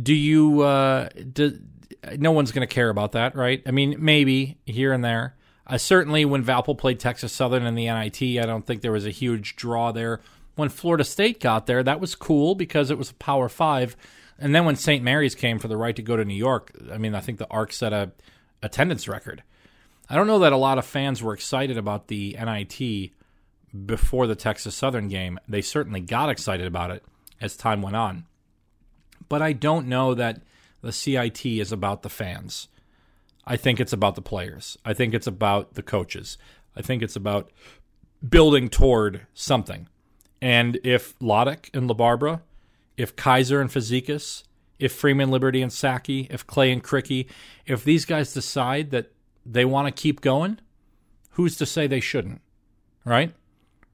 do 0.00 0.14
you? 0.14 0.60
Uh, 0.60 1.08
do, 1.32 1.58
no 2.16 2.30
one's 2.30 2.52
going 2.52 2.66
to 2.66 2.72
care 2.72 2.90
about 2.90 3.10
that, 3.12 3.34
right? 3.34 3.60
I 3.66 3.72
mean, 3.72 3.96
maybe 3.98 4.56
here 4.66 4.92
and 4.92 5.04
there. 5.04 5.34
Uh, 5.66 5.78
certainly, 5.78 6.24
when 6.24 6.44
Valpo 6.44 6.78
played 6.78 7.00
Texas 7.00 7.32
Southern 7.32 7.66
in 7.66 7.74
the 7.74 7.86
NIT, 7.86 8.40
I 8.40 8.46
don't 8.46 8.64
think 8.64 8.82
there 8.82 8.92
was 8.92 9.04
a 9.04 9.10
huge 9.10 9.56
draw 9.56 9.90
there. 9.90 10.20
When 10.60 10.68
Florida 10.68 11.04
State 11.04 11.40
got 11.40 11.64
there, 11.64 11.82
that 11.82 12.00
was 12.00 12.14
cool 12.14 12.54
because 12.54 12.90
it 12.90 12.98
was 12.98 13.10
a 13.10 13.14
Power 13.14 13.48
Five. 13.48 13.96
And 14.38 14.54
then 14.54 14.66
when 14.66 14.76
St. 14.76 15.02
Mary's 15.02 15.34
came 15.34 15.58
for 15.58 15.68
the 15.68 15.76
right 15.78 15.96
to 15.96 16.02
go 16.02 16.16
to 16.16 16.24
New 16.24 16.34
York, 16.34 16.70
I 16.92 16.98
mean, 16.98 17.14
I 17.14 17.20
think 17.20 17.38
the 17.38 17.48
Arc 17.50 17.72
set 17.72 17.94
a 17.94 18.12
attendance 18.62 19.08
record. 19.08 19.42
I 20.10 20.16
don't 20.16 20.26
know 20.26 20.40
that 20.40 20.52
a 20.52 20.58
lot 20.58 20.76
of 20.76 20.84
fans 20.84 21.22
were 21.22 21.32
excited 21.32 21.78
about 21.78 22.08
the 22.08 22.36
NIT 22.38 23.12
before 23.86 24.26
the 24.26 24.34
Texas 24.34 24.74
Southern 24.74 25.08
game. 25.08 25.38
They 25.48 25.62
certainly 25.62 26.00
got 26.00 26.28
excited 26.28 26.66
about 26.66 26.90
it 26.90 27.04
as 27.40 27.56
time 27.56 27.80
went 27.80 27.96
on. 27.96 28.26
But 29.30 29.40
I 29.40 29.54
don't 29.54 29.86
know 29.86 30.12
that 30.12 30.42
the 30.82 30.92
CIT 30.92 31.46
is 31.46 31.72
about 31.72 32.02
the 32.02 32.10
fans. 32.10 32.68
I 33.46 33.56
think 33.56 33.80
it's 33.80 33.94
about 33.94 34.14
the 34.14 34.20
players. 34.20 34.76
I 34.84 34.92
think 34.92 35.14
it's 35.14 35.26
about 35.26 35.72
the 35.72 35.82
coaches. 35.82 36.36
I 36.76 36.82
think 36.82 37.02
it's 37.02 37.16
about 37.16 37.50
building 38.28 38.68
toward 38.68 39.26
something. 39.32 39.88
And 40.42 40.78
if 40.84 41.18
Lottich 41.18 41.68
and 41.74 41.88
LaBarbera 41.88 42.40
if 43.00 43.16
Kiser 43.16 43.62
and 43.62 43.70
Fazekas, 43.70 44.42
if 44.78 44.92
Freeman, 44.92 45.30
Liberty, 45.30 45.62
and 45.62 45.72
Sackey, 45.72 46.26
if 46.28 46.46
Clay 46.46 46.70
and 46.70 46.84
Krikke, 46.84 47.26
if 47.64 47.82
these 47.82 48.04
guys 48.04 48.34
decide 48.34 48.90
that 48.90 49.10
they 49.46 49.64
want 49.64 49.86
to 49.88 50.02
keep 50.02 50.20
going, 50.20 50.58
who's 51.30 51.56
to 51.56 51.64
say 51.64 51.86
they 51.86 52.00
shouldn't? 52.00 52.42
Right? 53.06 53.34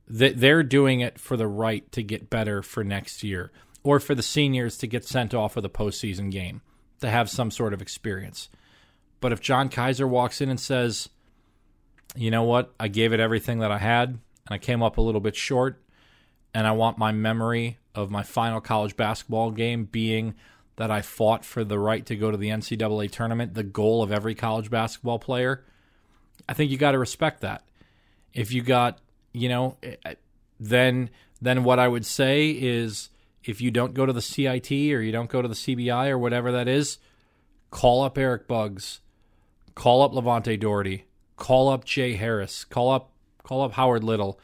They're 0.08 0.64
doing 0.64 1.00
it 1.00 1.20
for 1.20 1.36
the 1.36 1.46
right 1.46 1.90
to 1.92 2.02
get 2.02 2.30
better 2.30 2.64
for 2.64 2.82
next 2.82 3.22
year, 3.22 3.52
or 3.84 4.00
for 4.00 4.16
the 4.16 4.24
seniors 4.24 4.76
to 4.78 4.88
get 4.88 5.04
sent 5.04 5.32
off 5.32 5.54
with 5.54 5.64
a 5.64 5.70
postseason 5.70 6.32
game 6.32 6.62
to 7.00 7.08
have 7.08 7.30
some 7.30 7.52
sort 7.52 7.72
of 7.72 7.80
experience. 7.80 8.48
But 9.20 9.30
if 9.30 9.40
John 9.40 9.68
Kiser 9.68 10.08
walks 10.08 10.40
in 10.40 10.50
and 10.50 10.58
says, 10.58 11.08
you 12.16 12.32
know 12.32 12.42
what, 12.42 12.74
I 12.80 12.88
gave 12.88 13.12
it 13.12 13.20
everything 13.20 13.60
that 13.60 13.70
I 13.70 13.78
had, 13.78 14.08
and 14.08 14.20
I 14.50 14.58
came 14.58 14.82
up 14.82 14.98
a 14.98 15.02
little 15.02 15.20
bit 15.20 15.36
short, 15.36 15.80
and 16.56 16.66
I 16.66 16.72
want 16.72 16.96
my 16.96 17.12
memory 17.12 17.76
of 17.94 18.10
my 18.10 18.22
final 18.22 18.62
college 18.62 18.96
basketball 18.96 19.50
game 19.50 19.84
being 19.84 20.34
that 20.76 20.90
I 20.90 21.02
fought 21.02 21.44
for 21.44 21.64
the 21.64 21.78
right 21.78 22.04
to 22.06 22.16
go 22.16 22.30
to 22.30 22.36
the 22.38 22.48
NCAA 22.48 23.10
tournament, 23.10 23.52
the 23.52 23.62
goal 23.62 24.02
of 24.02 24.10
every 24.10 24.34
college 24.34 24.70
basketball 24.70 25.18
player. 25.18 25.62
I 26.48 26.54
think 26.54 26.70
you 26.70 26.78
got 26.78 26.92
to 26.92 26.98
respect 26.98 27.42
that. 27.42 27.62
If 28.32 28.52
you 28.52 28.62
got, 28.62 29.00
you 29.34 29.50
know, 29.50 29.76
eh, 29.82 29.96
eh, 30.06 30.14
then 30.58 31.10
then 31.42 31.62
what 31.62 31.78
I 31.78 31.88
would 31.88 32.06
say 32.06 32.48
is 32.48 33.10
if 33.44 33.60
you 33.60 33.70
don't 33.70 33.92
go 33.92 34.06
to 34.06 34.12
the 34.14 34.22
CIT 34.22 34.70
or 34.94 35.02
you 35.02 35.12
don't 35.12 35.28
go 35.28 35.42
to 35.42 35.48
the 35.48 35.54
CBI 35.54 36.08
or 36.08 36.16
whatever 36.16 36.52
that 36.52 36.68
is, 36.68 36.96
call 37.70 38.02
up 38.02 38.16
Eric 38.16 38.48
Buggs, 38.48 39.00
call 39.74 40.00
up 40.00 40.12
LaVonte 40.12 40.58
Dority, 40.58 41.02
call 41.36 41.68
up 41.68 41.84
Jay 41.84 42.14
Harris, 42.14 42.64
call 42.64 42.88
up 42.88 43.10
call 43.42 43.60
up 43.60 43.72
Howard 43.72 44.02
Little, 44.04 44.40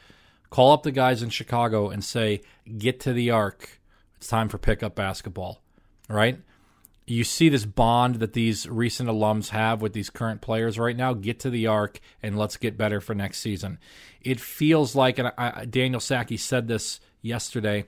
Call 0.53 0.73
up 0.73 0.83
the 0.83 0.93
guys 0.93 1.23
in 1.23 1.31
Chicago 1.31 1.89
and 1.89 2.05
say, 2.05 2.43
get 2.77 3.01
to 3.01 3.15
the 3.15 3.31
arc. 3.31 3.81
It's 4.19 4.29
time 4.29 4.51
for 4.51 4.59
pickup 4.59 4.95
basketball. 4.95 5.63
Right? 6.11 6.41
You 7.07 7.25
see 7.25 7.49
this 7.49 7.65
bond 7.65 8.17
that 8.17 8.35
these 8.35 8.69
recent 8.69 9.09
alums 9.09 9.49
have 9.49 9.81
with 9.81 9.95
these 9.95 10.11
current 10.11 10.43
players 10.43 10.79
right 10.79 10.95
now. 10.95 11.15
Get 11.15 11.41
to 11.41 11.49
the 11.49 11.69
arc 11.69 12.01
and 12.23 12.39
let's 12.39 12.59
get 12.59 12.77
better 12.77 13.01
for 13.01 13.15
next 13.15 13.39
season. 13.39 13.79
It 14.21 14.41
feels 14.41 14.95
like, 14.95 15.19
and 15.19 15.33
I, 15.39 15.65
Daniel 15.65 16.01
Sackey 16.01 16.39
said 16.39 16.69
this 16.69 17.01
yesterday, 17.23 17.87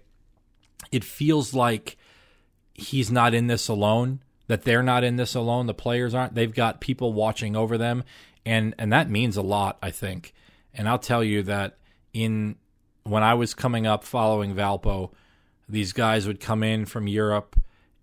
it 0.90 1.04
feels 1.04 1.52
like 1.52 1.98
he's 2.72 3.10
not 3.10 3.34
in 3.34 3.46
this 3.46 3.68
alone 3.68 4.20
that 4.46 4.62
they're 4.62 4.82
not 4.82 5.04
in 5.04 5.16
this 5.16 5.34
alone 5.34 5.66
the 5.66 5.74
players 5.74 6.14
aren't 6.14 6.34
they've 6.34 6.54
got 6.54 6.80
people 6.80 7.12
watching 7.12 7.54
over 7.54 7.78
them 7.78 8.02
and 8.44 8.74
and 8.78 8.92
that 8.92 9.08
means 9.08 9.36
a 9.36 9.42
lot 9.42 9.78
i 9.80 9.90
think 9.90 10.34
and 10.74 10.88
i'll 10.88 10.98
tell 10.98 11.22
you 11.22 11.42
that 11.42 11.78
in 12.14 12.56
when 13.02 13.22
I 13.22 13.34
was 13.34 13.52
coming 13.52 13.86
up 13.86 14.04
following 14.04 14.54
Valpo, 14.54 15.10
these 15.68 15.92
guys 15.92 16.26
would 16.26 16.40
come 16.40 16.62
in 16.62 16.86
from 16.86 17.06
Europe 17.06 17.56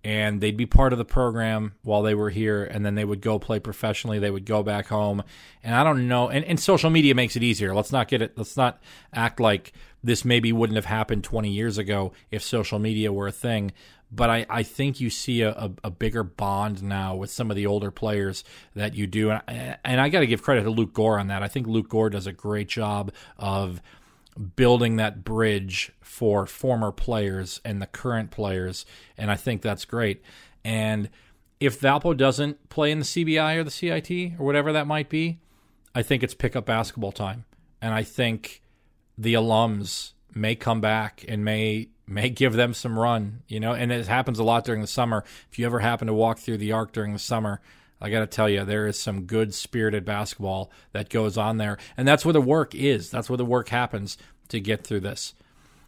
and 0.03 0.41
they'd 0.41 0.57
be 0.57 0.65
part 0.65 0.93
of 0.93 0.99
the 0.99 1.05
program 1.05 1.73
while 1.83 2.01
they 2.01 2.15
were 2.15 2.29
here 2.29 2.63
and 2.63 2.85
then 2.85 2.95
they 2.95 3.05
would 3.05 3.21
go 3.21 3.37
play 3.37 3.59
professionally 3.59 4.17
they 4.17 4.31
would 4.31 4.45
go 4.45 4.63
back 4.63 4.87
home 4.87 5.23
and 5.63 5.75
i 5.75 5.83
don't 5.83 6.07
know 6.07 6.29
and, 6.29 6.43
and 6.45 6.59
social 6.59 6.89
media 6.89 7.13
makes 7.13 7.35
it 7.35 7.43
easier 7.43 7.73
let's 7.73 7.91
not 7.91 8.07
get 8.07 8.21
it 8.21 8.35
let's 8.35 8.57
not 8.57 8.81
act 9.13 9.39
like 9.39 9.73
this 10.03 10.25
maybe 10.25 10.51
wouldn't 10.51 10.75
have 10.75 10.85
happened 10.85 11.23
20 11.23 11.49
years 11.49 11.77
ago 11.77 12.11
if 12.31 12.41
social 12.41 12.79
media 12.79 13.13
were 13.13 13.27
a 13.27 13.31
thing 13.31 13.71
but 14.11 14.29
I, 14.29 14.45
I 14.49 14.63
think 14.63 14.99
you 14.99 15.09
see 15.09 15.41
a, 15.41 15.51
a, 15.51 15.71
a, 15.85 15.89
bigger 15.89 16.23
bond 16.23 16.83
now 16.83 17.15
with 17.15 17.29
some 17.29 17.49
of 17.49 17.55
the 17.55 17.65
older 17.65 17.91
players 17.91 18.43
that 18.75 18.93
you 18.93 19.07
do. 19.07 19.31
And, 19.31 19.77
and 19.85 20.01
I 20.01 20.09
got 20.09 20.19
to 20.19 20.27
give 20.27 20.41
credit 20.41 20.63
to 20.63 20.69
Luke 20.69 20.93
Gore 20.93 21.17
on 21.17 21.27
that. 21.27 21.43
I 21.43 21.47
think 21.47 21.65
Luke 21.65 21.87
Gore 21.87 22.09
does 22.09 22.27
a 22.27 22.33
great 22.33 22.67
job 22.67 23.13
of 23.37 23.81
building 24.41 24.95
that 24.97 25.23
bridge 25.23 25.91
for 26.01 26.45
former 26.45 26.91
players 26.91 27.61
and 27.63 27.81
the 27.81 27.87
current 27.87 28.31
players, 28.31 28.85
and 29.17 29.31
I 29.31 29.35
think 29.35 29.61
that's 29.61 29.85
great. 29.85 30.21
And 30.63 31.09
if 31.59 31.79
Valpo 31.79 32.15
doesn't 32.15 32.69
play 32.69 32.91
in 32.91 32.99
the 32.99 33.05
CBI 33.05 33.57
or 33.57 33.63
the 33.63 33.71
CIT 33.71 34.39
or 34.39 34.45
whatever 34.45 34.71
that 34.73 34.87
might 34.87 35.09
be, 35.09 35.39
I 35.93 36.01
think 36.01 36.23
it's 36.23 36.33
pickup 36.33 36.65
basketball 36.65 37.11
time, 37.11 37.45
and 37.81 37.93
I 37.93 38.03
think 38.03 38.61
the 39.17 39.33
alums 39.33 40.13
may 40.33 40.55
come 40.55 40.81
back 40.81 41.25
and 41.27 41.43
may 41.45 41.89
may 42.07 42.29
give 42.41 42.53
them 42.53 42.73
some 42.73 42.97
run, 42.97 43.43
you 43.47 43.59
know. 43.59 43.73
And 43.73 43.91
it 43.91 44.07
happens 44.07 44.39
a 44.39 44.43
lot 44.43 44.65
during 44.65 44.81
the 44.81 44.87
summer. 44.87 45.23
If 45.51 45.59
you 45.59 45.65
ever 45.65 45.79
happen 45.79 46.07
to 46.07 46.13
walk 46.13 46.39
through 46.39 46.57
the 46.57 46.71
arc 46.71 46.91
during 46.91 47.13
the 47.13 47.19
summer, 47.19 47.61
I 48.01 48.09
got 48.09 48.21
to 48.21 48.27
tell 48.27 48.49
you, 48.49 48.65
there 48.65 48.87
is 48.87 48.99
some 48.99 49.23
good 49.23 49.53
spirited 49.53 50.03
basketball 50.03 50.71
that 50.91 51.09
goes 51.09 51.37
on 51.37 51.57
there. 51.57 51.77
And 51.95 52.07
that's 52.07 52.25
where 52.25 52.33
the 52.33 52.41
work 52.41 52.73
is. 52.73 53.11
That's 53.11 53.29
where 53.29 53.37
the 53.37 53.45
work 53.45 53.69
happens 53.69 54.17
to 54.49 54.59
get 54.59 54.83
through 54.83 55.01
this. 55.01 55.35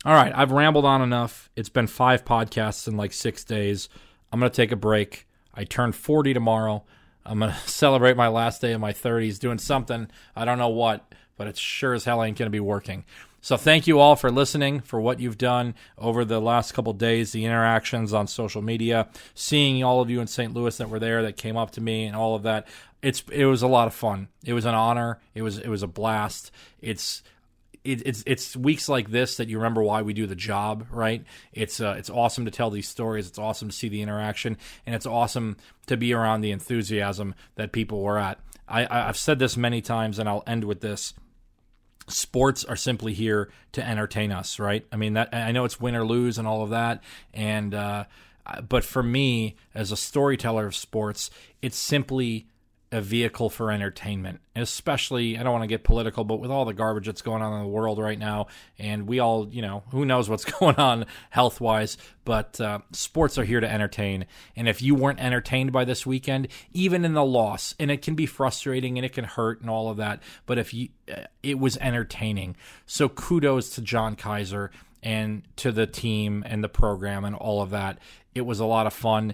All 0.05 0.13
right, 0.13 0.31
I've 0.35 0.51
rambled 0.51 0.85
on 0.85 1.01
enough. 1.01 1.49
It's 1.55 1.69
been 1.69 1.87
five 1.87 2.23
podcasts 2.23 2.87
in 2.87 2.97
like 2.97 3.13
six 3.13 3.43
days. 3.43 3.89
I'm 4.31 4.39
going 4.39 4.51
to 4.51 4.55
take 4.55 4.71
a 4.71 4.77
break. 4.77 5.27
I 5.53 5.63
turn 5.63 5.91
40 5.91 6.33
tomorrow. 6.33 6.83
I'm 7.25 7.39
going 7.39 7.51
to 7.53 7.57
celebrate 7.69 8.17
my 8.17 8.27
last 8.27 8.61
day 8.61 8.73
of 8.73 8.81
my 8.81 8.93
30s 8.93 9.39
doing 9.39 9.57
something. 9.59 10.09
I 10.35 10.45
don't 10.45 10.59
know 10.59 10.69
what, 10.69 11.13
but 11.37 11.47
it's 11.47 11.59
sure 11.59 11.93
as 11.93 12.05
hell 12.05 12.23
ain't 12.23 12.37
going 12.37 12.47
to 12.47 12.51
be 12.51 12.59
working. 12.59 13.05
So 13.43 13.57
thank 13.57 13.87
you 13.87 13.99
all 13.99 14.15
for 14.15 14.31
listening, 14.31 14.79
for 14.79 15.01
what 15.01 15.19
you've 15.19 15.37
done 15.37 15.75
over 15.97 16.23
the 16.23 16.39
last 16.39 16.73
couple 16.73 16.93
days, 16.93 17.33
the 17.33 17.43
interactions 17.43 18.13
on 18.13 18.25
social 18.25 18.61
media, 18.61 19.09
seeing 19.35 19.83
all 19.83 19.99
of 19.99 20.09
you 20.09 20.21
in 20.21 20.27
St. 20.27 20.53
Louis 20.53 20.77
that 20.77 20.89
were 20.89 20.97
there, 20.97 21.23
that 21.23 21.35
came 21.35 21.57
up 21.57 21.71
to 21.71 21.81
me, 21.81 22.05
and 22.05 22.15
all 22.15 22.35
of 22.35 22.43
that. 22.43 22.69
It's 23.01 23.21
it 23.29 23.43
was 23.43 23.61
a 23.61 23.67
lot 23.67 23.87
of 23.87 23.93
fun. 23.93 24.29
It 24.45 24.53
was 24.53 24.63
an 24.63 24.75
honor. 24.75 25.19
It 25.35 25.41
was 25.41 25.57
it 25.57 25.67
was 25.67 25.83
a 25.83 25.87
blast. 25.87 26.51
It's 26.79 27.21
it, 27.83 28.01
it's 28.05 28.23
it's 28.25 28.55
weeks 28.55 28.87
like 28.87 29.11
this 29.11 29.35
that 29.35 29.49
you 29.49 29.57
remember 29.57 29.83
why 29.83 30.03
we 30.03 30.13
do 30.13 30.25
the 30.25 30.35
job, 30.35 30.87
right? 30.89 31.21
It's 31.51 31.81
uh, 31.81 31.95
it's 31.97 32.09
awesome 32.09 32.45
to 32.45 32.51
tell 32.51 32.69
these 32.69 32.87
stories. 32.87 33.27
It's 33.27 33.39
awesome 33.39 33.67
to 33.67 33.75
see 33.75 33.89
the 33.89 34.01
interaction, 34.01 34.57
and 34.85 34.95
it's 34.95 35.05
awesome 35.05 35.57
to 35.87 35.97
be 35.97 36.13
around 36.13 36.41
the 36.41 36.51
enthusiasm 36.51 37.35
that 37.55 37.73
people 37.73 38.03
were 38.03 38.17
at. 38.17 38.39
I, 38.69 38.87
I've 38.89 39.17
said 39.17 39.37
this 39.37 39.57
many 39.57 39.81
times, 39.81 40.17
and 40.17 40.29
I'll 40.29 40.43
end 40.47 40.63
with 40.63 40.79
this 40.79 41.13
sports 42.07 42.63
are 42.63 42.75
simply 42.75 43.13
here 43.13 43.49
to 43.73 43.87
entertain 43.87 44.31
us, 44.31 44.59
right? 44.59 44.85
I 44.91 44.95
mean, 44.95 45.13
that 45.13 45.33
I 45.33 45.51
know 45.51 45.65
it's 45.65 45.79
win 45.79 45.95
or 45.95 46.05
lose 46.05 46.37
and 46.37 46.47
all 46.47 46.63
of 46.63 46.71
that, 46.71 47.03
and 47.33 47.73
uh, 47.73 48.05
but 48.67 48.83
for 48.83 49.03
me, 49.03 49.55
as 49.73 49.91
a 49.91 49.97
storyteller 49.97 50.65
of 50.65 50.75
sports, 50.75 51.29
it's 51.61 51.77
simply 51.77 52.47
a 52.93 53.01
vehicle 53.01 53.49
for 53.49 53.71
entertainment. 53.71 54.39
Especially, 54.55 55.37
I 55.37 55.43
don't 55.43 55.51
want 55.51 55.63
to 55.63 55.67
get 55.67 55.83
political, 55.83 56.23
but 56.23 56.39
with 56.39 56.51
all 56.51 56.63
the 56.63 56.73
garbage 56.73 57.07
that's 57.07 57.23
going 57.23 57.41
on 57.41 57.53
in 57.53 57.63
the 57.63 57.67
world 57.67 57.97
right 57.97 58.19
now, 58.19 58.47
and 58.77 59.07
we 59.07 59.19
all, 59.19 59.49
you 59.49 59.63
know, 59.63 59.83
who 59.91 60.05
knows 60.05 60.29
what's 60.29 60.45
going 60.59 60.75
on 60.75 61.05
health 61.31 61.59
wise, 61.59 61.97
but 62.23 62.61
uh, 62.61 62.79
sports 62.91 63.39
are 63.39 63.43
here 63.43 63.59
to 63.59 63.69
entertain. 63.69 64.27
And 64.55 64.69
if 64.69 64.81
you 64.81 64.93
weren't 64.93 65.19
entertained 65.19 65.71
by 65.71 65.85
this 65.85 66.05
weekend, 66.05 66.49
even 66.71 67.03
in 67.03 67.13
the 67.13 67.25
loss, 67.25 67.73
and 67.79 67.89
it 67.89 68.03
can 68.03 68.13
be 68.13 68.27
frustrating 68.27 68.97
and 68.97 69.05
it 69.05 69.13
can 69.13 69.25
hurt 69.25 69.59
and 69.61 69.71
all 69.71 69.89
of 69.89 69.97
that, 69.97 70.21
but 70.45 70.59
if 70.59 70.71
you, 70.71 70.89
uh, 71.11 71.23
it 71.41 71.57
was 71.57 71.77
entertaining. 71.77 72.55
So 72.85 73.09
kudos 73.09 73.71
to 73.71 73.81
John 73.81 74.15
Kiser 74.15 74.69
and 75.01 75.41
to 75.57 75.71
the 75.71 75.87
team 75.87 76.43
and 76.47 76.63
the 76.63 76.69
program 76.69 77.25
and 77.25 77.35
all 77.35 77.61
of 77.61 77.71
that. 77.71 77.97
It 78.35 78.41
was 78.41 78.59
a 78.59 78.65
lot 78.65 78.87
of 78.87 78.93
fun. 78.93 79.33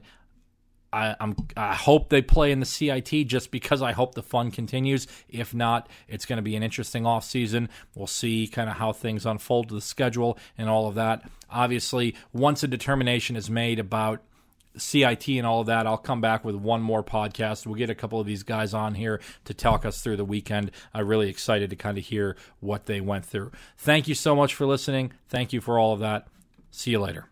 I, 0.92 1.16
am 1.20 1.36
I 1.56 1.76
hope 1.76 2.10
they 2.10 2.22
play 2.22 2.52
in 2.52 2.60
the 2.60 2.66
CIT 2.66 3.28
just 3.28 3.52
because 3.52 3.82
I 3.82 3.92
hope 3.92 4.16
the 4.16 4.24
fun 4.24 4.52
continues. 4.52 5.08
If 5.30 5.54
not, 5.54 5.88
it's 6.08 6.26
going 6.26 6.38
to 6.38 6.44
be 6.44 6.56
an 6.56 6.64
interesting 6.64 7.06
off 7.06 7.24
season. 7.24 7.70
We'll 7.96 8.08
see 8.08 8.48
kind 8.48 8.70
of 8.70 8.78
how 8.78 8.94
things 8.94 9.26
unfold 9.26 9.70
to 9.70 9.76
the 9.76 9.82
schedule 9.82 10.38
and 10.58 10.70
all 10.70 10.88
of 10.88 10.96
that. 10.96 11.30
Obviously, 11.50 12.16
once 12.34 12.64
a 12.64 12.68
determination 12.68 13.36
is 13.36 13.50
made 13.50 13.80
about 13.80 14.22
CIT 14.78 15.28
and 15.30 15.46
all 15.46 15.62
of 15.62 15.68
that, 15.68 15.88
I'll 15.88 15.98
come 15.98 16.22
back 16.22 16.44
with 16.44 16.56
one 16.56 16.82
more 16.82 17.04
podcast. 17.04 17.66
We'll 17.66 17.76
get 17.76 17.90
a 17.90 17.96
couple 17.96 18.20
of 18.20 18.28
these 18.28 18.44
guys 18.44 18.74
on 18.74 18.96
here 18.96 19.20
to 19.46 19.54
talk 19.54 19.86
us 19.86 20.02
through 20.02 20.18
the 20.18 20.26
weekend. 20.26 20.72
I'm 20.94 21.08
really 21.08 21.30
excited 21.30 21.70
to 21.70 21.76
kind 21.76 21.98
of 21.98 22.06
hear 22.06 22.36
what 22.60 22.86
they 22.86 23.02
went 23.02 23.26
through. 23.26 23.52
Thank 23.78 24.08
you 24.08 24.16
so 24.16 24.36
much 24.36 24.54
for 24.54 24.66
listening. 24.66 25.14
Thank 25.28 25.54
you 25.54 25.62
for 25.62 25.78
all 25.80 25.94
of 25.94 26.00
that. 26.00 26.28
See 26.72 26.92
you 26.92 27.00
later. 27.00 27.28